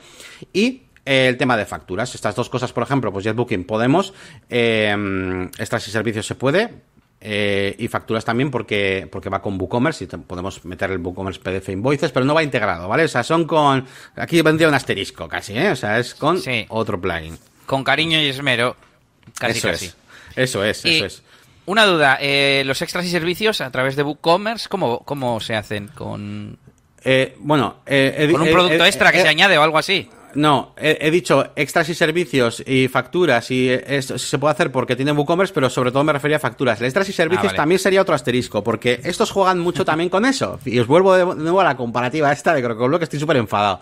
Y 0.53 0.83
eh, 1.05 1.29
el 1.29 1.37
tema 1.37 1.57
de 1.57 1.65
facturas. 1.65 2.15
Estas 2.15 2.35
dos 2.35 2.51
cosas, 2.51 2.73
por 2.73 2.83
ejemplo, 2.83 3.13
pues 3.13 3.25
JetBooking 3.25 3.65
podemos, 3.65 4.13
eh, 4.51 5.49
extras 5.59 5.89
y 5.89 5.91
servicios 5.91 6.27
se 6.27 6.35
puede, 6.35 6.97
y 7.19 7.89
facturas 7.89 8.25
también 8.25 8.51
porque, 8.51 9.09
porque 9.11 9.31
va 9.31 9.43
con 9.43 9.61
WooCommerce 9.61 10.05
y 10.05 10.07
podemos 10.07 10.65
meter 10.65 10.93
el 10.93 10.99
WooCommerce 10.99 11.41
PDF 11.41 11.71
Invoices, 11.71 12.13
pero 12.13 12.25
no 12.25 12.35
va 12.35 12.43
integrado, 12.43 12.89
¿vale? 12.89 13.05
O 13.05 13.09
sea, 13.09 13.25
son 13.25 13.47
con... 13.47 13.85
Aquí 14.15 14.43
vendría 14.43 14.69
un 14.69 14.75
asterisco 14.75 15.27
casi, 15.27 15.59
¿eh? 15.59 15.71
O 15.71 15.77
sea, 15.77 15.99
es 15.99 16.15
con 16.15 16.41
otro 16.69 17.01
plugin. 17.01 17.37
Con 17.67 17.85
cariño 17.85 18.21
y 18.21 18.27
esmero. 18.27 18.77
Casi, 19.39 19.59
eso 19.59 19.69
casi. 19.69 19.87
Es. 19.87 19.97
Eso 20.37 20.65
es, 20.65 20.85
eso 20.85 21.05
es. 21.07 21.23
Una 21.67 21.85
duda, 21.85 22.19
eh, 22.21 22.63
los 22.65 22.81
extras 22.81 23.05
y 23.05 23.11
servicios 23.11 23.61
a 23.61 23.71
través 23.71 23.97
de 23.97 24.05
WooCommerce, 24.05 24.69
¿cómo, 24.69 25.01
cómo 25.01 25.41
se 25.41 25.57
hacen? 25.57 25.89
¿Con, 25.89 26.59
eh, 27.03 27.35
bueno, 27.39 27.77
eh, 27.87 28.29
¿con 28.31 28.43
un 28.43 28.51
producto 28.51 28.85
extra 28.85 29.11
que 29.11 29.21
se 29.21 29.29
añade 29.29 29.59
o 29.59 29.63
algo 29.63 29.79
así? 29.79 30.09
No, 30.35 30.75
he, 30.77 31.11
dicho 31.11 31.53
extras 31.57 31.89
y 31.89 31.95
servicios 31.95 32.63
y 32.67 32.89
facturas 32.89 33.51
y 33.51 33.71
esto 33.71 34.19
se 34.19 34.39
puede 34.39 34.53
hacer 34.53 34.71
porque 34.71 34.95
tiene 34.95 35.13
WooCommerce, 35.13 35.55
pero 35.55 35.71
sobre 35.71 35.91
todo 35.91 36.05
me 36.05 36.13
refería 36.13 36.37
a 36.37 36.41
facturas. 36.41 36.81
extras 36.83 37.09
y 37.09 37.13
servicios 37.13 37.53
ah, 37.55 37.57
también 37.57 37.79
sería 37.79 38.03
otro 38.03 38.15
asterisco, 38.15 38.63
porque 38.63 39.01
estos 39.03 39.31
juegan 39.31 39.59
mucho 39.59 39.85
también 39.85 40.11
con 40.11 40.27
eso. 40.27 40.61
Y 40.67 40.79
os 40.79 40.87
vuelvo 40.87 41.15
de 41.15 41.25
nuevo 41.25 41.63
a 41.63 41.65
la 41.65 41.77
comparativa 41.77 42.31
esta 42.33 42.53
de 42.53 42.63
creo 42.63 42.99
que 42.99 43.05
estoy 43.05 43.19
súper 43.19 43.39
enfadado 43.39 43.81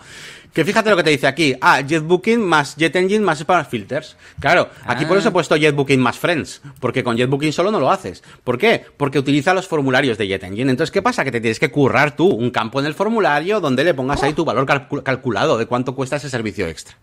Que 0.54 0.64
fíjate 0.64 0.88
lo 0.88 0.96
que 0.96 1.02
te 1.02 1.10
dice 1.10 1.26
aquí. 1.26 1.54
Ah, 1.60 1.80
JetBooking 1.80 2.40
más 2.40 2.76
JetEngine 2.76 3.24
más 3.24 3.40
Smart 3.40 3.68
Filters. 3.68 4.16
Claro, 4.38 4.70
aquí 4.86 5.04
por 5.04 5.18
eso 5.18 5.28
he 5.28 5.30
Ah. 5.30 5.32
puesto 5.32 5.56
JetBooking 5.56 5.98
más 6.00 6.16
Friends. 6.16 6.62
Porque 6.78 7.02
con 7.02 7.16
JetBooking 7.16 7.52
solo 7.52 7.72
no 7.72 7.80
lo 7.80 7.90
haces. 7.90 8.22
¿Por 8.44 8.56
qué? 8.56 8.84
Porque 8.96 9.18
utiliza 9.18 9.52
los 9.52 9.66
formularios 9.66 10.16
de 10.16 10.28
JetEngine. 10.28 10.70
Entonces, 10.70 10.92
¿qué 10.92 11.02
pasa? 11.02 11.24
Que 11.24 11.32
te 11.32 11.40
tienes 11.40 11.58
que 11.58 11.72
currar 11.72 12.14
tú 12.14 12.28
un 12.28 12.50
campo 12.50 12.78
en 12.78 12.86
el 12.86 12.94
formulario 12.94 13.58
donde 13.60 13.82
le 13.82 13.94
pongas 13.94 14.22
ahí 14.22 14.32
tu 14.32 14.44
valor 14.44 14.64
calcu- 14.64 15.02
calculado 15.02 15.58
de 15.58 15.66
cuánto 15.66 15.96
cuesta 15.96 16.16
ese 16.16 16.30
servicio 16.30 16.68
extra. 16.68 16.96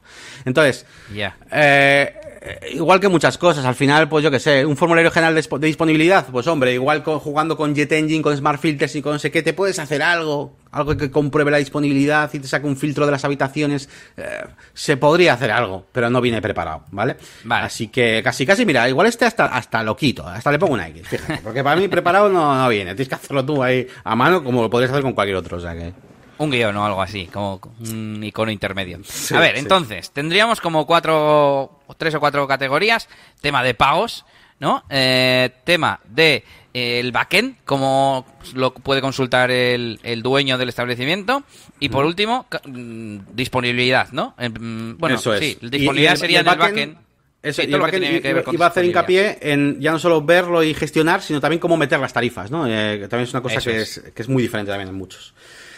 Entonces, 0.45 0.85
Ya. 1.13 1.35
eh, 1.51 2.13
eh, 2.23 2.30
igual 2.71 2.99
que 2.99 3.07
muchas 3.07 3.37
cosas, 3.37 3.63
al 3.65 3.75
final, 3.75 4.09
pues 4.09 4.23
yo 4.23 4.31
que 4.31 4.39
sé, 4.39 4.65
un 4.65 4.75
formulario 4.75 5.11
general 5.11 5.35
de, 5.35 5.41
dispo- 5.43 5.59
de 5.59 5.67
disponibilidad, 5.67 6.25
pues 6.31 6.47
hombre, 6.47 6.73
igual 6.73 7.03
con- 7.03 7.19
jugando 7.19 7.55
con 7.55 7.75
JetEngine, 7.75 8.23
con 8.23 8.35
Smart 8.35 8.59
Filters 8.59 8.95
y 8.95 9.01
con 9.01 9.19
sé 9.19 9.29
qué, 9.29 9.43
te 9.43 9.53
puedes 9.53 9.77
hacer 9.77 10.01
algo, 10.01 10.55
algo 10.71 10.97
que 10.97 11.11
compruebe 11.11 11.51
la 11.51 11.57
disponibilidad 11.57 12.29
y 12.33 12.39
te 12.39 12.47
saque 12.47 12.65
un 12.65 12.77
filtro 12.77 13.05
de 13.05 13.11
las 13.11 13.23
habitaciones, 13.25 13.89
eh, 14.17 14.43
se 14.73 14.97
podría 14.97 15.33
hacer 15.33 15.51
algo, 15.51 15.85
pero 15.91 16.09
no 16.09 16.19
viene 16.19 16.41
preparado, 16.41 16.83
¿vale? 16.91 17.17
Vale. 17.43 17.65
Así 17.67 17.89
que 17.89 18.21
casi, 18.23 18.45
casi, 18.45 18.65
mira, 18.65 18.89
igual 18.89 19.05
este 19.07 19.25
hasta, 19.25 19.45
hasta 19.45 19.83
lo 19.83 19.95
quito, 19.95 20.25
hasta 20.27 20.51
le 20.51 20.57
pongo 20.57 20.73
una 20.73 20.87
X, 20.87 21.07
fíjate, 21.07 21.41
porque 21.43 21.63
para 21.63 21.75
mí 21.79 21.87
preparado 21.89 22.27
no, 22.29 22.57
no 22.57 22.69
viene, 22.69 22.95
tienes 22.95 23.09
que 23.09 23.15
hacerlo 23.15 23.45
tú 23.45 23.61
ahí 23.61 23.85
a 24.03 24.15
mano 24.15 24.43
como 24.43 24.63
lo 24.63 24.69
podrías 24.69 24.89
hacer 24.91 25.03
con 25.03 25.13
cualquier 25.13 25.37
otro, 25.37 25.57
o 25.57 25.61
sea 25.61 25.73
que... 25.75 25.93
Un 26.37 26.49
guion 26.49 26.75
o 26.75 26.83
algo 26.83 27.03
así, 27.03 27.27
como 27.27 27.61
un 27.91 28.23
icono 28.23 28.49
intermedio. 28.49 28.97
Sí, 29.03 29.35
a 29.35 29.39
ver, 29.39 29.53
sí. 29.53 29.59
entonces, 29.59 30.09
tendríamos 30.09 30.59
como 30.59 30.87
cuatro, 30.87 31.80
tres 31.97 32.13
o 32.15 32.19
cuatro 32.19 32.47
categorías. 32.47 33.07
Tema 33.41 33.63
de 33.63 33.73
pagos, 33.73 34.25
¿no? 34.59 34.83
Eh, 34.89 35.49
tema 35.63 35.99
de 36.05 36.43
eh, 36.73 36.99
el 36.99 37.11
backend, 37.11 37.57
como 37.65 38.25
lo 38.53 38.73
puede 38.73 39.01
consultar 39.01 39.51
el, 39.51 39.99
el 40.03 40.21
dueño 40.21 40.57
del 40.57 40.69
establecimiento. 40.69 41.43
Y 41.79 41.89
por 41.89 42.05
último, 42.05 42.47
mm, 42.65 43.17
disponibilidad, 43.33 44.09
¿no? 44.11 44.35
Eh, 44.37 44.49
mm, 44.49 44.97
bueno, 44.97 45.15
Eso 45.15 45.33
es. 45.33 45.39
sí, 45.39 45.57
disponibilidad 45.61 46.11
y 46.11 46.13
el- 46.13 46.17
sería 46.17 46.39
en 46.41 46.47
el 46.47 46.53
el 46.53 46.59
backend. 46.59 46.97
Eso, 47.43 47.63
Sí, 47.63 47.67
y 47.67 47.71
todo 47.71 47.77
el 47.77 47.79
lo 47.81 47.85
que 47.87 47.91
backend 47.91 48.03
tiene 48.03 48.21
que 48.21 48.33
ver 48.35 48.43
con 48.43 48.53
iba 48.53 48.65
a 48.67 48.69
hacer 48.69 48.85
hincapié 48.85 49.39
en 49.41 49.81
ya 49.81 49.91
no 49.91 49.97
solo 49.97 50.21
verlo 50.21 50.61
y 50.61 50.75
gestionar, 50.75 51.23
sino 51.23 51.41
también 51.41 51.59
cómo 51.59 51.75
meter 51.75 51.99
las 51.99 52.13
tarifas, 52.13 52.51
¿no? 52.51 52.67
Eh, 52.67 52.99
que 52.99 53.07
también 53.07 53.23
es 53.27 53.33
una 53.33 53.41
cosa 53.41 53.59
que 53.59 53.81
es. 53.81 53.97
es. 53.97 54.13
que 54.13 54.21
es 54.21 54.29
muy 54.29 54.43
diferente 54.43 54.69
también 54.71 54.89
en 54.89 54.95
muchos. 54.95 55.33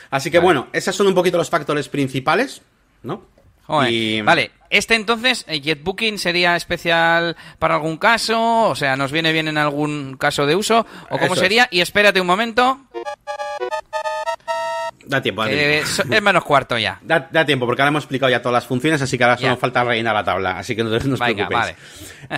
Así 0.10 0.30
que 0.30 0.40
Vale. 0.40 0.44
bueno, 0.46 0.68
esos 0.74 0.94
son 0.94 1.08
un 1.08 1.16
poquito 1.16 1.38
los 1.38 1.50
factores 1.50 1.88
principales, 1.88 2.62
¿no? 3.04 3.24
Y- 3.90 4.22
Vale, 4.22 4.52
este 4.70 4.96
entonces, 4.96 5.46
eh, 5.48 5.62
JetBooking 5.62 6.18
sería 6.18 6.56
especial 6.56 7.36
para 7.60 7.76
algún 7.76 7.98
caso, 7.98 8.70
o 8.70 8.76
sea, 8.76 8.96
nos 8.96 9.12
viene 9.12 9.32
bien 9.32 9.48
en 9.48 9.58
algún 9.58 10.18
caso 10.18 10.46
de 10.46 10.56
uso, 10.56 10.86
o 11.10 11.18
cómo 11.18 11.34
Eso 11.34 11.36
sería, 11.36 11.68
y 11.72 11.82
espérate 11.82 12.20
un 12.20 12.28
momento, 12.28 12.82
Da 15.06 15.22
tiempo, 15.22 15.44
da 15.44 15.50
tiempo. 15.50 16.16
es 16.16 16.22
menos 16.22 16.44
cuarto 16.46 16.78
ya. 16.78 16.98
Da, 17.04 17.28
da 17.30 17.46
tiempo, 17.46 17.66
porque 17.66 17.82
ahora 17.82 17.90
hemos 17.90 18.04
explicado 18.04 18.30
ya 18.32 18.42
todas 18.42 18.54
las 18.54 18.66
funciones, 18.66 19.02
así 19.02 19.18
que 19.18 19.24
ahora 19.26 19.36
solo 19.38 19.50
nos 19.50 19.60
falta 19.60 19.84
rellenar 19.84 20.16
la 20.16 20.24
tabla, 20.24 20.58
así 20.58 20.78
que 20.78 20.84
no, 20.84 20.92
no 20.92 20.96
os 20.96 21.20
Venga, 21.20 21.46
preocupéis. 21.48 21.76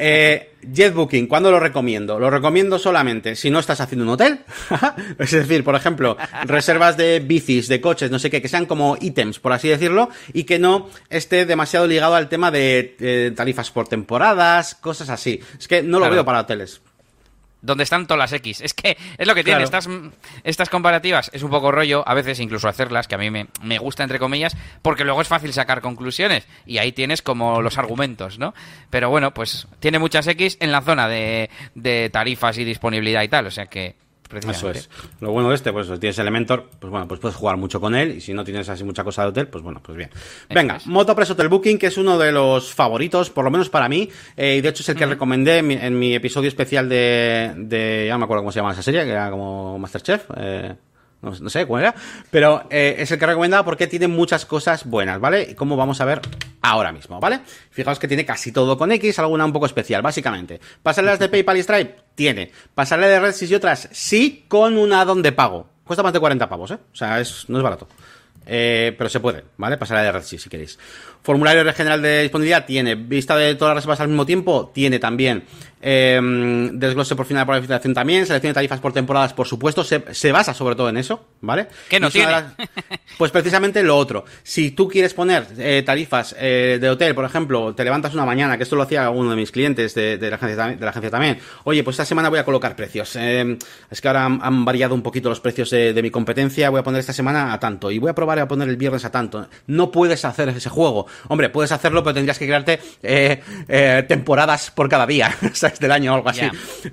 Eh, 0.02 0.56
JetBooking, 0.74 1.28
¿cuándo 1.28 1.52
lo 1.52 1.60
recomiendo? 1.60 2.18
Lo 2.20 2.32
recomiendo 2.32 2.80
solamente 2.80 3.36
si 3.36 3.52
no 3.52 3.60
estás 3.60 3.82
haciendo 3.82 4.04
un 4.04 4.10
hotel. 4.10 4.40
es 5.20 5.32
decir, 5.32 5.64
por 5.64 5.76
ejemplo, 5.76 6.18
reservas 6.46 6.98
de 6.98 7.20
bicis, 7.20 7.68
de 7.68 7.80
coches, 7.80 8.10
no 8.10 8.18
sé 8.18 8.32
qué, 8.32 8.42
que 8.42 8.48
sean 8.50 8.66
como 8.66 8.98
ítems, 9.00 9.38
por 9.40 9.54
así 9.54 9.68
decirlo, 9.70 10.10
y 10.34 10.44
que 10.46 10.58
no 10.58 10.90
esté 11.12 11.46
demasiado 11.46 11.86
ligado 11.86 12.16
al 12.16 12.30
tema 12.30 12.50
de 12.50 12.98
eh, 13.00 13.32
tarifas 13.36 13.70
por 13.70 13.88
temporadas, 13.88 14.74
cosas 14.74 15.10
así. 15.10 15.40
Es 15.60 15.68
que 15.68 15.84
no 15.84 16.00
lo 16.00 16.06
Claro. 16.06 16.16
veo 16.16 16.26
para 16.26 16.40
hoteles. 16.40 16.82
Donde 17.66 17.84
están 17.84 18.06
todas 18.08 18.20
las 18.20 18.34
X. 18.34 18.62
Es 18.62 18.74
que 18.74 18.98
es 19.18 19.28
lo 19.28 19.34
que 19.36 19.44
tiene. 19.44 19.66
Claro. 19.66 19.80
Estas, 19.80 19.90
estas 20.44 20.70
comparativas 20.70 21.32
es 21.34 21.44
un 21.44 21.50
poco 21.50 21.72
rollo, 21.72 22.08
a 22.08 22.14
veces 22.14 22.40
incluso 22.40 22.68
hacerlas, 22.68 23.08
que 23.08 23.16
a 23.16 23.18
mí 23.18 23.30
me, 23.32 23.48
me 23.62 23.78
gusta, 23.78 24.04
entre 24.04 24.20
comillas, 24.20 24.56
porque 24.82 25.04
luego 25.04 25.22
es 25.22 25.28
fácil 25.28 25.54
sacar 25.54 25.82
conclusiones. 25.82 26.48
Y 26.66 26.78
ahí 26.78 26.92
tienes 26.92 27.22
como 27.22 27.62
los 27.62 27.78
argumentos, 27.78 28.40
¿no? 28.40 28.54
Pero 28.90 29.10
bueno, 29.10 29.34
pues 29.34 29.68
tiene 29.80 30.00
muchas 30.00 30.28
X 30.28 30.58
en 30.60 30.72
la 30.72 30.82
zona 30.82 31.08
de, 31.08 31.50
de 31.74 32.10
tarifas 32.12 32.58
y 32.58 32.64
disponibilidad 32.64 33.24
y 33.24 33.28
tal. 33.28 33.48
O 33.48 33.52
sea 33.52 33.66
que, 33.66 33.96
Eso 34.34 34.70
es. 34.72 34.90
Lo 35.20 35.32
bueno 35.32 35.50
de 35.50 35.56
este, 35.56 35.72
pues 35.72 35.88
si 35.88 35.98
tienes 35.98 36.18
Elementor, 36.20 36.70
pues 36.80 36.92
bueno, 36.92 37.08
pues 37.08 37.20
puedes 37.20 37.36
jugar 37.36 37.58
mucho 37.58 37.80
con 37.80 37.96
él. 37.96 38.18
Y 38.18 38.22
si 38.22 38.34
no 38.34 38.44
tienes 38.44 38.68
así 38.70 38.84
mucha 38.84 39.04
cosa 39.04 39.24
de 39.24 39.30
hotel, 39.30 39.48
pues 39.48 39.64
bueno, 39.64 39.82
pues 39.84 39.98
bien. 39.98 40.10
Venga, 40.50 40.78
es. 40.78 40.88
Motopress 40.88 41.32
Hotel 41.32 41.48
Booking, 41.48 41.78
que 41.78 41.88
es 41.88 41.98
uno 41.98 42.18
de 42.18 42.32
los 42.32 42.74
favoritos, 42.74 43.30
por 43.30 43.46
lo 43.46 43.52
menos 43.52 43.70
para 43.70 43.88
mí. 43.88 44.10
eh, 44.36 44.56
y 44.58 44.62
de 44.62 44.70
hecho 44.70 44.84
es 44.84 44.90
el 44.90 44.96
que 44.96 45.06
recomendé 45.06 45.60
en 45.60 45.68
mi, 45.68 45.74
en 45.76 45.98
mi 45.98 46.14
episodio 46.16 46.48
especial 46.48 46.90
de, 46.90 47.54
de. 47.58 48.06
Ya 48.08 48.14
no 48.14 48.20
me 48.20 48.26
acuerdo 48.26 48.42
cómo 48.44 48.52
se 48.52 48.60
llama 48.60 48.72
esa 48.74 48.82
serie, 48.82 49.04
que 49.04 49.12
era 49.12 49.30
como 49.30 49.78
Masterchef. 49.80 50.26
Eh, 50.38 50.76
no, 51.22 51.50
sé 51.50 51.66
cuál 51.66 51.84
era. 51.84 51.96
Pero 52.30 52.68
eh, 52.70 52.96
es 53.00 53.12
el 53.12 53.20
que 53.20 53.26
recomendaba 53.26 53.66
porque 53.66 53.88
tiene 53.88 54.08
muchas 54.08 54.46
cosas 54.46 54.86
buenas, 54.86 55.20
¿vale? 55.20 55.48
Y 55.52 55.56
como 55.56 55.76
vamos 55.76 56.00
a 56.02 56.06
ver 56.06 56.22
ahora 56.62 56.92
mismo, 56.92 57.20
¿vale? 57.20 57.42
Fijaos 57.72 58.00
que 58.00 58.08
tiene 58.08 58.26
casi 58.26 58.52
todo 58.52 58.78
con 58.78 58.92
X, 58.92 59.20
alguna 59.20 59.46
un 59.46 59.54
poco 59.54 59.66
especial, 59.66 60.02
básicamente. 60.02 60.60
¿Pasarelas 60.84 61.20
de 61.20 61.30
PayPal 61.30 61.58
y 61.58 61.64
Stripe? 61.64 61.96
Tiene. 62.16 62.52
¿Pasarela 62.74 63.08
de 63.08 63.20
RedSys 63.20 63.52
y 63.52 63.56
otras? 63.56 63.90
Sí, 63.92 64.46
con 64.48 64.78
un 64.78 64.94
add-on 64.94 65.22
de 65.22 65.32
pago. 65.32 65.70
Cuesta 65.84 66.04
más 66.04 66.14
de 66.14 66.20
40 66.20 66.50
pavos, 66.50 66.72
¿eh? 66.72 66.78
O 66.92 66.96
sea, 66.96 67.20
es, 67.20 67.46
no 67.50 67.58
es 67.58 67.64
barato. 67.64 67.88
Eh, 68.46 68.94
pero 68.98 69.10
se 69.10 69.20
puede, 69.20 69.44
¿vale? 69.58 69.78
Pasarela 69.78 70.06
de 70.06 70.12
RedSys 70.12 70.42
si 70.44 70.50
queréis. 70.50 70.78
Formulario 71.26 71.74
general 71.74 72.04
de 72.04 72.22
disponibilidad 72.22 72.66
tiene. 72.68 72.94
Vista 72.94 73.36
de 73.36 73.56
todas 73.56 73.72
las 73.74 73.84
reservas 73.84 74.00
al 74.02 74.10
mismo 74.10 74.28
tiempo 74.28 74.72
tiene 74.74 75.00
también. 75.00 75.44
Eh, 75.88 76.20
desglose 76.74 77.16
por 77.16 77.26
final 77.26 77.42
de 77.42 77.46
planificación 77.48 77.94
también. 77.94 78.26
Selección 78.26 78.52
de 78.52 78.56
tarifas 78.56 78.80
por 78.80 78.94
temporadas, 78.94 79.34
por 79.34 79.48
supuesto. 79.48 79.84
Se, 79.84 80.04
se 80.14 80.32
basa 80.32 80.54
sobre 80.54 80.76
todo 80.76 80.90
en 80.90 80.98
eso, 80.98 81.26
¿vale? 81.42 81.68
¿Qué 81.90 82.00
no 82.00 82.10
tiene? 82.12 82.32
las- 82.32 82.46
pues 83.18 83.32
precisamente 83.32 83.82
lo 83.84 83.98
otro. 83.98 84.26
Si 84.44 84.72
tú 84.72 84.88
quieres 84.88 85.14
poner 85.14 85.48
eh, 85.58 85.84
tarifas 85.86 86.36
eh, 86.40 86.78
de 86.82 86.90
hotel, 86.90 87.14
por 87.16 87.26
ejemplo, 87.26 87.74
te 87.76 87.84
levantas 87.84 88.14
una 88.14 88.26
mañana, 88.26 88.58
que 88.58 88.64
esto 88.64 88.76
lo 88.76 88.84
hacía 88.84 89.10
uno 89.10 89.30
de 89.32 89.36
mis 89.36 89.52
clientes 89.52 89.94
de, 89.96 90.18
de 90.18 90.30
la, 90.30 90.36
agencia, 90.38 90.68
de 90.68 90.78
la 90.84 90.90
agencia 90.90 91.10
también. 91.12 91.40
Oye, 91.64 91.84
pues 91.84 91.96
esta 91.96 92.06
semana 92.06 92.30
voy 92.30 92.40
a 92.40 92.46
colocar 92.46 92.76
precios. 92.76 93.16
Eh, 93.16 93.58
es 93.90 94.02
que 94.02 94.08
ahora 94.08 94.26
han, 94.26 94.40
han 94.44 94.66
variado 94.66 94.94
un 94.96 95.02
poquito 95.02 95.30
los 95.30 95.40
precios 95.40 95.70
de, 95.72 95.94
de 95.94 96.02
mi 96.04 96.10
competencia. 96.12 96.70
Voy 96.70 96.80
a 96.80 96.84
poner 96.84 97.00
esta 97.00 97.14
semana 97.14 97.52
a 97.54 97.60
tanto. 97.60 97.90
Y 97.92 98.00
voy 98.00 98.10
a 98.10 98.16
probar 98.16 98.40
a 98.40 98.48
poner 98.48 98.70
el 98.70 98.78
viernes 98.78 99.06
a 99.06 99.12
tanto. 99.12 99.48
No 99.68 99.92
puedes 99.92 100.24
hacer 100.26 100.50
ese 100.50 100.70
juego. 100.70 101.06
Hombre, 101.28 101.50
puedes 101.50 101.72
hacerlo, 101.72 102.04
pero 102.04 102.14
tendrías 102.14 102.38
que 102.40 102.46
crearte 102.46 102.80
eh, 103.04 103.42
eh, 103.68 104.04
temporadas 104.08 104.72
por 104.72 104.90
cada 104.90 105.06
día, 105.06 105.36
¿sabes? 105.54 105.80
Del 105.80 105.92
año 105.92 106.12
o 106.12 106.16
algo 106.16 106.30
así. 106.30 106.42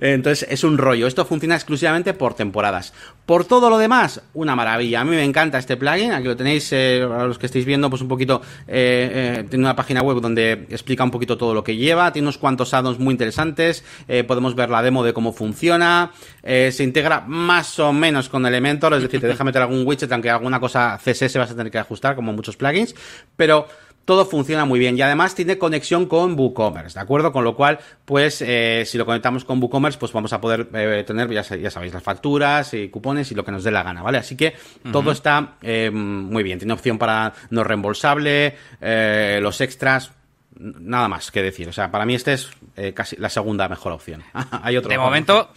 Entonces 0.01 0.47
es 0.51 0.65
un 0.65 0.79
rollo. 0.79 1.07
Esto 1.07 1.25
funciona 1.25 1.55
exclusivamente 1.55 2.15
por 2.15 2.35
temporadas. 2.35 2.93
Por 3.27 3.45
todo 3.45 3.71
lo 3.71 3.79
demás, 3.79 4.21
una 4.35 4.57
maravilla. 4.57 5.01
A 5.01 5.05
mí 5.05 5.11
me 5.11 5.25
encanta 5.25 5.59
este 5.59 5.77
plugin. 5.77 6.13
Aquí 6.13 6.27
lo 6.27 6.37
tenéis, 6.37 6.69
eh, 6.73 7.03
a 7.03 7.25
los 7.25 7.39
que 7.39 7.47
estáis 7.47 7.65
viendo, 7.65 7.89
pues 7.91 8.03
un 8.03 8.09
poquito. 8.09 8.43
eh, 8.67 9.39
eh, 9.41 9.47
tiene 9.49 9.65
una 9.65 9.77
página 9.77 10.03
web 10.03 10.21
donde 10.21 10.67
explica 10.71 11.05
un 11.05 11.11
poquito 11.11 11.37
todo 11.39 11.55
lo 11.55 11.63
que 11.65 11.77
lleva. 11.77 12.13
Tiene 12.13 12.27
unos 12.27 12.39
cuantos 12.39 12.75
addons 12.75 12.99
muy 12.99 13.13
interesantes. 13.13 13.85
eh, 14.09 14.25
podemos 14.25 14.55
ver 14.55 14.71
la 14.71 14.83
demo 14.83 15.05
de 15.05 15.13
cómo 15.13 15.33
funciona. 15.33 16.11
eh, 16.43 16.71
se 16.73 16.83
integra 16.85 17.21
más 17.27 17.79
o 17.79 17.93
menos 17.93 18.29
con 18.29 18.45
Elementor. 18.47 18.95
Es 18.95 19.03
decir, 19.03 19.21
te 19.21 19.27
deja 19.27 19.45
meter 19.45 19.63
algún 19.63 19.87
widget, 19.87 20.11
aunque 20.13 20.31
alguna 20.31 20.59
cosa 20.61 20.99
CSS 21.03 21.37
vas 21.39 21.51
a 21.51 21.55
tener 21.57 21.71
que 21.71 21.79
ajustar, 21.79 22.17
como 22.17 22.33
muchos 22.33 22.57
plugins. 22.57 22.95
Pero 23.37 23.67
todo 24.05 24.27
funciona 24.27 24.65
muy 24.65 24.79
bien 24.79 24.97
y 24.97 25.03
además 25.03 25.35
tiene 25.35 25.59
conexión 25.59 26.07
con 26.07 26.38
WooCommerce, 26.38 26.99
¿de 26.99 27.03
acuerdo? 27.03 27.33
Con 27.33 27.45
lo 27.45 27.55
cual, 27.55 27.79
pues, 28.05 28.43
eh, 28.43 28.85
si 28.87 28.99
lo 28.99 29.07
conectamos 29.07 29.45
con 29.45 29.62
WooCommerce, 29.62 29.99
pues 29.99 30.12
vamos 30.12 30.33
a 30.33 30.41
poder 30.41 30.69
eh, 30.75 31.05
tener, 31.07 31.31
ya, 31.31 31.43
ya 31.43 31.71
sabéis, 31.71 31.95
las 31.95 32.03
facturas 32.03 32.75
y 32.75 32.88
cupones 32.88 33.31
y 33.31 33.35
lo 33.35 33.45
que 33.45 33.53
nos 33.53 33.65
dé 33.65 33.71
la 33.71 33.83
gana, 33.83 34.03
¿vale? 34.03 34.19
Así 34.19 34.37
que 34.37 34.55
todo 34.91 35.12
está 35.12 35.57
eh, 35.62 35.91
muy 35.91 36.43
bien. 36.43 36.59
Tiene 36.59 36.73
opción 36.73 36.99
para 36.99 37.33
no 37.51 37.65
reembolsable, 37.65 38.57
eh, 38.81 39.38
los 39.43 39.61
extras, 39.61 40.12
nada 40.59 41.09
más 41.09 41.31
que 41.31 41.43
decir. 41.43 41.69
O 41.69 41.73
sea, 41.73 41.91
para 41.91 42.05
mí 42.05 42.15
este 42.15 42.35
es 42.35 42.51
eh, 42.77 42.93
casi 42.93 43.17
la 43.17 43.29
segunda 43.29 43.69
mejor 43.69 43.93
opción. 43.93 44.23
Hay 44.62 44.77
otro 44.77 44.91
De 44.91 44.99
momento 44.99 45.51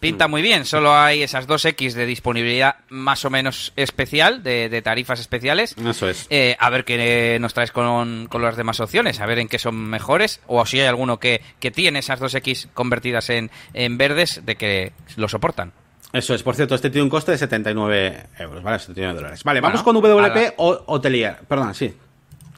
pinta 0.00 0.26
muy 0.28 0.42
bien, 0.42 0.64
solo 0.64 0.94
hay 0.94 1.22
esas 1.22 1.46
dos 1.46 1.64
X 1.64 1.94
de 1.94 2.06
disponibilidad 2.06 2.76
más 2.88 3.24
o 3.24 3.30
menos 3.30 3.72
especial, 3.76 4.42
de, 4.42 4.68
de 4.68 4.82
tarifas 4.82 5.20
especiales. 5.20 5.76
Eso 5.76 6.08
es. 6.08 6.26
Eh, 6.30 6.56
a 6.58 6.70
ver 6.70 6.84
qué 6.84 7.38
nos 7.40 7.54
traes 7.54 7.70
con, 7.72 8.26
con 8.28 8.42
las 8.42 8.56
demás 8.56 8.80
opciones, 8.80 9.20
a 9.20 9.26
ver 9.26 9.38
en 9.38 9.48
qué 9.48 9.58
son 9.58 9.76
mejores, 9.76 10.40
o 10.46 10.64
si 10.66 10.80
hay 10.80 10.86
alguno 10.86 11.18
que, 11.18 11.42
que 11.60 11.70
tiene 11.70 11.98
esas 12.00 12.18
dos 12.18 12.34
X 12.34 12.68
convertidas 12.74 13.30
en, 13.30 13.50
en 13.74 13.98
verdes, 13.98 14.40
de 14.44 14.56
que 14.56 14.92
lo 15.16 15.28
soportan. 15.28 15.72
Eso 16.12 16.34
es, 16.34 16.42
por 16.42 16.56
cierto, 16.56 16.74
este 16.74 16.90
tiene 16.90 17.04
un 17.04 17.10
coste 17.10 17.30
de 17.32 17.38
79 17.38 18.26
euros, 18.40 18.62
¿vale? 18.64 18.78
79 18.80 19.14
dólares. 19.14 19.44
Vale, 19.44 19.60
vamos 19.60 19.82
con 19.84 19.94
WP 19.94 20.20
la- 20.20 20.54
o 20.56 20.82
Hotelier. 20.86 21.36
Perdón, 21.46 21.72
sí. 21.74 21.94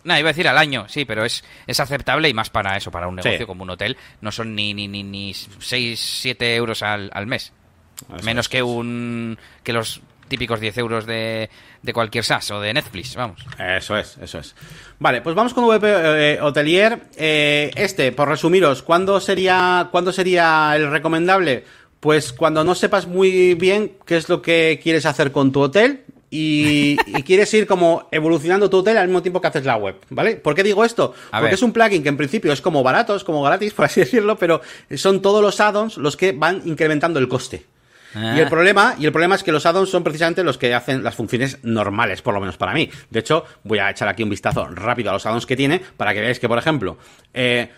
No, 0.04 0.18
iba 0.18 0.28
a 0.28 0.32
decir 0.32 0.48
al 0.48 0.58
año, 0.58 0.86
sí, 0.88 1.04
pero 1.04 1.24
es, 1.24 1.44
es 1.66 1.78
aceptable 1.80 2.28
y 2.28 2.34
más 2.34 2.50
para 2.50 2.76
eso, 2.76 2.90
para 2.90 3.06
un 3.08 3.16
Sí. 3.22 3.28
negocio 3.28 3.46
como 3.46 3.62
un 3.62 3.70
hotel. 3.70 3.96
No 4.20 4.32
son 4.32 4.54
ni, 4.54 4.74
ni, 4.74 4.88
ni, 4.88 5.02
ni 5.02 5.32
6, 5.34 5.98
7 6.22 6.56
euros 6.56 6.82
al, 6.82 7.10
al 7.14 7.26
mes. 7.26 7.52
Menos 8.24 8.46
es, 8.46 8.48
que 8.48 8.62
un 8.62 9.38
que 9.62 9.72
los 9.72 10.00
típicos 10.26 10.58
10 10.60 10.78
euros 10.78 11.06
de, 11.06 11.50
de 11.82 11.92
cualquier 11.92 12.24
SaaS 12.24 12.50
o 12.52 12.60
de 12.60 12.72
Netflix, 12.72 13.14
vamos. 13.14 13.44
Eso 13.58 13.96
es, 13.96 14.16
eso 14.20 14.38
es. 14.38 14.56
Vale, 14.98 15.20
pues 15.20 15.36
vamos 15.36 15.52
con 15.54 15.64
VP 15.66 15.86
eh, 15.86 16.38
Hotelier. 16.40 17.02
Eh, 17.16 17.70
este, 17.76 18.10
por 18.12 18.28
resumiros, 18.28 18.82
¿cuándo 18.82 19.20
sería, 19.20 19.88
¿cuándo 19.92 20.10
sería 20.12 20.72
el 20.74 20.90
recomendable? 20.90 21.64
Pues 22.00 22.32
cuando 22.32 22.64
no 22.64 22.74
sepas 22.74 23.06
muy 23.06 23.54
bien 23.54 23.92
qué 24.06 24.16
es 24.16 24.28
lo 24.28 24.42
que 24.42 24.80
quieres 24.82 25.06
hacer 25.06 25.30
con 25.30 25.52
tu 25.52 25.60
hotel, 25.60 26.02
y, 26.34 26.96
quieres 27.24 27.52
ir 27.52 27.66
como 27.66 28.08
evolucionando 28.10 28.70
tu 28.70 28.78
hotel 28.78 28.96
al 28.96 29.06
mismo 29.06 29.20
tiempo 29.20 29.40
que 29.40 29.48
haces 29.48 29.66
la 29.66 29.76
web, 29.76 29.96
¿vale? 30.08 30.36
¿Por 30.36 30.54
qué 30.54 30.62
digo 30.62 30.82
esto? 30.82 31.14
Porque 31.30 31.54
es 31.54 31.62
un 31.62 31.72
plugin 31.72 32.02
que 32.02 32.08
en 32.08 32.16
principio 32.16 32.52
es 32.54 32.62
como 32.62 32.82
barato, 32.82 33.14
es 33.14 33.22
como 33.22 33.42
gratis, 33.42 33.74
por 33.74 33.84
así 33.84 34.00
decirlo, 34.00 34.38
pero 34.38 34.62
son 34.96 35.20
todos 35.20 35.42
los 35.42 35.60
add-ons 35.60 35.98
los 35.98 36.16
que 36.16 36.32
van 36.32 36.62
incrementando 36.64 37.18
el 37.18 37.28
coste. 37.28 37.66
Y 38.14 38.38
el 38.40 38.46
ah. 38.46 38.50
problema, 38.50 38.94
y 38.98 39.06
el 39.06 39.12
problema 39.12 39.34
es 39.34 39.42
que 39.42 39.52
los 39.52 39.64
add-ons 39.64 39.90
son 39.90 40.02
precisamente 40.02 40.42
los 40.42 40.58
que 40.58 40.74
hacen 40.74 41.02
las 41.02 41.14
funciones 41.14 41.58
normales, 41.62 42.22
por 42.22 42.34
lo 42.34 42.40
menos 42.40 42.56
para 42.56 42.72
mí. 42.72 42.90
De 43.10 43.20
hecho, 43.20 43.44
voy 43.64 43.78
a 43.78 43.90
echar 43.90 44.08
aquí 44.08 44.22
un 44.22 44.30
vistazo 44.30 44.66
rápido 44.68 45.10
a 45.10 45.14
los 45.14 45.24
add-ons 45.26 45.46
que 45.46 45.56
tiene 45.56 45.80
para 45.96 46.12
que 46.12 46.20
veáis 46.20 46.38
que, 46.38 46.48
por 46.48 46.58
ejemplo, 46.58 46.98
eh, 47.32 47.70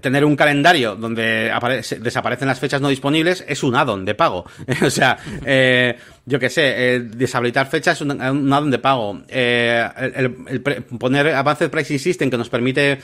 tener 0.00 0.24
un 0.24 0.36
calendario 0.36 0.96
donde 0.96 1.52
desaparecen 2.00 2.48
las 2.48 2.58
fechas 2.60 2.80
no 2.80 2.88
disponibles 2.88 3.44
es 3.46 3.62
un 3.62 3.76
add-on 3.76 4.04
de 4.04 4.14
pago. 4.14 4.44
o 4.84 4.90
sea, 4.90 5.18
eh, 5.44 5.96
yo 6.28 6.40
qué 6.40 6.50
sé, 6.50 6.74
eh, 6.96 7.00
deshabilitar 7.00 7.68
fechas 7.68 7.96
es 7.96 8.00
un, 8.00 8.20
add-on 8.20 8.70
de 8.70 8.80
pago. 8.80 9.22
Eh, 9.28 9.88
el, 10.16 10.62
poner 10.98 11.28
Advanced 11.28 11.70
Pricing 11.70 12.00
System 12.00 12.30
que 12.30 12.36
nos 12.36 12.48
permite 12.48 12.98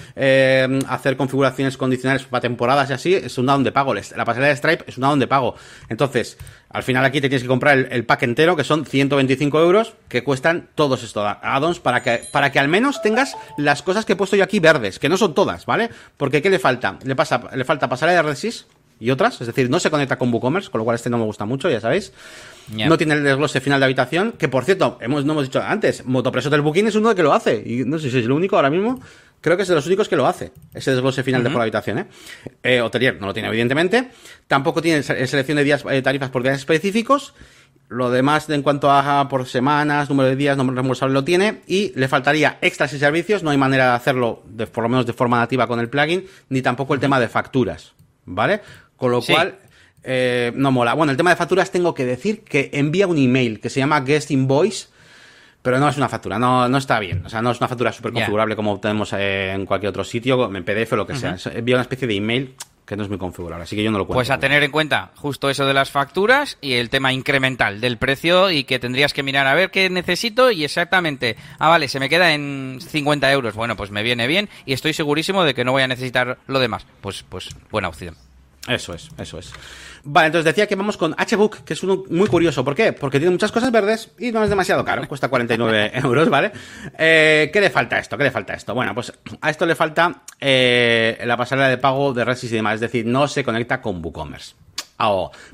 hacer 0.89 1.17
configuraciones 1.17 1.77
condicionales 1.77 2.25
para 2.25 2.41
temporadas 2.41 2.91
y 2.91 2.93
así 2.93 3.15
es 3.15 3.39
un 3.39 3.49
add-on 3.49 3.63
de 3.63 3.71
pago. 3.71 3.95
La 3.95 4.25
pasarela 4.25 4.49
de 4.49 4.57
Stripe 4.57 4.85
es 4.89 4.99
un 4.99 5.05
add-on 5.05 5.21
de 5.21 5.29
pago. 5.29 5.55
Entonces, 5.89 6.37
al 6.69 6.83
final 6.83 7.05
aquí 7.05 7.21
te 7.21 7.29
tienes 7.29 7.43
que 7.43 7.49
comprar 7.49 7.79
el, 7.79 8.05
pack 8.05 8.25
entero, 8.25 8.57
que 8.57 8.65
son 8.65 8.85
125 8.85 9.61
euros, 9.61 9.95
que 10.09 10.25
cuestan 10.25 10.71
todos 10.75 11.05
estos 11.05 11.25
add-ons 11.43 11.79
para 11.79 12.03
que, 12.03 12.23
para 12.33 12.51
que 12.51 12.59
al 12.59 12.67
menos 12.67 13.03
tengas 13.03 13.37
las 13.57 13.83
cosas 13.83 14.05
que 14.05 14.15
he 14.15 14.17
puesto 14.17 14.35
yo 14.35 14.43
aquí 14.43 14.59
verdes, 14.59 14.99
que 14.99 15.09
no 15.09 15.17
son 15.17 15.33
todas, 15.33 15.65
¿vale? 15.65 15.91
Porque 16.17 16.43
¿qué 16.43 16.51
le 16.51 16.59
falta? 16.59 16.99
Le, 17.05 17.15
pasa, 17.15 17.41
le 17.55 17.65
falta 17.65 17.89
pasarela 17.89 18.23
de 18.23 18.29
RedSys 18.29 18.67
y 19.03 19.11
otras, 19.11 19.41
es 19.41 19.47
decir, 19.47 19.69
no 19.69 19.81
se 19.81 19.91
conecta 19.91 20.17
con 20.17 20.33
WooCommerce, 20.33 20.71
con 20.71 20.79
lo 20.79 20.85
cual 20.85 20.95
este 20.95 21.11
no 21.11 21.19
me 21.19 21.25
gusta 21.25 21.45
mucho, 21.45 21.69
ya 21.69 21.81
sabéis. 21.81 22.13
No 22.69 22.97
tiene 22.97 23.15
el 23.15 23.25
desglose 23.25 23.61
final 23.61 23.81
de 23.81 23.87
habitación, 23.87 24.33
que 24.39 24.49
por 24.49 24.65
cierto, 24.65 24.97
hemos, 25.01 25.25
no 25.25 25.33
hemos 25.33 25.45
dicho 25.45 25.61
antes, 25.61 26.05
Motopreso 26.05 26.51
del 26.51 26.61
Booking 26.61 26.87
es 26.87 26.95
uno 26.95 27.13
que 27.15 27.25
lo 27.25 27.33
hace, 27.33 27.63
y 27.67 27.85
no 27.85 27.99
sé 27.99 28.11
si 28.11 28.19
es 28.19 28.25
el 28.25 28.31
único 28.31 28.55
ahora 28.55 28.71
mismo, 28.71 29.01
creo 29.41 29.57
que 29.57 29.65
es 29.65 29.69
de 29.69 29.75
los 29.75 29.87
únicos 29.87 30.09
que 30.09 30.15
lo 30.15 30.27
hace, 30.27 30.53
ese 30.73 30.93
desglose 30.93 31.25
final 31.25 31.43
de 31.43 31.51
por 31.51 31.61
habitación, 31.61 31.99
¿eh? 31.99 32.07
¿eh? 32.63 32.81
Hotelier 32.81 33.21
no 33.21 33.27
lo 33.27 33.35
tiene, 33.35 33.49
evidentemente. 33.49 34.11
Tampoco 34.47 34.81
tiene 34.81 35.03
selección 35.03 35.57
de 35.57 35.65
días, 35.65 35.85
eh, 35.91 36.01
tarifas 36.01 36.31
por 36.31 36.45
días 36.45 36.59
específicos. 36.59 37.35
Lo 37.89 38.11
demás, 38.11 38.49
en 38.49 38.63
cuanto 38.63 38.91
a 38.91 39.29
por 39.29 39.47
semanas, 39.47 40.09
número 40.09 40.31
de 40.31 40.37
días, 40.37 40.57
número 40.57 40.77
reembolsable, 40.77 41.13
lo 41.13 41.25
tiene. 41.25 41.61
Y 41.67 41.93
le 41.95 42.09
faltaría 42.09 42.57
extras 42.63 42.93
y 42.95 42.99
servicios. 42.99 43.43
No 43.43 43.51
hay 43.51 43.59
manera 43.59 43.91
de 43.91 43.97
hacerlo, 43.97 44.43
de, 44.47 44.67
por 44.67 44.83
lo 44.85 44.89
menos 44.89 45.05
de 45.05 45.13
forma 45.13 45.39
nativa 45.39 45.67
con 45.67 45.79
el 45.79 45.91
plugin, 45.91 46.25
ni 46.49 46.63
tampoco 46.63 46.95
el 46.95 47.01
tema 47.01 47.21
de 47.21 47.29
facturas. 47.29 47.93
¿Vale? 48.25 48.63
Con 49.03 49.11
lo 49.11 49.21
cual, 49.21 49.59
eh, 50.05 50.53
no 50.55 50.71
mola. 50.71 50.95
Bueno, 50.95 51.11
el 51.11 51.17
tema 51.17 51.31
de 51.31 51.37
facturas 51.37 51.73
tengo 51.73 51.93
que 51.93 52.05
decir 52.05 52.43
que 52.45 52.71
envía 52.73 53.09
un 53.09 53.19
email 53.19 53.59
que 53.59 53.69
se 53.69 53.81
llama 53.81 54.01
Guest 54.03 54.31
Invoice 54.31 54.87
pero 55.61 55.81
no 55.81 55.89
es 55.89 55.97
una 55.97 56.09
factura, 56.09 56.39
no, 56.39 56.69
no 56.69 56.79
está 56.79 57.01
bien. 57.01 57.25
O 57.27 57.29
sea, 57.29 57.43
no 57.43 57.51
es 57.51 57.59
una 57.59 57.67
factura 57.67 57.93
súper 57.93 58.13
configurable 58.13 58.55
como 58.55 58.79
tenemos 58.79 59.13
en 59.13 59.67
cualquier 59.67 59.91
otro 59.91 60.05
sitio, 60.05 60.55
en 60.55 60.65
PDF 60.65 60.93
o 60.93 60.97
lo 60.97 61.07
que 61.07 61.17
sea. 61.17 61.37
Envía 61.53 61.75
una 61.75 61.83
especie 61.83 62.07
de 62.07 62.15
email 62.15 62.55
que 62.85 62.97
no 62.97 63.05
es 63.05 63.09
muy 63.09 63.19
configurable, 63.19 63.63
así 63.63 63.77
que 63.77 63.83
yo 63.83 63.91
no 63.91 63.99
lo 63.99 64.07
cuento. 64.07 64.19
Pues 64.19 64.31
a 64.31 64.39
tener 64.39 64.63
en 64.63 64.71
cuenta 64.71 65.13
justo 65.17 65.49
eso 65.49 65.65
de 65.67 65.75
las 65.75 65.91
facturas 65.91 66.59
y 66.61 66.75
el 66.75 66.91
tema 66.91 67.13
incremental 67.13 67.81
del 67.81 67.97
precio 67.97 68.51
y 68.51 68.65
que 68.65 68.79
tendrías 68.79 69.13
que 69.13 69.23
mirar 69.23 69.47
a 69.47 69.55
ver 69.55 69.71
qué 69.71 69.89
necesito 69.89 70.51
y 70.51 70.65
exactamente, 70.65 71.37
ah, 71.59 71.69
vale, 71.69 71.89
se 71.89 72.01
me 72.01 72.09
queda 72.09 72.35
en 72.35 72.79
50 72.81 73.33
euros, 73.33 73.55
bueno, 73.55 73.77
pues 73.77 73.91
me 73.91 74.03
viene 74.03 74.27
bien 74.27 74.49
y 74.67 74.73
estoy 74.73 74.93
segurísimo 74.93 75.45
de 75.45 75.55
que 75.55 75.65
no 75.65 75.73
voy 75.73 75.83
a 75.83 75.89
necesitar 75.89 76.39
lo 76.49 76.59
demás. 76.59 76.87
Pues, 77.01 77.25
pues 77.29 77.51
buena 77.71 77.89
opción. 77.89 78.17
Eso 78.69 78.95
es, 78.95 79.09
eso 79.19 79.39
es. 79.39 79.53
Vale, 80.05 80.27
entonces 80.27 80.45
decía 80.45 80.67
que 80.67 80.75
vamos 80.75 80.97
con 80.97 81.15
HBook, 81.15 81.65
que 81.65 81.75
es 81.75 81.83
uno 81.83 82.05
muy 82.11 82.27
curioso. 82.29 82.65
¿Por 82.65 82.75
qué? 82.75 82.93
Porque 82.93 83.19
tiene 83.19 83.31
muchas 83.33 83.53
cosas 83.53 83.71
verdes 83.71 84.11
y 84.19 84.33
no 84.33 84.43
es 84.43 84.51
demasiado 84.51 84.85
caro. 84.85 85.07
Cuesta 85.07 85.29
49 85.29 85.93
euros, 86.03 86.29
¿vale? 86.29 86.53
Eh, 86.99 87.51
¿Qué 87.53 87.61
le 87.61 87.71
falta 87.71 87.97
a 87.97 87.99
esto? 87.99 88.17
¿Qué 88.17 88.25
le 88.25 88.31
falta 88.31 88.53
a 88.53 88.57
esto? 88.57 88.75
Bueno, 88.75 88.95
pues 88.95 89.13
a 89.41 89.51
esto 89.51 89.67
le 89.67 89.75
falta 89.75 90.23
eh, 90.41 91.21
la 91.25 91.37
pasarela 91.37 91.69
de 91.69 91.79
pago 91.79 92.13
de 92.13 92.25
Resys 92.25 92.53
y 92.53 92.57
demás. 92.57 92.75
Es 92.75 92.81
decir, 92.81 93.07
no 93.07 93.29
se 93.29 93.45
conecta 93.45 93.81
con 93.81 94.05
WooCommerce. 94.05 94.55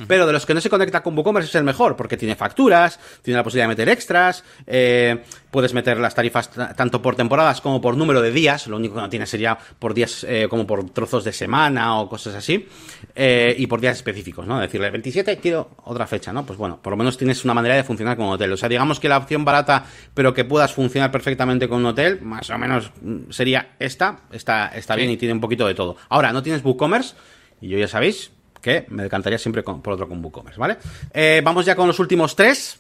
Pero 0.07 0.27
de 0.27 0.33
los 0.33 0.45
que 0.45 0.55
no 0.55 0.61
se 0.61 0.69
conecta 0.69 1.03
con 1.03 1.17
WooCommerce 1.17 1.49
es 1.49 1.55
el 1.55 1.65
mejor, 1.65 1.97
porque 1.97 2.17
tiene 2.17 2.35
facturas, 2.35 2.99
tiene 3.23 3.39
la 3.39 3.45
posibilidad 3.45 3.65
de 3.65 3.69
meter 3.69 3.89
extras, 3.89 4.45
eh, 4.67 5.25
puedes 5.51 5.73
meter 5.73 5.99
las 5.99 6.15
tarifas 6.15 6.51
tanto 6.51 7.01
por 7.01 7.17
temporadas 7.17 7.61
como 7.61 7.81
por 7.81 7.97
número 7.97 8.21
de 8.21 8.31
días, 8.31 8.67
lo 8.67 8.77
único 8.77 8.97
que 8.97 9.01
no 9.01 9.09
tiene 9.09 9.27
sería 9.27 9.57
por 9.79 9.95
días 9.95 10.25
eh, 10.29 10.47
como 10.49 10.67
por 10.67 10.91
trozos 10.91 11.25
de 11.25 11.33
semana 11.33 12.01
o 12.01 12.09
cosas 12.09 12.35
así, 12.35 12.69
eh, 13.15 13.55
y 13.57 13.67
por 13.67 13.81
días 13.81 13.97
específicos, 13.97 14.47
¿no? 14.47 14.61
Decirle 14.61 14.91
27 14.91 15.39
quiero 15.39 15.71
otra 15.85 16.07
fecha, 16.07 16.33
¿no? 16.33 16.45
Pues 16.45 16.59
bueno, 16.59 16.81
por 16.83 16.93
lo 16.93 16.97
menos 16.97 17.17
tienes 17.17 17.45
una 17.45 17.55
manera 17.55 17.75
de 17.75 17.85
funcionar 17.85 18.17
como 18.17 18.33
hotel. 18.33 18.53
O 18.53 18.57
sea, 18.57 18.69
digamos 18.69 19.01
que 19.01 19.09
la 19.09 19.19
opción 19.19 19.45
barata, 19.45 19.85
pero 20.15 20.35
que 20.35 20.45
puedas 20.45 20.73
funcionar 20.73 21.11
perfectamente 21.11 21.69
con 21.69 21.79
un 21.79 21.87
hotel, 21.87 22.21
más 22.23 22.51
o 22.51 22.59
menos 22.59 22.93
mm, 23.01 23.31
sería 23.31 23.77
esta, 23.79 24.21
está, 24.33 24.69
está 24.69 24.95
bien 24.97 25.11
y 25.11 25.17
tiene 25.17 25.35
un 25.35 25.41
poquito 25.41 25.67
de 25.67 25.75
todo. 25.75 25.97
Ahora, 26.09 26.33
no 26.33 26.43
tienes 26.43 26.65
WooCommerce, 26.65 27.15
y 27.61 27.69
yo 27.69 27.79
ya 27.79 27.89
sabéis, 27.89 28.31
que 28.61 28.87
me 28.89 29.05
decantaría 29.05 29.39
siempre 29.39 29.63
por 29.63 29.93
otro 29.93 30.09
con 30.09 30.25
WooCommerce, 30.25 30.59
¿vale? 30.59 30.77
Eh, 31.13 31.41
vamos 31.45 31.67
ya 31.67 31.75
con 31.75 31.87
los 31.87 31.99
últimos 31.99 32.35
tres. 32.37 32.79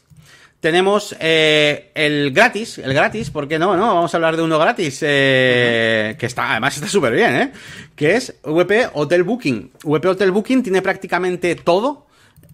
Tenemos 0.61 1.15
eh, 1.21 1.93
el 1.95 2.33
gratis, 2.33 2.79
el 2.79 2.93
gratis, 2.93 3.31
¿por 3.31 3.47
qué 3.47 3.61
no? 3.61 3.77
no? 3.77 3.95
Vamos 3.95 4.13
a 4.13 4.17
hablar 4.17 4.37
de 4.37 4.43
uno 4.43 4.59
gratis, 4.59 4.99
eh, 5.03 6.17
que 6.19 6.27
está, 6.27 6.51
además 6.51 6.75
está 6.75 6.89
súper 6.89 7.13
bien, 7.13 7.37
¿eh? 7.37 7.53
Que 7.95 8.17
es 8.17 8.35
VP 8.43 8.91
Hotel 8.95 9.23
Booking. 9.23 9.71
VP 9.85 10.09
Hotel 10.09 10.33
Booking 10.33 10.65
tiene 10.65 10.83
prácticamente 10.83 11.55
todo, 11.55 12.07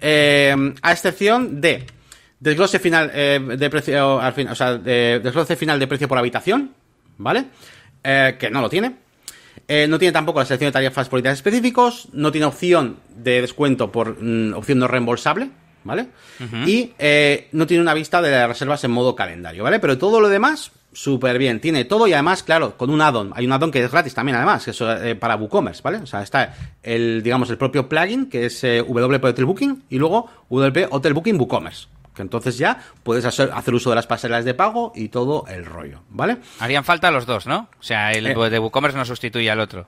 a 0.03 0.93
excepción 0.93 1.63
de 1.63 1.87
desglose 2.41 2.79
final 2.79 3.11
de 3.11 3.71
precio, 3.71 4.21
al 4.21 4.35
fin, 4.35 4.49
o 4.49 4.55
sea, 4.55 4.77
de, 4.77 5.21
desglose 5.25 5.57
final 5.57 5.79
de 5.79 5.87
precio 5.87 6.07
por 6.07 6.19
habitación, 6.19 6.75
¿vale? 7.17 7.47
que 8.03 8.51
no 8.53 8.61
lo 8.61 8.69
tiene. 8.69 9.04
Eh, 9.67 9.87
no 9.89 9.99
tiene 9.99 10.13
tampoco 10.13 10.41
la 10.41 10.47
selección 10.47 10.69
de 10.69 10.73
tarifas 10.73 11.09
por 11.09 11.23
días 11.23 11.35
específicos, 11.35 12.09
no 12.13 12.31
tiene 12.33 12.47
opción 12.47 12.97
de 13.17 13.41
descuento 13.41 13.91
por 13.91 14.23
mm, 14.23 14.55
opción 14.55 14.79
no 14.79 14.89
reembolsable, 14.89 15.51
¿vale? 15.85 16.09
Y 16.67 16.93
eh, 16.99 17.49
no 17.53 17.67
tiene 17.67 17.83
una 17.83 17.95
vista 17.95 18.21
de 18.21 18.31
las 18.31 18.49
reservas 18.49 18.85
en 18.85 18.91
modo 18.91 19.15
calendario, 19.15 19.65
¿vale? 19.65 19.81
Pero 19.81 19.97
todo 19.99 20.21
lo 20.21 20.29
demás, 20.29 20.73
súper 20.93 21.39
bien. 21.39 21.61
Tiene 21.61 21.85
todo 21.85 22.07
y 22.07 22.13
además, 22.13 22.43
claro, 22.43 22.77
con 22.77 22.91
un 22.91 23.01
add-on. 23.01 23.33
Hay 23.35 23.47
un 23.47 23.53
add-on 23.53 23.71
que 23.71 23.83
es 23.83 23.91
gratis 23.91 24.15
también, 24.15 24.37
además, 24.37 24.65
que 24.65 24.73
es 24.73 24.81
eh, 24.81 25.15
para 25.15 25.37
WooCommerce, 25.37 25.83
¿vale? 25.83 25.99
O 25.99 26.07
sea, 26.07 26.23
está 26.23 26.55
el, 26.83 27.23
digamos, 27.23 27.49
el 27.51 27.59
propio 27.59 27.89
plugin, 27.89 28.29
que 28.29 28.47
es 28.47 28.63
WP 28.63 29.25
Hotel 29.25 29.45
Booking, 29.45 29.85
y 29.89 29.99
luego 29.99 30.29
WP 30.51 30.89
Hotel 30.91 31.15
Booking 31.15 31.39
WooCommerce 31.39 31.87
que 32.15 32.23
entonces 32.23 32.59
ya 32.59 32.79
puedes 33.03 33.25
hacer, 33.25 33.51
uso 33.75 33.91
de 33.91 33.97
las 33.97 34.07
pasarelas 34.07 34.45
de 34.45 34.55
pago 34.55 34.93
y 34.95 35.09
todo 35.09 35.45
el 35.49 35.65
rollo, 35.65 36.03
¿vale? 36.11 36.39
Harían 36.61 36.85
falta 36.85 37.11
los 37.11 37.27
dos, 37.27 37.47
¿no? 37.47 37.69
O 37.79 37.83
sea, 37.83 38.13
el 38.13 38.27
eh. 38.27 38.51
de 38.51 38.59
WooCommerce 38.59 38.97
no 38.97 39.05
sustituye 39.05 39.51
al 39.51 39.61
otro. 39.61 39.87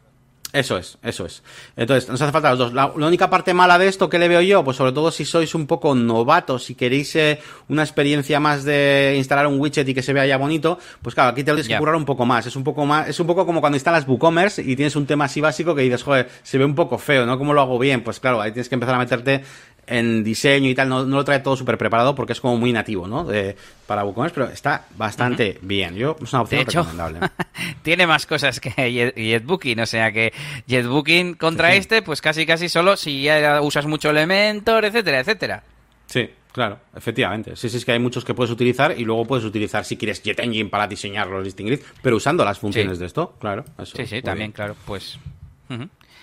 Eso 0.52 0.78
es, 0.78 0.96
eso 1.02 1.26
es. 1.26 1.42
Entonces, 1.76 2.08
nos 2.08 2.20
hace 2.22 2.32
falta 2.32 2.50
los 2.50 2.58
dos. 2.58 2.72
La, 2.72 2.86
única 2.86 3.28
parte 3.28 3.52
mala 3.52 3.78
de 3.78 3.88
esto 3.88 4.08
que 4.08 4.18
le 4.18 4.26
veo 4.26 4.40
yo, 4.40 4.64
pues 4.64 4.76
sobre 4.76 4.92
todo 4.92 5.10
si 5.10 5.24
sois 5.24 5.54
un 5.54 5.66
poco 5.66 5.94
novatos, 5.94 6.64
si 6.64 6.74
queréis 6.74 7.14
eh, 7.16 7.40
una 7.68 7.82
experiencia 7.82 8.40
más 8.40 8.64
de 8.64 9.14
instalar 9.18 9.46
un 9.48 9.60
widget 9.60 9.86
y 9.88 9.92
que 9.92 10.02
se 10.02 10.12
vea 10.12 10.24
ya 10.24 10.38
bonito, 10.38 10.78
pues 11.02 11.14
claro, 11.14 11.30
aquí 11.30 11.42
te 11.42 11.52
tienes 11.52 11.68
que 11.68 11.76
currar 11.76 11.96
un 11.96 12.04
poco 12.06 12.24
más. 12.24 12.46
Es 12.46 12.56
un 12.56 12.64
poco 12.64 12.86
más, 12.86 13.08
es 13.08 13.20
un 13.20 13.26
poco 13.26 13.44
como 13.44 13.60
cuando 13.60 13.76
instalas 13.76 14.06
WooCommerce 14.08 14.62
y 14.62 14.76
tienes 14.76 14.96
un 14.96 15.04
tema 15.04 15.26
así 15.26 15.40
básico 15.40 15.74
que 15.74 15.82
dices, 15.82 16.02
joder, 16.02 16.30
se 16.42 16.56
ve 16.56 16.64
un 16.64 16.74
poco 16.74 16.96
feo, 16.96 17.26
¿no? 17.26 17.36
¿Cómo 17.36 17.52
lo 17.52 17.60
hago 17.60 17.78
bien? 17.78 18.02
Pues 18.02 18.18
claro, 18.18 18.40
ahí 18.40 18.52
tienes 18.52 18.68
que 18.68 18.76
empezar 18.76 18.94
a 18.94 18.98
meterte 18.98 19.42
en 19.86 20.24
diseño 20.24 20.68
y 20.68 20.74
tal, 20.74 20.88
no, 20.88 21.04
lo 21.04 21.24
trae 21.24 21.40
todo 21.40 21.56
súper 21.56 21.78
preparado 21.78 22.14
porque 22.14 22.32
es 22.32 22.40
como 22.40 22.56
muy 22.56 22.72
nativo, 22.72 23.06
¿no? 23.06 23.24
De, 23.24 23.56
para 23.86 24.04
WooCommerce, 24.04 24.34
pero 24.34 24.46
está 24.48 24.86
bastante 24.96 25.58
bien. 25.62 25.94
Yo, 25.94 26.16
es 26.20 26.32
una 26.32 26.42
opción 26.42 26.66
recomendable. 26.66 27.20
tiene 27.82 28.06
más 28.06 28.26
cosas 28.26 28.60
que 28.60 29.12
JetBooking, 29.16 29.80
o 29.80 29.86
sea 29.86 30.12
que 30.12 30.32
JetBooking 30.66 31.34
contra 31.34 31.74
este, 31.74 32.02
pues 32.02 32.20
casi 32.20 32.46
casi 32.46 32.68
solo 32.68 32.96
si 32.96 33.22
ya 33.22 33.60
usas 33.60 33.86
mucho 33.86 34.10
Elementor, 34.10 34.84
etcétera, 34.84 35.20
etcétera. 35.20 35.62
Sí, 36.06 36.28
claro, 36.52 36.78
efectivamente. 36.94 37.56
Sí, 37.56 37.68
sí, 37.68 37.76
es 37.76 37.84
que 37.84 37.92
hay 37.92 37.98
muchos 37.98 38.24
que 38.24 38.34
puedes 38.34 38.50
utilizar 38.50 38.98
y 38.98 39.04
luego 39.04 39.24
puedes 39.24 39.44
utilizar 39.44 39.84
si 39.84 39.96
quieres 39.96 40.22
JetEngine 40.22 40.68
para 40.68 40.86
diseñar 40.86 41.28
los 41.28 41.44
listing 41.44 41.66
grids, 41.66 41.84
pero 42.02 42.16
usando 42.16 42.44
las 42.44 42.58
funciones 42.58 42.98
de 42.98 43.06
esto, 43.06 43.34
claro. 43.38 43.64
sí, 43.84 44.06
sí, 44.06 44.22
también, 44.22 44.52
claro, 44.52 44.76
pues... 44.84 45.18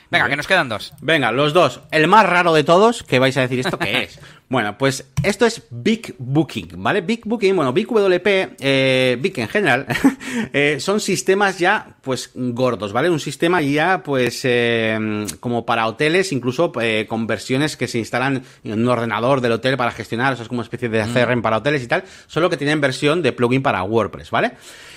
Venga, 0.10 0.30
que 0.30 0.36
nos 0.36 0.47
quedan 0.47 0.70
dos. 0.70 0.93
Venga, 1.01 1.32
los 1.32 1.54
dos. 1.54 1.82
El 1.91 2.08
más 2.08 2.26
raro 2.28 2.54
de 2.54 2.64
todos, 2.64 3.04
que 3.04 3.20
vais 3.20 3.36
a 3.38 3.41
decir 3.41 3.60
esto, 3.60 3.78
¿qué 3.80 4.04
es? 4.04 4.20
Bueno, 4.54 4.78
pues 4.78 5.10
esto 5.24 5.47
es 5.47 5.64
Big 5.72 6.14
Booking, 6.20 6.74
¿vale? 6.76 7.01
Big 7.01 7.22
Booking, 7.26 7.56
bueno, 7.56 7.74
Big 7.74 7.88
WP, 7.88 8.56
eh, 8.60 9.18
Big 9.20 9.39
en 9.39 9.47
general, 9.47 9.88
eh, 10.54 10.78
son 10.80 10.99
sistemas 10.99 11.58
ya, 11.58 11.95
pues, 12.04 12.30
gordos, 12.36 12.93
¿vale? 12.93 13.10
Un 13.10 13.20
sistema 13.20 13.64
ya, 13.64 14.04
pues, 14.04 14.41
eh, 14.43 15.26
como 15.39 15.66
para 15.66 15.88
hoteles, 15.88 16.32
incluso 16.32 16.72
con 17.08 17.26
versiones 17.26 17.76
que 17.76 17.88
se 17.88 17.97
instalan 17.97 18.43
en 18.64 18.74
un 18.74 18.88
ordenador 18.88 19.41
del 19.41 19.54
hotel 19.54 19.76
para 19.76 19.89
gestionar, 19.89 20.34
eso 20.34 20.43
es 20.43 20.49
como 20.49 20.60
una 20.60 20.66
especie 20.66 20.88
de 20.88 21.04
mm. 21.04 21.14
CRM 21.14 21.41
para 21.41 21.58
hoteles 21.58 21.82
y 21.82 21.88
tal, 21.88 22.04
solo 22.28 22.47
que 22.51 22.58
tienen 22.58 22.80
versión 22.80 23.24
de 23.24 23.32
plugin 23.32 23.64
para 23.64 23.82
WordPress, 23.82 24.30
¿vale? 24.30 24.51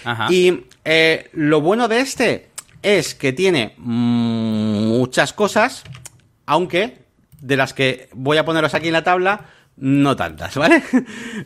Ajá. 0.04 0.26
Y 0.30 0.64
lo 1.32 1.62
bueno 1.62 1.88
de 1.88 2.00
este 2.00 2.48
es 2.86 3.16
que 3.16 3.32
tiene 3.32 3.74
muchas 3.78 5.32
cosas, 5.32 5.82
aunque 6.46 6.98
de 7.40 7.56
las 7.56 7.74
que 7.74 8.08
voy 8.12 8.36
a 8.36 8.44
poneros 8.44 8.74
aquí 8.74 8.86
en 8.86 8.92
la 8.92 9.02
tabla, 9.02 9.46
No 9.78 10.16
tantas, 10.16 10.54
¿vale? 10.56 10.82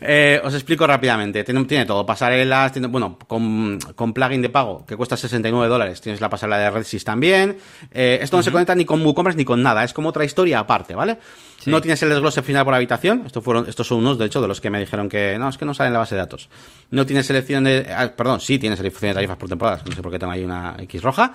eh, 0.01 0.41
os 0.45 0.55
explico 0.55 0.87
rápidamente. 0.87 1.43
Tiene, 1.43 1.65
tiene 1.65 1.85
todo, 1.85 2.07
pasarelas, 2.07 2.73
tiene, 2.73 2.87
bueno, 2.87 3.19
con, 3.27 3.79
con, 3.97 4.13
plugin 4.13 4.41
de 4.41 4.49
pago 4.49 4.87
que 4.87 4.97
cuesta 4.97 5.17
69 5.17 5.69
dólares. 5.69 6.01
Tienes 6.01 6.21
la 6.21 6.29
pasarela 6.29 6.59
de 6.59 6.71
RedSys 6.71 7.03
también. 7.03 7.57
Eh, 7.91 8.21
esto 8.23 8.37
no 8.37 8.39
uh 8.39 8.43
-huh. 8.43 8.45
se 8.45 8.53
conecta 8.53 8.75
ni 8.77 8.85
con 8.85 9.05
WooCommerce 9.05 9.37
ni 9.37 9.45
con 9.45 9.61
nada. 9.63 9.83
Es 9.83 9.93
como 9.93 10.11
otra 10.11 10.25
historia 10.25 10.61
aparte, 10.61 10.95
¿vale? 10.95 11.19
Sí. 11.59 11.71
No 11.71 11.81
tienes 11.81 12.01
el 12.05 12.09
desglose 12.11 12.43
final 12.43 12.65
por 12.65 12.75
habitación. 12.75 13.25
Estos 13.27 13.43
fueron, 13.43 13.69
estos 13.69 13.87
son 13.87 13.99
unos, 13.99 14.17
de 14.17 14.27
hecho, 14.27 14.41
de 14.41 14.47
los 14.47 14.61
que 14.61 14.71
me 14.71 14.79
dijeron 14.79 15.09
que 15.09 15.37
no, 15.37 15.49
es 15.49 15.59
que 15.59 15.65
no 15.65 15.75
sale 15.75 15.89
en 15.89 15.95
la 15.95 15.99
base 15.99 16.15
de 16.15 16.21
datos. 16.21 16.49
No 16.91 17.05
tienes 17.05 17.27
selección 17.27 17.65
de, 17.65 17.87
ah, 17.95 18.13
perdón, 18.17 18.41
sí 18.41 18.61
tienes 18.61 18.79
selección 18.79 19.11
de 19.11 19.15
tarifas 19.15 19.37
por 19.39 19.49
temporadas. 19.49 19.85
No 19.85 19.93
sé 19.93 20.03
por 20.03 20.13
qué 20.13 20.21
tengo 20.21 20.33
ahí 20.33 20.45
una 20.45 20.77
X 20.79 21.03
roja. 21.03 21.35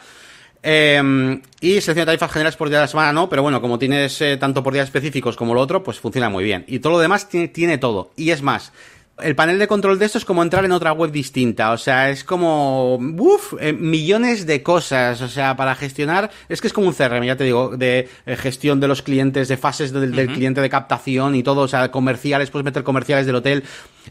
Eh, 0.67 1.41
y 1.61 1.69
selección 1.73 1.95
de 1.97 2.05
tarifas 2.07 2.31
generales 2.31 2.55
por 2.55 2.69
día 2.69 2.79
de 2.79 2.85
la 2.85 2.87
semana 2.87 3.13
no, 3.13 3.29
pero 3.29 3.43
bueno, 3.43 3.61
como 3.61 3.77
tienes 3.77 4.19
eh, 4.21 4.35
tanto 4.37 4.63
por 4.63 4.73
días 4.73 4.85
específicos 4.85 5.35
como 5.35 5.53
lo 5.53 5.61
otro, 5.61 5.83
pues 5.83 5.99
funciona 5.99 6.27
muy 6.27 6.43
bien. 6.43 6.65
Y 6.67 6.79
todo 6.79 6.93
lo 6.93 6.99
demás 6.99 7.29
tiene, 7.29 7.49
tiene 7.49 7.77
todo. 7.77 8.11
Y 8.15 8.31
es 8.31 8.41
más, 8.41 8.71
el 9.21 9.35
panel 9.35 9.59
de 9.59 9.67
control 9.67 9.97
de 9.97 10.05
esto 10.05 10.17
es 10.17 10.25
como 10.25 10.43
entrar 10.43 10.65
en 10.65 10.71
otra 10.71 10.91
web 10.91 11.11
distinta. 11.11 11.71
O 11.71 11.77
sea, 11.77 12.09
es 12.09 12.23
como. 12.23 12.95
Uf, 12.95 13.53
eh, 13.59 13.73
millones 13.73 14.45
de 14.45 14.61
cosas. 14.63 15.21
O 15.21 15.27
sea, 15.27 15.55
para 15.55 15.75
gestionar. 15.75 16.31
Es 16.49 16.61
que 16.61 16.67
es 16.67 16.73
como 16.73 16.87
un 16.87 16.93
CRM, 16.93 17.23
ya 17.23 17.37
te 17.37 17.43
digo, 17.43 17.77
de 17.77 18.09
eh, 18.25 18.35
gestión 18.35 18.79
de 18.79 18.87
los 18.87 19.01
clientes, 19.01 19.47
de 19.47 19.57
fases 19.57 19.91
del, 19.93 20.09
uh 20.09 20.13
-huh. 20.13 20.15
del, 20.15 20.27
cliente 20.33 20.61
de 20.61 20.69
captación 20.69 21.35
y 21.35 21.43
todo. 21.43 21.61
O 21.61 21.67
sea, 21.67 21.91
comerciales, 21.91 22.49
puedes 22.49 22.65
meter 22.65 22.83
comerciales 22.83 23.25
del 23.25 23.35
hotel. 23.35 23.63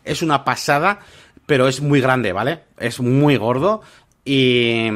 Es 0.05 0.23
una 0.23 0.45
pasada, 0.45 1.01
pero 1.47 1.69
es 1.69 1.81
muy 1.83 2.01
grande, 2.01 2.33
¿vale? 2.33 2.61
Es 2.79 3.01
muy 3.01 3.37
gordo. 3.37 3.83
Y, 4.25 4.87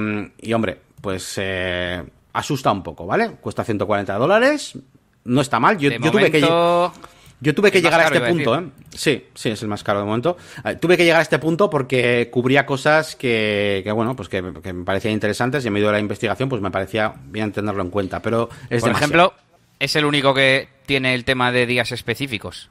y 0.40 0.52
hombre, 0.54 0.78
pues 1.00 1.34
eh, 1.36 2.02
asusta 2.32 2.72
un 2.72 2.82
poco, 2.82 3.06
¿vale? 3.06 3.32
Cuesta 3.40 3.64
140 3.64 4.14
dólares. 4.14 4.78
No 5.24 5.40
está 5.40 5.60
mal. 5.60 5.78
Yo, 5.78 5.90
yo 5.90 6.10
tuve 6.10 6.30
que. 6.30 6.40
Yo 7.40 7.54
tuve 7.54 7.70
que 7.70 7.80
llegar 7.80 8.00
a 8.00 8.06
este 8.06 8.20
punto, 8.20 8.58
¿eh? 8.58 8.64
Sí, 8.90 9.26
sí, 9.32 9.50
es 9.50 9.62
el 9.62 9.68
más 9.68 9.84
caro 9.84 10.00
de 10.00 10.06
momento. 10.06 10.36
Eh, 10.64 10.74
tuve 10.74 10.96
que 10.96 11.04
llegar 11.04 11.20
a 11.20 11.22
este 11.22 11.38
punto 11.38 11.70
porque 11.70 12.30
cubría 12.32 12.66
cosas 12.66 13.14
que, 13.14 13.80
que 13.84 13.92
bueno, 13.92 14.16
pues 14.16 14.28
que, 14.28 14.42
que, 14.60 14.72
me 14.72 14.84
parecían 14.84 15.14
interesantes 15.14 15.64
y 15.64 15.68
en 15.68 15.72
medio 15.72 15.86
de 15.86 15.92
la 15.92 16.00
investigación, 16.00 16.48
pues 16.48 16.60
me 16.60 16.72
parecía 16.72 17.14
bien 17.26 17.52
tenerlo 17.52 17.82
en 17.82 17.90
cuenta. 17.90 18.20
Pero 18.20 18.48
es 18.68 18.80
Por 18.80 18.88
demasiado. 18.88 18.96
ejemplo, 18.96 19.34
es 19.78 19.94
el 19.94 20.04
único 20.04 20.34
que 20.34 20.68
tiene 20.86 21.14
el 21.14 21.24
tema 21.24 21.52
de 21.52 21.66
días 21.66 21.92
específicos. 21.92 22.70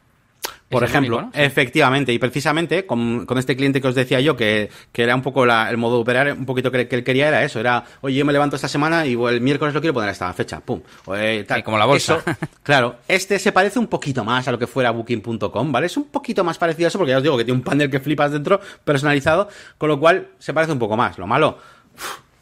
Por 0.69 0.83
ejemplo, 0.83 1.19
único, 1.19 1.31
¿no? 1.37 1.43
efectivamente, 1.43 2.11
y 2.11 2.19
precisamente 2.19 2.85
con, 2.85 3.25
con, 3.25 3.37
este 3.37 3.55
cliente 3.55 3.79
que 3.79 3.87
os 3.87 3.95
decía 3.95 4.19
yo, 4.19 4.35
que, 4.35 4.69
que 4.91 5.03
era 5.03 5.15
un 5.15 5.21
poco 5.21 5.45
la, 5.45 5.69
el 5.69 5.77
modo 5.77 5.95
de 5.95 6.01
operar, 6.01 6.33
un 6.33 6.45
poquito 6.45 6.71
que, 6.71 6.89
que, 6.89 6.95
él 6.97 7.03
quería 7.05 7.29
era 7.29 7.43
eso, 7.43 7.61
era, 7.61 7.85
oye, 8.01 8.17
yo 8.17 8.25
me 8.25 8.33
levanto 8.33 8.57
esta 8.57 8.67
semana 8.67 9.05
y 9.05 9.13
el 9.13 9.39
miércoles 9.39 9.73
lo 9.73 9.79
quiero 9.79 9.93
poner 9.93 10.09
a 10.09 10.11
esta 10.11 10.33
fecha, 10.33 10.59
pum. 10.59 10.81
Oye, 11.05 11.45
tal. 11.45 11.59
Sí, 11.59 11.63
como 11.63 11.77
la 11.77 11.85
bolsa. 11.85 12.17
Eso, 12.17 12.37
claro, 12.63 12.97
este 13.07 13.39
se 13.39 13.53
parece 13.53 13.79
un 13.79 13.87
poquito 13.87 14.25
más 14.25 14.45
a 14.49 14.51
lo 14.51 14.59
que 14.59 14.67
fuera 14.67 14.91
Booking.com, 14.91 15.71
¿vale? 15.71 15.85
Es 15.87 15.95
un 15.95 16.09
poquito 16.09 16.43
más 16.43 16.57
parecido 16.57 16.87
a 16.87 16.89
eso, 16.89 16.97
porque 16.97 17.11
ya 17.11 17.17
os 17.17 17.23
digo 17.23 17.37
que 17.37 17.45
tiene 17.45 17.57
un 17.57 17.63
panel 17.63 17.89
que 17.89 18.01
flipas 18.01 18.33
dentro, 18.33 18.59
personalizado, 18.83 19.47
con 19.77 19.87
lo 19.87 19.97
cual 19.99 20.31
se 20.37 20.53
parece 20.53 20.73
un 20.73 20.79
poco 20.79 20.97
más. 20.97 21.17
Lo 21.17 21.27
malo, 21.27 21.59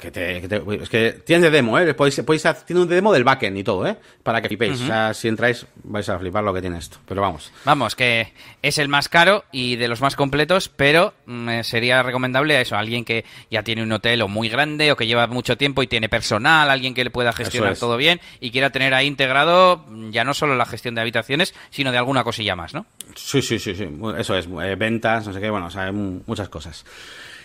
que 0.06 0.12
te, 0.12 0.42
que 0.42 0.48
te, 0.48 0.84
es 0.84 0.90
que 0.90 1.12
tiene 1.26 1.44
de 1.44 1.52
demo, 1.52 1.78
¿eh? 1.78 1.94
Podéis, 1.94 2.22
podéis, 2.22 2.44
tiene 2.66 2.82
un 2.82 2.88
demo 2.88 3.12
del 3.12 3.24
backend 3.24 3.58
y 3.58 3.64
todo, 3.64 3.86
¿eh? 3.86 3.96
Para 4.24 4.42
que 4.42 4.48
flipéis. 4.48 4.80
Uh 4.80 4.84
-huh. 4.84 4.84
O 4.84 4.88
sea, 4.88 5.14
si 5.14 5.28
entráis, 5.28 5.66
vais 5.84 6.08
a 6.08 6.18
flipar 6.18 6.44
lo 6.44 6.54
que 6.54 6.62
tiene 6.62 6.78
esto. 6.78 6.98
Pero 7.08 7.22
vamos. 7.22 7.52
Vamos, 7.66 7.96
que 7.96 8.34
es 8.62 8.78
el 8.78 8.88
más 8.88 9.10
caro 9.10 9.44
y 9.52 9.76
de 9.76 9.88
los 9.88 10.02
más 10.02 10.16
completos, 10.16 10.70
pero 10.70 11.14
mm, 11.26 11.62
sería 11.62 12.02
recomendable 12.04 12.56
a 12.56 12.62
eso, 12.62 12.76
a 12.76 12.80
alguien 12.80 13.04
que 13.04 13.26
ya 13.52 13.64
tiene 13.64 13.84
un 13.84 13.92
hotel 13.92 14.22
o 14.22 14.28
muy 14.28 14.50
grande 14.50 14.92
o 14.92 14.96
que 14.96 15.08
lleva 15.08 15.28
mucho 15.28 15.58
tiempo 15.58 15.84
y 15.84 15.88
tiene 15.88 16.10
personal, 16.10 16.70
alguien 16.70 16.94
que 16.94 17.04
le 17.04 17.10
pueda 17.10 17.34
gestionar 17.34 17.74
es. 17.74 17.80
todo 17.80 17.98
bien 17.98 18.22
y 18.40 18.52
quiera 18.52 18.70
tener 18.70 18.94
ahí 18.94 19.08
integrado 19.08 19.86
ya 20.12 20.24
no 20.24 20.34
solo 20.34 20.56
la 20.56 20.66
gestión 20.66 20.96
de 20.96 21.02
habitaciones, 21.02 21.54
sino 21.70 21.92
de 21.92 21.98
alguna 21.98 22.24
cosilla 22.24 22.56
más, 22.56 22.74
¿no? 22.74 22.86
Sí, 23.16 23.42
sí, 23.42 23.60
sí, 23.60 23.76
sí. 23.76 23.88
Eso 24.18 24.38
es. 24.38 24.48
Eh, 24.64 24.76
ventas, 24.76 25.26
no 25.28 25.34
sé 25.34 25.40
qué, 25.40 25.50
bueno, 25.50 25.68
o 25.68 25.72
sea, 25.72 25.92
muchas 25.92 26.50
cosas. 26.50 26.86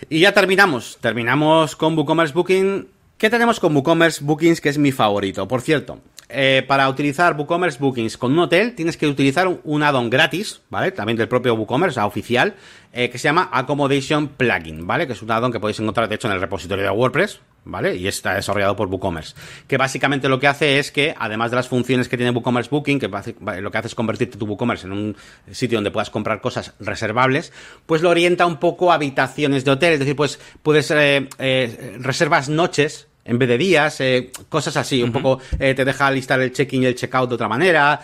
Y 0.08 0.20
ya 0.20 0.32
terminamos. 0.32 0.98
Terminamos 1.00 1.76
con 1.76 1.96
WooCommerce 1.96 2.34
Booking. 2.34 2.88
¿Qué 3.18 3.28
tenemos 3.28 3.60
con 3.60 3.74
WooCommerce 3.76 4.24
Bookings, 4.24 4.60
que 4.60 4.70
es 4.70 4.78
mi 4.78 4.92
favorito? 4.92 5.46
Por 5.46 5.60
cierto, 5.60 6.00
eh, 6.30 6.64
para 6.66 6.88
utilizar 6.88 7.36
WooCommerce 7.36 7.78
Bookings 7.78 8.16
con 8.16 8.32
un 8.32 8.38
hotel 8.38 8.74
tienes 8.74 8.96
que 8.96 9.06
utilizar 9.06 9.48
un 9.62 9.82
add-on 9.82 10.08
gratis, 10.08 10.62
¿vale? 10.70 10.92
También 10.92 11.18
del 11.18 11.28
propio 11.28 11.54
WooCommerce, 11.54 11.92
o 11.92 11.94
sea, 11.94 12.06
oficial, 12.06 12.54
eh, 12.92 13.10
que 13.10 13.18
se 13.18 13.24
llama 13.24 13.50
Accommodation 13.52 14.28
Plugin, 14.28 14.86
¿vale? 14.86 15.06
Que 15.06 15.12
es 15.12 15.22
un 15.22 15.30
add-on 15.30 15.52
que 15.52 15.60
podéis 15.60 15.80
encontrar, 15.80 16.08
de 16.08 16.14
hecho, 16.14 16.28
en 16.28 16.34
el 16.34 16.40
repositorio 16.40 16.84
de 16.84 16.90
WordPress, 16.90 17.40
¿vale? 17.64 17.96
Y 17.96 18.08
está 18.08 18.34
desarrollado 18.34 18.76
por 18.76 18.88
WooCommerce. 18.88 19.34
Que 19.66 19.76
básicamente 19.76 20.28
lo 20.28 20.40
que 20.40 20.46
hace 20.46 20.78
es 20.78 20.90
que, 20.90 21.14
además 21.18 21.50
de 21.50 21.56
las 21.56 21.68
funciones 21.68 22.08
que 22.08 22.16
tiene 22.16 22.32
WooCommerce 22.32 22.70
Booking, 22.70 22.98
que 22.98 23.08
lo 23.08 23.70
que 23.70 23.78
hace 23.78 23.88
es 23.88 23.94
convertirte 23.94 24.38
tu 24.38 24.46
WooCommerce 24.46 24.86
en 24.86 24.92
un 24.92 25.16
sitio 25.50 25.78
donde 25.78 25.90
puedas 25.90 26.10
comprar 26.10 26.40
cosas 26.40 26.74
reservables, 26.80 27.52
pues 27.86 28.02
lo 28.02 28.10
orienta 28.10 28.46
un 28.46 28.58
poco 28.58 28.92
a 28.92 28.94
habitaciones 28.94 29.64
de 29.64 29.70
hotel. 29.70 29.94
Es 29.94 29.98
decir, 30.00 30.16
pues 30.16 30.38
puedes 30.62 30.90
eh, 30.90 31.28
eh, 31.38 31.96
reservas 32.00 32.48
noches 32.48 33.08
en 33.24 33.38
vez 33.38 33.48
de 33.48 33.58
días, 33.58 34.00
eh, 34.00 34.32
cosas 34.48 34.76
así, 34.76 35.02
uh 35.02 35.04
-huh. 35.04 35.06
un 35.06 35.12
poco 35.12 35.40
eh, 35.58 35.74
te 35.74 35.84
deja 35.84 36.10
listar 36.10 36.40
el 36.40 36.52
check-in 36.52 36.82
y 36.82 36.86
el 36.86 36.94
check-out 36.94 37.28
de 37.28 37.34
otra 37.34 37.48
manera. 37.48 38.00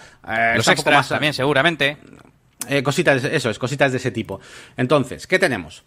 Los 0.54 0.68
extras 0.68 0.96
más, 0.96 1.08
también, 1.08 1.32
seguramente. 1.34 1.96
Cositas, 2.82 3.22
eso 3.22 3.48
es, 3.48 3.58
cositas 3.58 3.92
de 3.92 3.98
ese 3.98 4.10
tipo. 4.10 4.40
Entonces, 4.76 5.26
¿qué 5.26 5.38
tenemos? 5.38 5.84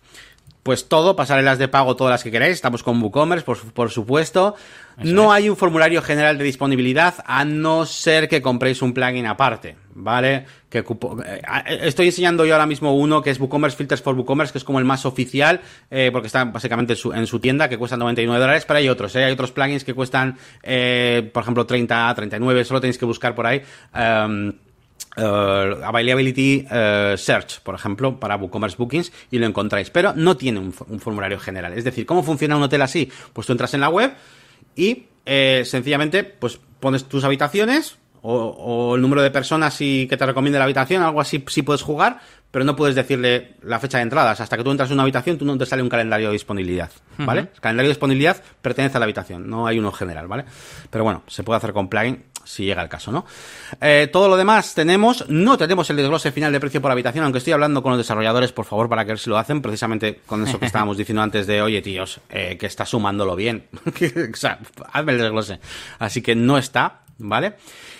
Pues 0.70 0.88
todo, 0.88 1.15
pasarelas 1.15 1.57
de 1.57 1.67
pago, 1.67 1.95
todas 1.95 2.11
las 2.11 2.24
que 2.24 2.30
queráis. 2.30 2.53
Estamos 2.53 2.84
con 2.84 3.01
WooCommerce, 3.01 3.43
por, 3.43 3.57
por 3.74 3.89
supuesto. 3.89 4.53
Eso 4.99 5.11
no 5.11 5.34
es. 5.34 5.38
hay 5.38 5.49
un 5.49 5.57
formulario 5.57 5.99
general 6.03 6.38
de 6.38 6.43
disponibilidad, 6.43 7.15
a 7.26 7.43
no 7.43 7.88
ser 7.88 8.30
que 8.30 8.39
compréis 8.43 8.84
un 8.84 8.93
plugin 8.93 9.26
aparte, 9.26 9.78
¿vale? 9.95 10.45
Que 10.70 10.86
eh, 10.86 11.80
estoy 11.82 12.05
enseñando 12.05 12.45
yo 12.45 12.53
ahora 12.53 12.67
mismo 12.67 12.95
uno 12.95 13.24
que 13.24 13.32
es 13.32 13.39
WooCommerce 13.39 13.78
Filters 13.78 14.03
for 14.03 14.13
WooCommerce, 14.13 14.51
que 14.51 14.59
es 14.59 14.63
como 14.63 14.78
el 14.78 14.86
más 14.86 15.07
oficial, 15.07 15.59
eh, 15.89 16.11
porque 16.11 16.28
está 16.28 16.45
básicamente 16.45 16.93
en 16.93 16.97
su, 16.97 17.13
en 17.13 17.26
su, 17.26 17.39
tienda, 17.39 17.67
que 17.67 17.80
cuesta 17.80 17.97
99 17.97 18.39
dólares, 18.39 18.65
pero 18.67 18.78
hay 18.78 18.89
otros, 18.89 19.15
¿eh? 19.15 19.24
Hay 19.24 19.32
otros 19.32 19.51
plugins 19.51 19.84
que 19.84 19.95
cuestan, 19.95 20.38
eh, 20.61 21.32
por 21.34 21.41
ejemplo, 21.41 21.65
30, 21.65 22.13
39, 22.13 22.63
solo 22.63 22.80
tenéis 22.80 22.99
que 22.99 23.05
buscar 23.05 23.34
por 23.34 23.47
ahí. 23.47 23.63
Um, 23.95 24.53
Uh, 25.18 25.84
Availability 25.84 26.66
uh, 26.70 27.18
Search, 27.18 27.62
por 27.62 27.74
ejemplo, 27.74 28.20
para 28.20 28.38
WooCommerce 28.38 28.78
Bookings 28.78 29.12
y 29.32 29.39
lo 29.39 29.47
encontráis, 29.47 29.89
pero 29.89 30.14
no 30.16 30.38
tiene 30.38 30.60
un, 30.60 30.74
un, 30.88 30.99
formulario 30.99 31.39
general. 31.39 31.74
Es 31.74 31.84
decir, 31.84 32.05
¿cómo 32.05 32.22
funciona 32.22 32.55
un 32.55 32.64
hotel 32.64 32.82
así? 32.84 33.12
Pues 33.34 33.47
tú 33.47 33.53
entras 33.53 33.74
en 33.74 33.82
la 33.82 33.89
web 33.89 34.14
y 34.76 35.07
eh, 35.26 35.64
sencillamente 35.66 36.24
pues 36.24 36.60
pones 36.80 37.05
tus 37.05 37.24
habitaciones 37.24 37.97
o, 38.22 38.34
o, 38.36 38.95
el 38.95 39.01
número 39.01 39.22
de 39.22 39.32
personas 39.32 39.80
y 39.82 40.07
que 40.07 40.18
te 40.18 40.26
recomiende 40.26 40.60
la 40.60 40.66
habitación, 40.66 41.03
algo 41.03 41.22
así 41.22 41.43
sí 41.47 41.62
puedes 41.62 41.82
jugar, 41.82 42.20
pero 42.51 42.66
no 42.66 42.76
puedes 42.76 42.95
decirle 42.95 43.55
la 43.62 43.80
fecha 43.80 43.97
de 43.97 44.03
entradas. 44.03 44.41
Hasta 44.41 44.57
que 44.57 44.64
tú 44.64 44.72
entras 44.72 44.89
en 44.89 44.95
una 44.95 45.03
habitación, 45.03 45.38
tú 45.38 45.45
no 45.45 45.57
te 45.57 45.66
sale 45.66 45.82
un 45.82 45.89
calendario 45.89 46.28
de 46.28 46.34
disponibilidad, 46.34 46.91
¿vale? 47.18 47.41
Uh 47.41 47.45
-huh. 47.45 47.53
El 47.53 47.62
calendario 47.62 47.89
de 47.89 47.93
disponibilidad 47.93 48.43
pertenece 48.62 48.97
a 48.97 48.99
la 48.99 49.05
habitación, 49.05 49.49
no 49.49 49.68
hay 49.68 49.80
uno 49.80 49.91
general, 49.91 50.28
¿vale? 50.28 50.45
Pero 50.89 51.03
bueno, 51.03 51.24
se 51.28 51.43
puede 51.43 51.57
hacer 51.57 51.74
con 51.74 51.89
plugin 51.89 52.24
si 52.49 52.65
llega 52.65 52.81
el 52.81 52.89
caso, 52.89 53.11
¿no? 53.11 53.25
Eh, 53.79 54.09
todo 54.11 54.27
lo 54.27 54.35
demás 54.35 54.73
tenemos, 54.73 55.29
no 55.29 55.55
tenemos 55.55 55.87
el 55.91 55.97
desglose 55.97 56.31
final 56.31 56.51
de 56.51 56.59
precio 56.59 56.81
por 56.81 56.91
habitación, 56.91 57.23
aunque 57.23 57.37
estoy 57.37 57.53
hablando 57.53 57.83
con 57.83 57.91
los 57.91 57.99
desarrolladores, 57.99 58.51
por 58.51 58.65
favor, 58.65 58.89
para 58.89 59.05
que 59.05 59.11
ver 59.11 59.19
si 59.19 59.29
lo 59.29 59.37
hacen, 59.37 59.61
precisamente 59.61 60.21
con 60.25 60.47
eso 60.47 60.59
que 60.59 60.65
estábamos 60.67 60.97
diciendo 60.97 61.21
antes 61.21 61.45
de, 61.45 61.61
oye, 61.61 61.83
tíos, 61.83 62.19
eh, 62.29 62.57
que 62.59 62.65
está 62.65 62.85
sumándolo 62.85 63.35
bien. 63.35 63.67
o 64.33 64.35
sea, 64.35 64.59
hazme 64.91 65.11
el 65.11 65.19
desglose. 65.19 65.59
Así 65.99 66.23
que 66.23 66.35
no 66.35 66.57
está, 66.57 67.01
¿vale? 67.19 67.53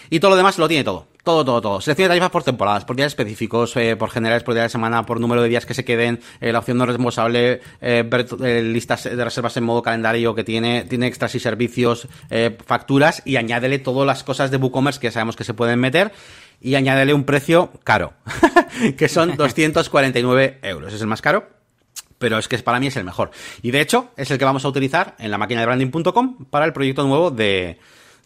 Y 0.10 0.20
todo 0.20 0.32
lo 0.32 0.38
demás 0.38 0.58
lo 0.58 0.68
tiene 0.68 0.84
todo. 0.84 1.08
Todo, 1.30 1.46
todo, 1.46 1.62
todo. 1.62 1.80
Selección 1.80 2.06
de 2.06 2.10
tarifas 2.10 2.32
por 2.32 2.44
temporadas, 2.44 2.86
por 2.86 2.96
días 2.96 3.12
específicos, 3.12 3.76
eh, 3.76 3.96
por 3.96 4.10
generales, 4.10 4.42
por 4.42 4.56
día 4.56 4.64
de 4.64 4.70
semana, 4.70 5.06
por 5.06 5.20
número 5.20 5.44
de 5.44 5.50
días 5.50 5.64
que 5.64 5.76
se 5.76 5.86
queden, 5.86 6.22
eh, 6.42 6.52
la 6.52 6.58
opción 6.58 6.80
no 6.80 6.88
reembolsable, 6.88 7.62
eh, 7.82 8.04
ver 8.04 8.34
listas 8.64 9.04
de 9.04 9.24
reservas 9.24 9.56
en 9.56 9.64
modo 9.64 9.84
calendario 9.84 10.34
que 10.34 10.44
tiene, 10.44 10.86
tiene 10.86 11.06
extras 11.06 11.36
y 11.36 11.40
servicios, 11.40 12.08
facturas 12.66 13.22
y 13.26 13.36
añádele 13.36 13.78
todas 13.78 14.08
las 14.08 14.24
cosas 14.24 14.50
de 14.50 14.58
WooCommerce 14.58 15.00
que 15.00 15.12
sabemos 15.12 15.36
que 15.36 15.44
se 15.44 15.54
pueden 15.54 15.80
meter 15.80 16.12
y 16.62 16.74
añádele 16.74 17.14
un 17.14 17.26
precio 17.26 17.74
caro, 17.84 18.14
que 18.98 19.08
son 19.08 19.38
249 19.38 20.62
euros. 20.64 20.92
Es 20.92 21.00
el 21.00 21.08
más 21.08 21.22
caro, 21.22 21.48
pero 22.18 22.40
es 22.40 22.48
que 22.48 22.58
para 22.58 22.80
mí 22.80 22.88
es 22.88 22.98
el 22.98 23.04
mejor. 23.04 23.30
Y 23.62 23.70
de 23.70 23.82
hecho, 23.82 24.10
es 24.18 24.32
el 24.32 24.40
que 24.40 24.46
vamos 24.46 24.66
a 24.66 24.68
utilizar 24.68 25.16
en 25.20 25.30
la 25.30 25.38
máquina 25.38 25.60
de 25.60 25.68
branding.com 25.68 26.46
para 26.46 26.66
el 26.66 26.74
proyecto 26.74 27.04
nuevo 27.06 27.30
de, 27.30 27.78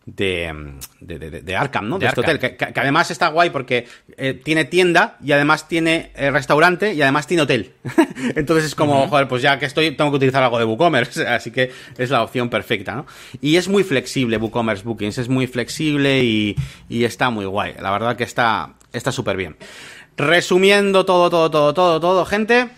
de, 0.06 0.74
de, 0.99 1.18
de, 1.18 1.41
de, 1.41 1.56
Arkham, 1.56 1.88
¿no? 1.88 1.97
De, 1.97 2.08
este 2.08 2.22
hotel, 2.22 2.39
que, 2.39 2.56
que, 2.58 2.74
además 2.76 3.10
está 3.10 3.30
guay 3.30 3.51
porque 3.51 3.88
eh, 4.18 4.34
tiene 4.34 4.66
tienda 4.66 5.18
y 5.24 5.32
además 5.32 5.68
tiene 5.68 6.12
eh, 6.16 6.30
restaurante 6.30 6.93
y 6.93 7.01
además 7.01 7.26
tiene 7.28 7.43
hotel. 7.43 7.74
Entonces 8.36 8.66
es 8.66 8.76
como, 8.76 9.01
uh 9.01 9.06
-huh. 9.06 9.10
joder, 9.10 9.28
pues 9.28 9.41
ya 9.41 9.58
que 9.60 9.66
estoy, 9.66 9.91
tengo 9.91 10.12
que 10.12 10.18
utilizar 10.18 10.43
algo 10.43 10.60
de 10.60 10.66
WooCommerce, 10.66 11.28
así 11.28 11.51
que 11.51 11.72
es 11.97 12.10
la 12.10 12.22
opción 12.24 12.49
perfecta, 12.49 12.95
¿no? 12.95 13.06
Y 13.41 13.56
es 13.56 13.68
muy 13.68 13.84
flexible 13.84 14.38
WooCommerce 14.38 14.84
Bookings, 14.84 15.18
es 15.18 15.30
muy 15.30 15.47
flexible 15.47 16.24
y, 16.24 16.56
y 16.89 17.06
está 17.06 17.30
muy 17.30 17.45
guay. 17.45 17.76
La 17.80 17.91
verdad 17.91 18.18
que 18.18 18.24
está 18.24 18.74
está 18.93 19.12
súper 19.12 19.36
bien. 19.36 19.58
Resumiendo 20.16 21.06
todo, 21.06 21.30
todo, 21.30 21.49
todo, 21.49 21.74
todo, 21.74 21.99
todo, 21.99 22.26
gente, 22.26 22.70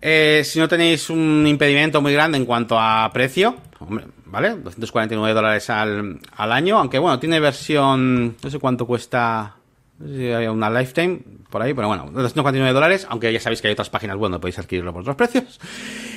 eh, 0.00 0.42
si 0.44 0.60
no 0.60 0.68
tenéis 0.68 1.10
un 1.10 1.44
impedimento 1.46 2.00
muy 2.00 2.12
grande 2.12 2.38
en 2.38 2.46
cuanto 2.46 2.78
a 2.78 3.10
precio, 3.12 3.56
hombre, 3.80 4.06
¿vale? 4.30 4.50
249 4.50 5.34
dólares 5.34 5.70
al, 5.70 6.20
al 6.36 6.52
año, 6.52 6.78
aunque 6.78 6.98
bueno, 6.98 7.18
tiene 7.18 7.40
versión, 7.40 8.36
no 8.42 8.50
sé 8.50 8.58
cuánto 8.58 8.86
cuesta 8.86 9.54
hay 10.00 10.46
una 10.46 10.70
lifetime 10.70 11.20
por 11.50 11.62
ahí, 11.62 11.74
pero 11.74 11.88
bueno, 11.88 12.04
249 12.04 12.72
dólares, 12.72 13.06
aunque 13.10 13.32
ya 13.32 13.40
sabéis 13.40 13.60
que 13.60 13.68
hay 13.68 13.72
otras 13.72 13.90
páginas 13.90 14.16
web 14.16 14.30
donde 14.30 14.38
podéis 14.38 14.58
adquirirlo 14.58 14.92
por 14.92 15.02
otros 15.02 15.16
precios. 15.16 15.60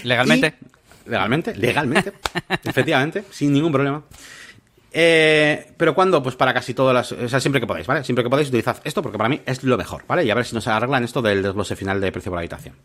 ¿Legalmente? 0.03 0.55
legalmente, 1.05 1.55
legalmente, 1.55 2.14
efectivamente, 2.64 3.24
sin 3.32 3.53
ningún 3.53 3.72
problema. 3.72 4.03
Eh, 4.93 5.74
pero 5.78 5.95
cuando, 5.95 6.22
pues 6.22 6.36
para 6.36 6.53
casi 6.53 6.74
todas 6.74 6.93
las. 6.93 7.12
O 7.14 7.30
sea, 7.30 7.39
siempre 7.39 7.62
que 7.62 7.68
podáis, 7.68 7.88
¿vale? 7.88 8.03
Siempre 8.03 8.24
que 8.24 8.30
podáis, 8.30 8.49
utilizad 8.49 8.78
esto 8.84 9.01
porque 9.01 9.18
para 9.18 9.30
mí 9.30 9.41
es 9.45 9.64
lo 9.64 9.78
mejor, 9.78 10.03
¿vale? 10.05 10.26
Y 10.26 10.30
a 10.30 10.36
ver 10.36 10.45
si 10.45 10.53
nos 10.53 10.68
arreglan 10.68 11.03
esto 11.03 11.22
del 11.22 11.41
desglose 11.41 11.76
final 11.76 12.01
de 12.01 12.12
precio 12.12 12.30
por 12.30 12.39
habitación. 12.39 12.76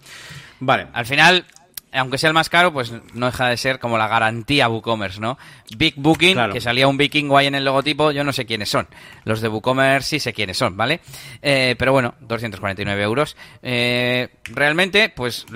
Vale. 0.60 0.86
Al 0.92 1.04
final, 1.04 1.44
aunque 1.92 2.18
sea 2.18 2.28
el 2.28 2.34
más 2.34 2.48
caro, 2.48 2.72
pues 2.72 2.92
no 3.14 3.26
deja 3.26 3.48
de 3.48 3.56
ser 3.56 3.78
como 3.78 3.98
la 3.98 4.08
garantía 4.08 4.68
WooCommerce, 4.68 5.20
¿no? 5.20 5.38
Big 5.76 5.94
Booking, 5.96 6.36
que 6.52 6.60
salía 6.60 6.88
un 6.88 6.96
vikingo 6.96 7.38
ahí 7.38 7.46
en 7.46 7.54
el 7.54 7.64
logotipo, 7.64 8.10
yo 8.10 8.24
no 8.24 8.32
sé 8.32 8.46
quiénes 8.46 8.68
son. 8.68 8.86
Los 9.24 9.40
de 9.40 9.48
WooCommerce 9.48 10.08
sí 10.08 10.20
sé 10.20 10.32
quiénes 10.32 10.58
son, 10.58 10.76
¿vale? 10.76 11.00
Eh, 11.42 11.74
pero 11.78 11.92
bueno, 11.92 12.14
249 12.20 13.02
euros. 13.02 13.36
Eh, 13.62 14.28
realmente, 14.44 15.08
pues 15.08 15.46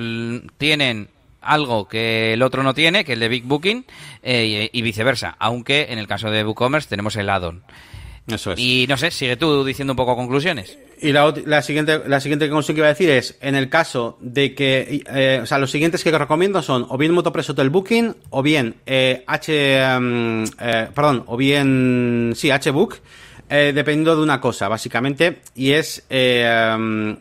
tienen 0.56 1.08
algo 1.40 1.88
que 1.88 2.34
el 2.34 2.42
otro 2.42 2.62
no 2.62 2.74
tiene, 2.74 3.04
que 3.04 3.14
el 3.14 3.20
de 3.20 3.28
Big 3.28 3.44
Booking, 3.44 3.84
eh, 4.22 4.70
y, 4.72 4.82
viceversa. 4.82 5.36
Aunque 5.38 5.86
en 5.90 5.98
el 5.98 6.06
caso 6.06 6.30
de 6.30 6.44
WooCommerce 6.44 6.88
tenemos 6.88 7.16
el 7.16 7.28
add-on. 7.28 7.62
Eso 8.32 8.52
es. 8.52 8.60
Y 8.60 8.86
no 8.88 8.96
sé, 8.96 9.10
sigue 9.10 9.36
tú 9.36 9.64
diciendo 9.64 9.92
un 9.92 9.96
poco 9.96 10.16
conclusiones. 10.16 10.78
Y 11.00 11.12
la, 11.12 11.32
la, 11.46 11.62
siguiente 11.62 12.02
la 12.06 12.20
siguiente 12.20 12.46
conclusión 12.48 12.74
que 12.74 12.80
iba 12.80 12.86
a 12.86 12.90
decir 12.90 13.10
es, 13.10 13.38
en 13.40 13.54
el 13.54 13.68
caso 13.68 14.18
de 14.20 14.54
que, 14.54 15.02
eh, 15.10 15.40
o 15.42 15.46
sea, 15.46 15.58
los 15.58 15.70
siguientes 15.70 16.04
que 16.04 16.10
recomiendo 16.16 16.62
son 16.62 16.86
o 16.88 16.98
bien 16.98 17.12
Motopress 17.12 17.50
Hotel 17.50 17.70
Booking, 17.70 18.14
o 18.30 18.42
bien 18.42 18.76
eh, 18.86 19.24
H, 19.26 19.98
mm, 19.98 20.44
eh, 20.60 20.88
perdón, 20.94 21.24
o 21.26 21.36
bien, 21.36 22.32
sí, 22.36 22.50
HBook, 22.50 22.98
eh, 23.48 23.72
dependiendo 23.74 24.14
de 24.14 24.22
una 24.22 24.40
cosa, 24.40 24.68
básicamente, 24.68 25.40
y 25.54 25.72
es 25.72 26.04
eh, 26.08 26.76
mm, 26.78 27.12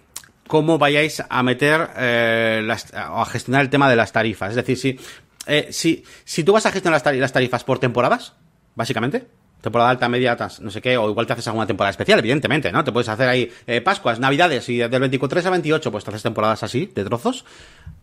cómo 0.47 0.77
vayáis 0.77 1.23
a 1.27 1.41
meter 1.43 1.89
eh, 1.95 2.61
las, 2.63 2.91
o 2.93 3.21
a 3.21 3.25
gestionar 3.25 3.61
el 3.61 3.69
tema 3.69 3.89
de 3.89 3.95
las 3.95 4.11
tarifas. 4.11 4.49
Es 4.49 4.55
decir, 4.55 4.77
si, 4.77 4.99
eh, 5.47 5.69
si, 5.71 6.03
si 6.25 6.43
tú 6.43 6.53
vas 6.53 6.65
a 6.65 6.71
gestionar 6.71 7.01
las 7.15 7.33
tarifas 7.33 7.63
por 7.63 7.79
temporadas, 7.79 8.33
básicamente, 8.75 9.27
temporada 9.61 9.89
alta, 9.89 10.07
media, 10.07 10.37
no 10.61 10.71
sé 10.71 10.81
qué, 10.81 10.97
o 10.97 11.09
igual 11.09 11.27
te 11.27 11.33
haces 11.33 11.47
alguna 11.47 11.67
temporada 11.67 11.91
especial, 11.91 12.19
evidentemente, 12.19 12.71
¿no? 12.71 12.83
Te 12.83 12.91
puedes 12.91 13.09
hacer 13.09 13.27
ahí 13.27 13.51
eh, 13.67 13.81
Pascuas, 13.81 14.19
Navidades 14.19 14.67
y 14.69 14.77
del 14.77 14.99
24 14.99 15.41
a 15.45 15.49
28, 15.49 15.91
pues 15.91 16.03
te 16.03 16.11
haces 16.11 16.23
temporadas 16.23 16.63
así, 16.63 16.91
de 16.93 17.03
trozos. 17.03 17.45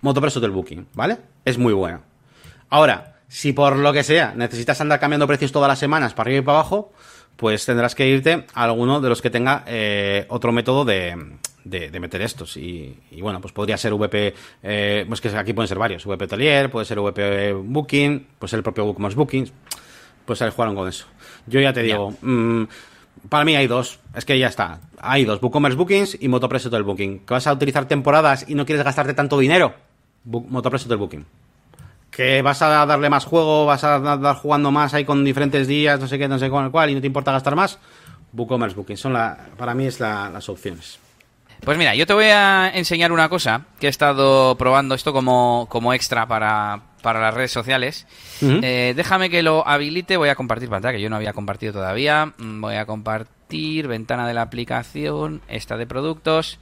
Motopreso 0.01 0.41
del 0.41 0.51
Booking, 0.51 0.89
¿vale? 0.95 1.19
Es 1.45 1.59
muy 1.59 1.73
bueno. 1.73 2.03
Ahora, 2.69 3.17
si 3.29 3.53
por 3.53 3.77
lo 3.77 3.93
que 3.93 4.03
sea 4.03 4.35
necesitas 4.37 4.81
andar 4.81 5.01
cambiando 5.01 5.27
precios 5.27 5.53
todas 5.53 5.69
las 5.69 5.79
semanas 5.79 6.15
para 6.15 6.29
arriba 6.29 6.43
y 6.43 6.45
para 6.45 6.59
abajo, 6.59 6.93
pues 7.37 7.65
tendrás 7.65 7.95
que 7.95 8.07
irte 8.07 8.47
a 8.55 8.65
alguno 8.65 9.01
de 9.01 9.09
los 9.09 9.23
que 9.23 9.31
tenga 9.31 9.65
eh, 9.67 10.27
otro 10.29 10.53
método 10.53 10.85
de, 10.85 11.17
de, 11.67 12.01
meter 12.01 12.23
estos. 12.23 12.57
Y, 12.57 12.97
bueno, 13.21 13.41
pues 13.41 13.53
podría 13.53 13.77
ser 13.77 13.93
VP, 13.95 14.35
eh, 14.63 15.05
pues 15.09 15.21
que 15.21 15.29
aquí 15.29 15.53
pueden 15.53 15.69
ser 15.69 15.79
varios, 15.79 16.07
VP 16.07 16.25
Atelier, 16.25 16.71
puede 16.71 16.87
ser 16.87 17.01
VP 17.01 17.53
Booking, 17.53 18.27
puede 18.39 18.51
ser 18.51 18.59
el 18.59 18.63
propio 18.63 18.85
WooCommerce 18.85 19.17
Bookings, 19.17 19.53
pues 20.25 20.41
ahí 20.43 20.51
jugaron 20.51 20.75
con 20.75 20.89
eso. 20.89 21.07
Yo 21.47 21.61
ya 21.61 21.73
te 21.73 21.83
digo, 21.83 22.13
mm, 22.21 22.65
para 23.29 23.45
mí 23.45 23.57
hay 23.57 23.67
dos, 23.67 23.99
es 24.15 24.25
que 24.25 24.39
ya 24.39 24.49
está, 24.49 24.81
hay 25.01 25.25
dos, 25.25 25.41
WooCommerce 25.41 25.77
Bookings 25.77 26.19
y 26.21 26.29
Motopreso 26.29 26.71
del 26.71 26.83
Booking. 26.83 27.21
¿Que 27.21 27.35
vas 27.35 27.47
a 27.47 27.53
utilizar 27.53 27.87
temporadas 27.87 28.45
y 28.49 28.55
no 28.55 28.67
quieres 28.67 28.85
gastarte 28.85 29.15
tanto 29.15 29.39
dinero? 29.39 29.75
Motopreso 30.25 30.89
del 30.89 30.99
Booking. 30.99 31.25
Que 32.11 32.43
vas 32.43 32.63
a 32.63 32.87
darle 32.87 33.11
más 33.11 33.25
juego, 33.25 33.67
vas 33.67 33.85
a 33.85 33.99
dar 33.99 34.37
jugando 34.37 34.71
más 34.71 34.95
ahí 34.95 35.05
con 35.05 35.25
diferentes 35.25 35.67
días, 35.67 36.01
no 36.01 36.09
sé 36.09 36.19
qué, 36.19 36.29
no 36.29 36.39
sé 36.39 36.51
cuál, 36.51 36.91
y 36.91 36.95
no 36.95 37.01
te 37.01 37.07
importa 37.07 37.33
gastar 37.33 37.55
más, 37.57 37.79
WooCommerce 38.33 38.77
Booking. 38.77 38.97
Son 38.97 39.13
la, 39.13 39.39
para 39.57 39.75
mí 39.75 39.87
es 39.87 40.01
las 40.01 40.49
opciones. 40.49 40.99
Pues 41.65 41.79
mira, 41.79 41.95
yo 41.95 42.07
te 42.07 42.13
voy 42.13 42.27
a 42.27 42.71
enseñar 42.75 43.13
una 43.13 43.29
cosa 43.29 43.63
que 43.81 43.87
he 43.87 43.91
estado 43.91 44.57
probando 44.57 44.95
esto 44.95 45.13
como, 45.13 45.67
como 45.71 45.93
extra 45.95 46.27
para, 46.27 46.81
para 47.07 47.21
las 47.21 47.35
redes 47.35 47.53
sociales. 47.53 48.05
Eh, 48.43 48.93
déjame 48.97 49.31
que 49.31 49.41
lo 49.45 49.65
habilite, 49.65 50.17
voy 50.17 50.29
a 50.29 50.35
compartir 50.35 50.69
pantalla, 50.69 50.97
que 50.97 51.01
yo 51.01 51.09
no 51.09 51.15
había 51.15 51.33
compartido 51.33 51.73
todavía. 51.75 52.33
Mm, 52.37 52.61
voy 52.61 52.75
a 52.75 52.85
compartir 52.85 53.87
ventana 53.87 54.27
de 54.27 54.35
la 54.35 54.43
aplicación, 54.43 55.41
esta 55.47 55.77
de 55.77 55.87
productos, 55.87 56.59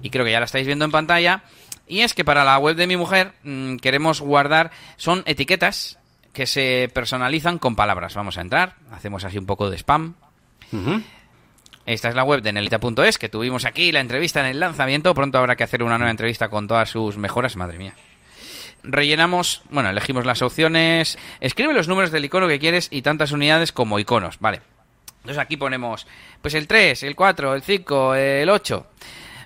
y 0.00 0.08
creo 0.08 0.24
que 0.24 0.32
ya 0.32 0.38
la 0.38 0.46
estáis 0.46 0.66
viendo 0.66 0.86
en 0.86 0.92
pantalla. 0.92 1.42
Y 1.86 2.00
es 2.00 2.14
que 2.14 2.24
para 2.24 2.42
la 2.42 2.56
web 2.56 2.74
de 2.74 2.86
mi 2.86 2.96
mujer 2.96 3.32
mm, 3.42 3.76
queremos 3.76 4.22
guardar, 4.22 4.70
son 4.96 5.24
etiquetas 5.26 5.98
que 6.32 6.46
se 6.46 6.90
personalizan 6.94 7.58
con 7.58 7.76
palabras. 7.76 8.14
Vamos 8.14 8.38
a 8.38 8.40
entrar, 8.40 8.76
hacemos 8.92 9.24
así 9.24 9.36
un 9.36 9.44
poco 9.44 9.68
de 9.68 9.76
spam. 9.76 10.14
Esta 11.84 12.08
es 12.08 12.14
la 12.14 12.24
web 12.24 12.40
de 12.40 12.54
Nelita.es, 12.54 13.18
que 13.18 13.28
tuvimos 13.28 13.66
aquí 13.66 13.92
la 13.92 14.00
entrevista 14.00 14.40
en 14.40 14.46
el 14.46 14.58
lanzamiento. 14.58 15.12
Pronto 15.12 15.36
habrá 15.36 15.54
que 15.54 15.64
hacer 15.64 15.82
una 15.82 15.98
nueva 15.98 16.12
entrevista 16.12 16.48
con 16.48 16.66
todas 16.66 16.88
sus 16.88 17.18
mejoras. 17.18 17.56
Madre 17.56 17.76
mía. 17.76 17.94
Rellenamos, 18.82 19.62
bueno, 19.70 19.90
elegimos 19.90 20.26
las 20.26 20.42
opciones. 20.42 21.18
Escribe 21.40 21.72
los 21.72 21.88
números 21.88 22.10
del 22.10 22.24
icono 22.24 22.48
que 22.48 22.58
quieres 22.58 22.88
y 22.90 23.02
tantas 23.02 23.32
unidades 23.32 23.72
como 23.72 23.98
iconos. 23.98 24.38
Vale. 24.40 24.60
Entonces 25.20 25.38
aquí 25.38 25.56
ponemos, 25.56 26.06
pues 26.40 26.54
el 26.54 26.66
3, 26.66 27.04
el 27.04 27.14
4, 27.14 27.54
el 27.54 27.62
5, 27.62 28.14
el 28.14 28.50
8. 28.50 28.86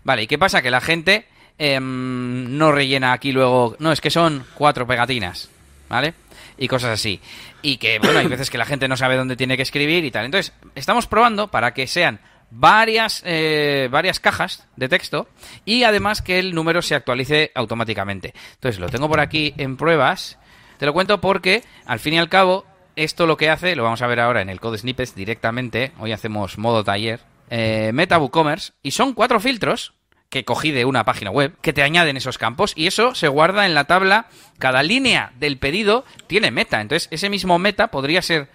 Vale, 0.04 0.22
¿y 0.22 0.26
qué 0.26 0.38
pasa? 0.38 0.62
Que 0.62 0.70
la 0.70 0.80
gente 0.80 1.26
em, 1.58 2.56
no 2.56 2.72
rellena 2.72 3.12
aquí 3.12 3.32
luego. 3.32 3.76
No, 3.78 3.92
es 3.92 4.00
que 4.00 4.10
son 4.10 4.44
cuatro 4.54 4.86
pegatinas. 4.86 5.50
¿Vale? 5.88 6.14
y 6.58 6.68
cosas 6.68 6.90
así. 6.90 7.20
Y 7.62 7.78
que, 7.78 7.98
bueno, 7.98 8.18
hay 8.18 8.26
veces 8.26 8.50
que 8.50 8.58
la 8.58 8.64
gente 8.64 8.88
no 8.88 8.96
sabe 8.96 9.16
dónde 9.16 9.36
tiene 9.36 9.56
que 9.56 9.62
escribir 9.62 10.04
y 10.04 10.10
tal. 10.10 10.24
Entonces, 10.24 10.52
estamos 10.74 11.06
probando 11.06 11.48
para 11.48 11.74
que 11.74 11.86
sean 11.86 12.20
varias, 12.50 13.22
eh, 13.24 13.88
varias 13.90 14.20
cajas 14.20 14.66
de 14.76 14.88
texto 14.88 15.28
y 15.64 15.82
además 15.84 16.22
que 16.22 16.38
el 16.38 16.54
número 16.54 16.82
se 16.82 16.94
actualice 16.94 17.52
automáticamente. 17.54 18.34
Entonces, 18.54 18.80
lo 18.80 18.88
tengo 18.88 19.08
por 19.08 19.20
aquí 19.20 19.54
en 19.56 19.76
pruebas. 19.76 20.38
Te 20.78 20.86
lo 20.86 20.92
cuento 20.92 21.20
porque, 21.20 21.62
al 21.86 21.98
fin 21.98 22.14
y 22.14 22.18
al 22.18 22.28
cabo, 22.28 22.66
esto 22.96 23.26
lo 23.26 23.36
que 23.36 23.50
hace, 23.50 23.76
lo 23.76 23.84
vamos 23.84 24.02
a 24.02 24.06
ver 24.06 24.20
ahora 24.20 24.42
en 24.42 24.50
el 24.50 24.60
Code 24.60 24.78
Snippets 24.78 25.14
directamente. 25.14 25.92
Hoy 25.98 26.12
hacemos 26.12 26.58
modo 26.58 26.84
taller. 26.84 27.20
Eh, 27.50 27.90
Meta 27.94 28.18
WooCommerce 28.18 28.72
y 28.82 28.90
son 28.90 29.14
cuatro 29.14 29.38
filtros 29.38 29.94
que 30.28 30.44
cogí 30.44 30.72
de 30.72 30.84
una 30.84 31.04
página 31.04 31.30
web, 31.30 31.54
que 31.60 31.72
te 31.72 31.82
añaden 31.82 32.16
esos 32.16 32.38
campos 32.38 32.72
y 32.74 32.88
eso 32.88 33.14
se 33.14 33.28
guarda 33.28 33.66
en 33.66 33.74
la 33.74 33.84
tabla. 33.84 34.26
Cada 34.58 34.82
línea 34.82 35.32
del 35.38 35.58
pedido 35.58 36.04
tiene 36.26 36.50
meta. 36.50 36.80
Entonces, 36.80 37.08
ese 37.12 37.30
mismo 37.30 37.58
meta 37.58 37.88
podría 37.88 38.22
ser 38.22 38.48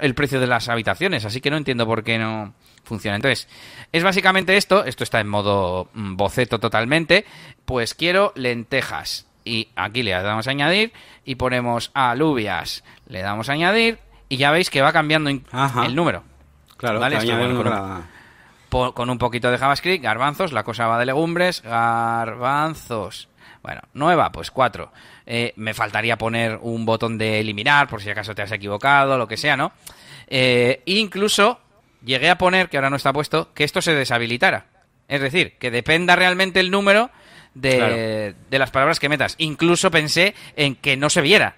el 0.00 0.14
precio 0.14 0.40
de 0.40 0.46
las 0.46 0.68
habitaciones. 0.68 1.24
Así 1.24 1.40
que 1.40 1.50
no 1.50 1.56
entiendo 1.56 1.86
por 1.86 2.04
qué 2.04 2.18
no 2.18 2.54
funciona. 2.84 3.16
Entonces, 3.16 3.48
es 3.92 4.02
básicamente 4.02 4.56
esto. 4.56 4.84
Esto 4.84 5.04
está 5.04 5.20
en 5.20 5.28
modo 5.28 5.88
mm, 5.94 6.16
boceto 6.16 6.58
totalmente. 6.58 7.24
Pues 7.64 7.94
quiero 7.94 8.32
lentejas. 8.36 9.26
Y 9.44 9.68
aquí 9.76 10.02
le 10.02 10.12
damos 10.12 10.48
a 10.48 10.50
añadir 10.50 10.92
y 11.24 11.34
ponemos 11.34 11.90
alubias. 11.94 12.82
Le 13.06 13.20
damos 13.20 13.48
a 13.48 13.52
añadir 13.52 13.98
y 14.28 14.36
ya 14.36 14.50
veis 14.50 14.70
que 14.70 14.80
va 14.80 14.92
cambiando 14.92 15.30
el 15.30 15.94
número. 15.94 16.24
Claro, 16.76 17.00
¿vale? 17.00 17.18
Con 18.74 19.08
un 19.08 19.18
poquito 19.18 19.50
de 19.50 19.58
JavaScript, 19.58 20.02
garbanzos, 20.02 20.52
la 20.52 20.64
cosa 20.64 20.88
va 20.88 20.98
de 20.98 21.06
legumbres, 21.06 21.62
garbanzos. 21.62 23.28
Bueno, 23.62 23.80
nueva, 23.92 24.32
pues 24.32 24.50
cuatro. 24.50 24.92
Eh, 25.26 25.52
me 25.56 25.74
faltaría 25.74 26.18
poner 26.18 26.58
un 26.60 26.84
botón 26.84 27.16
de 27.16 27.38
eliminar 27.40 27.88
por 27.88 28.02
si 28.02 28.10
acaso 28.10 28.34
te 28.34 28.42
has 28.42 28.50
equivocado, 28.50 29.16
lo 29.16 29.28
que 29.28 29.36
sea, 29.36 29.56
¿no? 29.56 29.72
Eh, 30.26 30.82
incluso 30.86 31.60
llegué 32.04 32.28
a 32.30 32.36
poner, 32.36 32.68
que 32.68 32.76
ahora 32.76 32.90
no 32.90 32.96
está 32.96 33.12
puesto, 33.12 33.54
que 33.54 33.64
esto 33.64 33.80
se 33.80 33.94
deshabilitara. 33.94 34.66
Es 35.06 35.20
decir, 35.20 35.56
que 35.58 35.70
dependa 35.70 36.16
realmente 36.16 36.58
el 36.58 36.70
número 36.70 37.10
de, 37.54 38.34
de 38.50 38.58
las 38.58 38.70
palabras 38.72 38.98
que 38.98 39.08
metas. 39.08 39.36
Incluso 39.38 39.90
pensé 39.90 40.34
en 40.56 40.74
que 40.74 40.96
no 40.96 41.10
se 41.10 41.20
viera. 41.20 41.56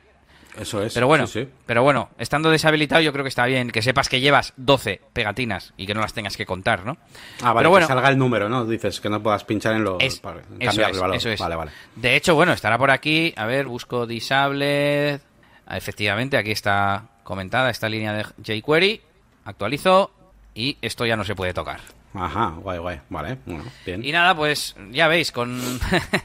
Eso 0.61 0.83
es. 0.83 0.95
Pero 0.95 1.07
bueno, 1.07 1.27
pero 1.67 1.83
bueno, 1.83 2.09
estando 2.19 2.51
deshabilitado 2.51 3.03
yo 3.03 3.13
creo 3.13 3.25
que 3.25 3.29
está 3.29 3.45
bien 3.47 3.71
que 3.71 3.83
sepas 3.83 4.09
que 4.09 4.21
llevas 4.21 4.55
12 4.57 5.01
pegatinas 5.13 5.75
y 5.77 5.87
que 5.87 5.95
no 5.95 6.01
las 6.01 6.13
tengas 6.15 6.37
que 6.37 6.47
contar, 6.47 6.85
¿no? 6.85 6.97
Ah, 7.43 7.53
vale, 7.53 7.59
pero 7.59 7.71
bueno, 7.71 7.87
que 7.87 7.93
salga 7.93 8.09
el 8.09 8.19
número, 8.19 8.49
¿no? 8.49 8.65
Dices 8.65 9.01
que 9.01 9.09
no 9.09 9.23
puedas 9.23 9.45
pinchar 9.45 9.75
en 9.77 9.85
los... 9.85 10.03
Es, 10.03 10.23
eso, 10.61 10.83
es, 10.87 10.97
eso 11.15 11.31
es. 11.31 11.41
Vale, 11.41 11.57
vale. 11.57 11.71
De 11.95 12.17
hecho, 12.17 12.35
bueno, 12.35 12.53
estará 12.53 12.79
por 12.79 12.91
aquí. 12.91 13.35
A 13.37 13.47
ver, 13.47 13.67
busco 13.67 14.07
disable. 14.07 15.21
Ah, 15.67 15.77
efectivamente, 15.77 16.37
aquí 16.37 16.53
está 16.53 17.05
comentada 17.23 17.71
esta 17.71 17.89
línea 17.89 18.13
de 18.13 18.61
jQuery. 18.61 19.01
Actualizo 19.45 20.11
y 20.55 20.79
esto 20.81 21.05
ya 21.05 21.17
no 21.17 21.25
se 21.25 21.35
puede 21.35 21.53
tocar. 21.53 21.81
Ajá, 22.15 22.55
guay, 22.61 22.79
guay. 22.79 23.01
Vale, 23.11 23.39
bueno, 23.45 23.65
bien. 23.85 24.05
Y 24.05 24.11
nada, 24.11 24.35
pues 24.35 24.75
ya 24.91 25.07
veis, 25.07 25.33
con... 25.33 25.61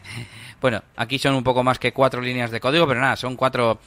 bueno, 0.62 0.82
aquí 0.96 1.20
son 1.20 1.36
un 1.36 1.44
poco 1.44 1.64
más 1.64 1.80
que 1.80 1.92
cuatro 1.92 2.22
líneas 2.22 2.50
de 2.50 2.62
código, 2.62 2.88
pero 2.88 3.02
nada, 3.02 3.18
son 3.18 3.36
cuatro 3.36 3.80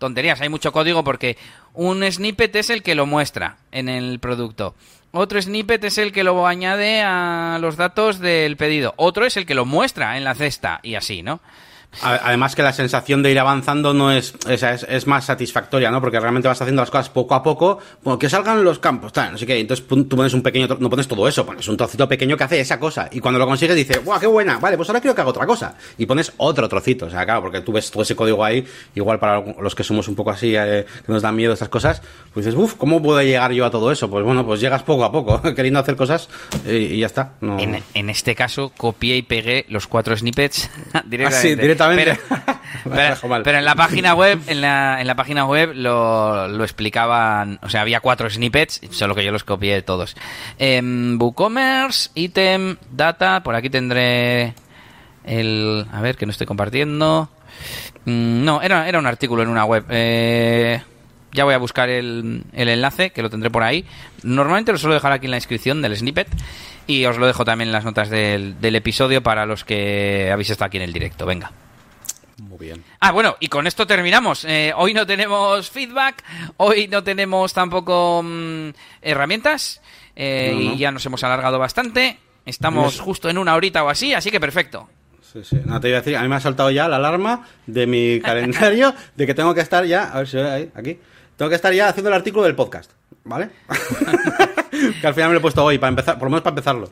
tonterías, 0.00 0.40
hay 0.40 0.48
mucho 0.48 0.72
código 0.72 1.04
porque 1.04 1.36
un 1.74 2.02
snippet 2.10 2.56
es 2.56 2.70
el 2.70 2.82
que 2.82 2.96
lo 2.96 3.06
muestra 3.06 3.58
en 3.70 3.88
el 3.88 4.18
producto. 4.18 4.74
Otro 5.12 5.40
snippet 5.40 5.84
es 5.84 5.98
el 5.98 6.10
que 6.10 6.24
lo 6.24 6.46
añade 6.46 7.02
a 7.02 7.58
los 7.60 7.76
datos 7.76 8.18
del 8.18 8.56
pedido. 8.56 8.94
Otro 8.96 9.26
es 9.26 9.36
el 9.36 9.46
que 9.46 9.54
lo 9.54 9.66
muestra 9.66 10.16
en 10.16 10.24
la 10.24 10.34
cesta 10.34 10.80
y 10.82 10.94
así, 10.94 11.22
¿no? 11.22 11.40
Además 12.02 12.54
que 12.54 12.62
la 12.62 12.72
sensación 12.72 13.22
de 13.22 13.32
ir 13.32 13.38
avanzando 13.38 13.92
no 13.92 14.12
es, 14.12 14.34
es, 14.48 14.62
es, 14.62 15.06
más 15.06 15.24
satisfactoria, 15.24 15.90
¿no? 15.90 16.00
Porque 16.00 16.20
realmente 16.20 16.46
vas 16.46 16.60
haciendo 16.62 16.80
las 16.80 16.90
cosas 16.90 17.10
poco 17.10 17.34
a 17.34 17.42
poco, 17.42 17.78
bueno, 18.02 18.18
que 18.18 18.28
salgan 18.28 18.62
los 18.62 18.78
campos, 18.78 19.12
tal, 19.12 19.32
no 19.32 19.38
sé 19.38 19.44
qué. 19.44 19.58
Entonces 19.58 19.86
tú 19.86 20.08
pones 20.08 20.32
un 20.32 20.42
pequeño, 20.42 20.68
no 20.78 20.88
pones 20.88 21.08
todo 21.08 21.26
eso, 21.26 21.44
pones 21.44 21.66
un 21.68 21.76
trocito 21.76 22.08
pequeño 22.08 22.36
que 22.36 22.44
hace 22.44 22.60
esa 22.60 22.78
cosa. 22.78 23.08
Y 23.10 23.18
cuando 23.18 23.38
lo 23.38 23.46
consigues 23.46 23.74
dices, 23.74 24.04
¡guau, 24.04 24.20
qué 24.20 24.26
buena! 24.28 24.58
Vale, 24.58 24.76
pues 24.76 24.88
ahora 24.88 25.00
quiero 25.00 25.14
que 25.14 25.20
haga 25.20 25.30
otra 25.30 25.46
cosa. 25.46 25.74
Y 25.98 26.06
pones 26.06 26.32
otro 26.36 26.68
trocito, 26.68 27.06
o 27.06 27.10
sea, 27.10 27.24
claro, 27.24 27.42
porque 27.42 27.60
tú 27.60 27.72
ves 27.72 27.90
todo 27.90 28.04
ese 28.04 28.14
código 28.14 28.44
ahí, 28.44 28.64
igual 28.94 29.18
para 29.18 29.42
los 29.60 29.74
que 29.74 29.82
somos 29.82 30.06
un 30.06 30.14
poco 30.14 30.30
así, 30.30 30.54
eh, 30.56 30.86
que 31.04 31.12
nos 31.12 31.22
dan 31.22 31.34
miedo 31.34 31.52
estas 31.52 31.68
cosas, 31.68 32.02
pues 32.32 32.46
dices, 32.46 32.58
uff, 32.58 32.74
¿cómo 32.74 33.02
puedo 33.02 33.20
llegar 33.20 33.52
yo 33.52 33.66
a 33.66 33.70
todo 33.70 33.90
eso? 33.90 34.08
Pues 34.08 34.24
bueno, 34.24 34.46
pues 34.46 34.60
llegas 34.60 34.84
poco 34.84 35.04
a 35.04 35.10
poco, 35.10 35.42
queriendo 35.54 35.80
hacer 35.80 35.96
cosas 35.96 36.28
y, 36.64 37.00
ya 37.00 37.06
está. 37.06 37.32
En, 37.42 37.82
en, 37.94 38.10
este 38.10 38.34
caso, 38.34 38.72
copié 38.76 39.16
y 39.16 39.22
pegué 39.22 39.66
los 39.68 39.86
cuatro 39.88 40.16
snippets 40.16 40.70
directamente. 41.04 41.20
Ah, 41.30 41.32
sí, 41.32 41.54
directamente. 41.54 41.79
Pero, 43.44 43.58
en 43.58 43.64
la 43.64 43.74
página 43.74 44.14
web, 44.14 44.40
en 44.46 44.60
la, 44.60 45.00
en 45.00 45.06
la 45.06 45.14
página 45.14 45.44
web 45.44 45.72
lo, 45.74 46.48
lo, 46.48 46.64
explicaban, 46.64 47.58
o 47.62 47.68
sea, 47.68 47.82
había 47.82 48.00
cuatro 48.00 48.28
snippets, 48.30 48.80
solo 48.90 49.14
que 49.14 49.24
yo 49.24 49.32
los 49.32 49.44
copié 49.44 49.82
todos. 49.82 50.16
Eh, 50.58 50.80
WooCommerce, 51.18 52.10
item, 52.14 52.76
data, 52.90 53.42
por 53.42 53.54
aquí 53.54 53.70
tendré 53.70 54.54
el, 55.24 55.86
a 55.92 56.00
ver, 56.00 56.16
que 56.16 56.26
no 56.26 56.32
estoy 56.32 56.46
compartiendo. 56.46 57.28
Mm, 58.04 58.44
no, 58.44 58.62
era, 58.62 58.88
era 58.88 58.98
un 58.98 59.06
artículo 59.06 59.42
en 59.42 59.48
una 59.48 59.64
web. 59.64 59.84
Eh, 59.90 60.80
ya 61.32 61.44
voy 61.44 61.54
a 61.54 61.58
buscar 61.58 61.88
el, 61.88 62.44
el, 62.52 62.68
enlace, 62.68 63.10
que 63.10 63.22
lo 63.22 63.30
tendré 63.30 63.50
por 63.50 63.62
ahí. 63.62 63.84
Normalmente 64.22 64.72
lo 64.72 64.78
suelo 64.78 64.94
dejar 64.94 65.12
aquí 65.12 65.26
en 65.26 65.32
la 65.32 65.36
descripción 65.36 65.82
del 65.82 65.96
snippet. 65.96 66.28
Y 66.86 67.04
os 67.04 67.18
lo 67.18 67.26
dejo 67.26 67.44
también 67.44 67.68
en 67.68 67.72
las 67.72 67.84
notas 67.84 68.10
del, 68.10 68.60
del 68.60 68.74
episodio 68.74 69.22
para 69.22 69.46
los 69.46 69.64
que 69.64 70.30
habéis 70.32 70.50
estado 70.50 70.66
aquí 70.66 70.78
en 70.78 70.82
el 70.82 70.92
directo. 70.92 71.24
Venga. 71.24 71.52
Muy 72.40 72.58
bien. 72.58 72.82
Ah, 73.00 73.12
bueno, 73.12 73.36
y 73.38 73.48
con 73.48 73.66
esto 73.66 73.86
terminamos. 73.86 74.46
Eh, 74.46 74.72
hoy 74.74 74.94
no 74.94 75.06
tenemos 75.06 75.70
feedback, 75.70 76.24
hoy 76.56 76.88
no 76.88 77.04
tenemos 77.04 77.52
tampoco 77.52 78.22
mm, 78.24 78.70
herramientas, 79.02 79.82
eh, 80.16 80.56
y 80.58 80.78
ya 80.78 80.90
nos 80.90 81.04
hemos 81.04 81.22
alargado 81.22 81.58
bastante. 81.58 82.18
Estamos 82.46 82.98
justo 82.98 83.28
en 83.28 83.36
una 83.36 83.54
horita 83.54 83.84
o 83.84 83.90
así, 83.90 84.14
así 84.14 84.30
que 84.30 84.40
perfecto. 84.40 84.88
Sí, 85.20 85.44
sí. 85.44 85.60
No 85.64 85.80
te 85.80 85.88
iba 85.88 85.98
a 85.98 86.00
decir, 86.00 86.16
a 86.16 86.22
mí 86.22 86.28
me 86.28 86.36
ha 86.36 86.40
saltado 86.40 86.70
ya 86.70 86.88
la 86.88 86.96
alarma 86.96 87.46
de 87.66 87.86
mi 87.86 88.20
calendario 88.24 88.94
de 89.14 89.26
que 89.26 89.34
tengo 89.34 89.54
que 89.54 89.60
estar 89.60 89.84
ya, 89.84 90.04
a 90.10 90.18
ver 90.18 90.28
si 90.28 90.38
ahí, 90.38 90.70
aquí, 90.74 90.98
tengo 91.36 91.50
que 91.50 91.56
estar 91.56 91.72
ya 91.74 91.88
haciendo 91.88 92.08
el 92.08 92.14
artículo 92.14 92.44
del 92.44 92.56
podcast, 92.56 92.90
¿vale? 93.22 93.50
que 95.00 95.06
al 95.06 95.14
final 95.14 95.28
me 95.28 95.34
lo 95.34 95.38
he 95.38 95.42
puesto 95.42 95.62
hoy, 95.62 95.78
para 95.78 95.90
empezar, 95.90 96.18
por 96.18 96.24
lo 96.24 96.30
menos 96.30 96.42
para 96.42 96.52
empezarlo 96.52 96.90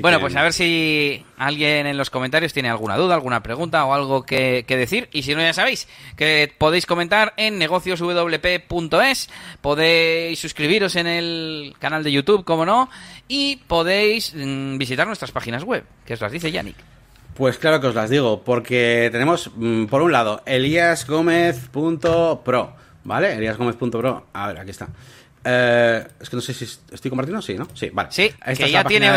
bueno, 0.00 0.20
pues 0.20 0.36
a 0.36 0.42
ver 0.42 0.52
si 0.52 1.24
alguien 1.36 1.86
en 1.86 1.96
los 1.96 2.10
comentarios 2.10 2.52
tiene 2.52 2.68
alguna 2.68 2.96
duda, 2.96 3.14
alguna 3.14 3.42
pregunta 3.42 3.84
o 3.84 3.94
algo 3.94 4.24
que, 4.24 4.64
decir. 4.68 5.08
Y 5.12 5.22
si 5.22 5.34
no, 5.34 5.40
ya 5.40 5.52
sabéis 5.52 5.88
que 6.16 6.52
podéis 6.58 6.86
comentar 6.86 7.34
en 7.36 7.58
negocioswp.es, 7.58 9.30
podéis 9.60 10.38
suscribiros 10.38 10.96
en 10.96 11.06
el 11.06 11.74
canal 11.78 12.04
de 12.04 12.12
YouTube, 12.12 12.44
como 12.44 12.66
no, 12.66 12.90
y 13.28 13.56
podéis 13.66 14.34
mm, 14.34 14.78
visitar 14.78 15.06
nuestras 15.06 15.32
páginas 15.32 15.64
web, 15.64 15.84
que 16.04 16.14
os 16.14 16.20
las 16.20 16.32
dice 16.32 16.50
Yannick. 16.50 16.76
Pues 17.34 17.58
claro 17.58 17.80
que 17.80 17.86
os 17.86 17.94
las 17.94 18.10
digo, 18.10 18.42
porque 18.42 19.08
tenemos, 19.12 19.52
mm, 19.54 19.84
por 19.86 20.02
un 20.02 20.10
lado, 20.12 20.42
eliasgomez.pro, 20.44 22.74
¿vale? 23.04 23.34
eliasgomez.pro, 23.34 24.26
a 24.32 24.48
ver, 24.48 24.58
aquí 24.58 24.70
está. 24.70 24.88
Eh, 25.44 26.06
es 26.20 26.28
que 26.28 26.36
no 26.36 26.42
sé 26.42 26.52
si 26.52 26.64
estoy 26.64 27.08
compartiendo, 27.08 27.40
sí, 27.42 27.54
¿no? 27.54 27.68
Sí, 27.74 27.90
vale. 27.92 28.10
Sí, 28.12 28.32
que 28.56 28.70
ya 28.70 28.84
tiene 28.84 29.10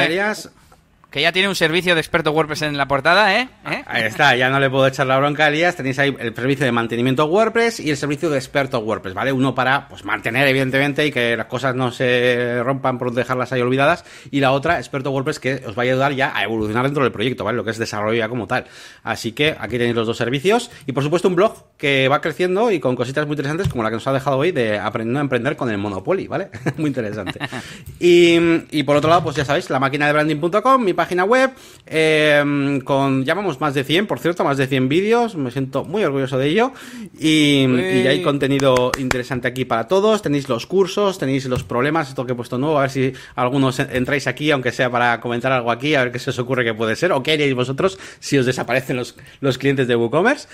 que 1.14 1.22
ya 1.22 1.32
tiene 1.32 1.48
un 1.48 1.54
servicio 1.54 1.94
de 1.94 2.02
experto 2.02 2.32
WordPress 2.32 2.64
en 2.64 2.76
la 2.76 2.88
portada, 2.88 3.40
¿eh? 3.40 3.48
¿eh? 3.70 3.84
Ahí 3.86 4.02
está, 4.02 4.36
ya 4.36 4.50
no 4.50 4.60
le 4.60 4.68
puedo 4.68 4.88
echar 4.88 5.06
la 5.06 5.16
bronca 5.20 5.46
a 5.46 5.50
Elías. 5.50 5.76
Tenéis 5.76 6.00
ahí 6.00 6.18
el 6.18 6.34
servicio 6.34 6.66
de 6.66 6.72
mantenimiento 6.72 7.28
WordPress 7.28 7.82
y 7.82 7.92
el 7.92 7.98
servicio 7.98 8.32
de 8.32 8.40
experto 8.40 8.80
WordPress, 8.80 9.14
¿vale? 9.14 9.32
Uno 9.32 9.54
para 9.54 9.88
pues 9.88 10.04
mantener, 10.06 10.48
evidentemente, 10.48 11.06
y 11.06 11.12
que 11.12 11.38
las 11.38 11.46
cosas 11.46 11.76
no 11.76 11.92
se 11.92 12.64
rompan 12.64 12.98
por 12.98 13.14
dejarlas 13.14 13.52
ahí 13.52 13.62
olvidadas. 13.62 14.04
Y 14.32 14.40
la 14.40 14.54
otra, 14.54 14.80
experto 14.80 15.12
WordPress, 15.12 15.38
que 15.38 15.62
os 15.68 15.78
va 15.78 15.84
a 15.84 15.86
ayudar 15.86 16.14
ya 16.14 16.36
a 16.36 16.46
evolucionar 16.46 16.84
dentro 16.86 17.04
del 17.04 17.12
proyecto, 17.12 17.44
¿vale? 17.44 17.58
Lo 17.58 17.64
que 17.64 17.70
es 17.70 17.78
desarrollo 17.78 18.18
ya 18.18 18.28
como 18.28 18.48
tal. 18.48 18.66
Así 19.04 19.34
que 19.34 19.56
aquí 19.60 19.78
tenéis 19.78 19.94
los 19.94 20.08
dos 20.08 20.18
servicios. 20.18 20.72
Y 20.88 20.94
por 20.94 21.04
supuesto, 21.04 21.28
un 21.28 21.36
blog 21.36 21.78
que 21.78 22.08
va 22.08 22.22
creciendo 22.22 22.72
y 22.72 22.80
con 22.80 22.96
cositas 22.96 23.28
muy 23.28 23.34
interesantes, 23.34 23.70
como 23.70 23.84
la 23.84 23.92
que 23.92 23.98
nos 23.98 24.08
ha 24.08 24.14
dejado 24.14 24.40
hoy 24.40 24.52
de 24.52 24.80
aprendiendo 24.80 25.20
a 25.20 25.22
emprender 25.22 25.58
con 25.58 25.70
el 25.70 25.78
Monopoly, 25.78 26.26
¿vale? 26.26 26.50
muy 26.78 26.88
interesante. 26.88 27.40
y, 28.00 28.40
y 28.72 28.82
por 28.82 28.96
otro 28.96 29.12
lado, 29.12 29.24
pues 29.26 29.36
ya 29.36 29.46
sabéis, 29.46 29.70
la 29.70 29.80
máquina 29.80 30.08
de 30.08 30.14
branding.com, 30.14 30.84
mi 30.84 30.94
página 30.94 31.03
web 31.26 31.52
eh, 31.86 32.80
con, 32.84 33.26
ya 33.26 33.34
vamos 33.34 33.60
más 33.60 33.74
de 33.74 33.84
100, 33.84 34.08
por 34.08 34.20
cierto, 34.20 34.44
más 34.44 34.58
de 34.58 34.68
100 34.68 34.90
vídeos, 34.90 35.36
me 35.36 35.52
siento 35.52 35.84
muy 35.84 36.04
orgulloso 36.04 36.38
de 36.38 36.48
ello. 36.48 36.72
Y, 37.20 37.66
hay 38.08 38.22
contenido 38.22 38.92
interesante 38.98 39.48
aquí 39.48 39.66
para 39.66 39.88
todos, 39.88 40.22
tenéis 40.22 40.50
los 40.50 40.66
cursos, 40.66 41.18
tenéis 41.18 41.46
los 41.46 41.64
problemas, 41.64 42.10
esto 42.10 42.26
que 42.26 42.34
he 42.34 42.36
puesto 42.36 42.58
nuevo, 42.58 42.78
a 42.78 42.82
ver 42.82 42.90
si 42.90 43.14
algunos 43.36 43.80
entráis 43.80 44.28
aquí, 44.28 44.52
aunque 44.52 44.72
sea 44.72 44.90
para 44.90 45.20
comentar 45.20 45.52
algo 45.52 45.72
aquí, 45.72 45.96
a 45.96 46.04
ver 46.04 46.12
qué 46.12 46.20
se 46.20 46.30
os 46.30 46.40
ocurre 46.40 46.64
que 46.64 46.74
puede 46.74 46.96
ser, 46.96 47.12
o 47.12 47.22
qué 47.24 47.34
haríais 47.34 47.54
vosotros 47.54 47.98
si 48.20 48.38
os 48.38 48.46
desaparecen 48.46 48.98
los, 48.98 49.16
los 49.42 49.58
clientes 49.58 49.88
de 49.88 49.96
WooCommerce. 49.96 50.48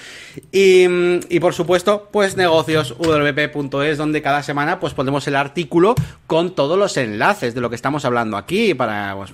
Y, 0.52 0.86
y 1.30 1.39
por 1.39 1.54
supuesto, 1.54 2.10
pues 2.12 2.38
negocios 2.38 2.95
wp.es, 2.97 3.97
donde 3.97 4.22
cada 4.22 4.43
semana 4.43 4.80
pues 4.80 4.93
ponemos 4.93 5.28
el 5.28 5.36
artículo 5.36 5.95
con 6.28 6.56
todos 6.56 6.78
los 6.78 6.97
enlaces 6.97 7.56
de 7.56 7.62
lo 7.62 7.70
que 7.70 7.76
estamos 7.76 8.06
hablando 8.06 8.38
aquí, 8.38 8.74
para 8.74 9.16
pues 9.16 9.34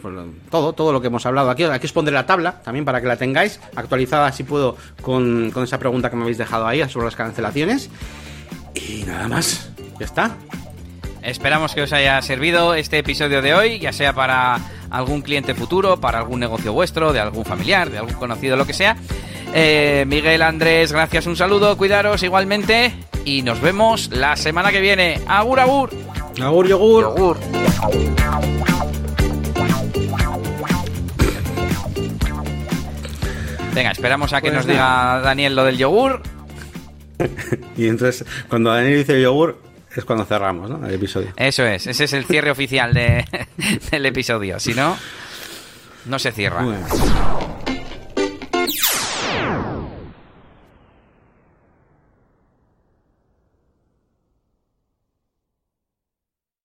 todo, 0.49 0.74
todo 0.74 0.93
lo 0.93 1.01
que 1.01 1.05
hemos 1.08 1.26
hablado 1.26 1.49
aquí. 1.49 1.64
Aquí 1.64 1.86
os 1.86 1.93
pondré 1.93 2.14
la 2.14 2.26
tabla 2.26 2.62
también 2.64 2.86
para 2.86 3.01
que 3.01 3.08
la 3.08 3.18
tengáis 3.18 3.60
actualizada, 3.76 4.32
si 4.32 4.43
puedo, 4.43 4.78
con, 5.01 5.51
con 5.51 5.64
esa 5.64 5.80
pregunta 5.80 6.10
que 6.10 6.16
me 6.16 6.24
habéis 6.24 6.38
dejado 6.38 6.68
ahí 6.68 6.88
sobre 6.89 7.06
las 7.06 7.16
cancelaciones. 7.16 7.89
Y 8.74 9.03
nada 9.03 9.28
más, 9.28 9.70
ya 9.99 10.06
está. 10.06 10.36
Esperamos 11.22 11.74
que 11.74 11.82
os 11.82 11.91
haya 11.91 12.22
servido 12.22 12.76
este 12.76 12.99
episodio 12.99 13.41
de 13.41 13.56
hoy, 13.56 13.80
ya 13.80 13.91
sea 13.91 14.14
para 14.14 14.60
algún 14.91 15.24
cliente 15.24 15.56
futuro, 15.56 15.99
para 15.99 16.20
algún 16.20 16.39
negocio 16.39 16.72
vuestro, 16.72 17.14
de 17.14 17.20
algún 17.20 17.43
familiar, 17.45 17.89
de 17.89 17.97
algún 17.97 18.14
conocido, 18.14 18.56
lo 18.56 18.68
que 18.68 18.74
sea. 18.74 18.95
Eh, 19.53 20.06
Miguel 20.08 20.43
Andrés, 20.43 20.91
gracias, 20.91 21.26
un 21.26 21.36
saludo, 21.36 21.78
cuidaros 21.78 22.22
igualmente 22.22 22.93
y 23.24 23.41
nos 23.41 23.60
vemos 23.60 24.10
la 24.12 24.36
semana 24.36 24.72
que 24.72 24.82
viene. 24.82 25.20
Agur, 25.28 25.60
agur. 25.60 25.89
Agur, 26.39 26.68
yogur. 26.68 27.03
yogur. 27.03 27.38
Venga, 33.76 33.91
esperamos 33.91 34.32
a 34.32 34.39
que 34.39 34.47
pues 34.47 34.53
nos 34.53 34.65
diga 34.65 35.19
Daniel 35.19 35.53
lo 35.53 35.65
del 35.65 35.78
yogur. 35.78 36.21
y 37.78 37.88
entonces, 37.88 38.26
cuando 38.47 38.71
Daniel 38.71 38.99
dice 38.99 39.21
yogur, 39.21 39.61
es 39.93 40.05
cuando 40.05 40.23
cerramos, 40.23 40.69
¿no? 40.69 40.88
El 40.88 40.93
episodio. 40.93 41.34
Eso 41.36 41.65
es, 41.65 41.86
ese 41.86 42.05
es 42.05 42.13
el 42.13 42.23
cierre 42.23 42.51
oficial 42.51 42.93
de, 42.93 43.26
del 43.91 44.05
episodio. 44.05 44.61
Si 44.61 44.73
no, 44.73 44.97
no 46.05 46.19
se 46.19 46.32
cierra. 46.32 46.65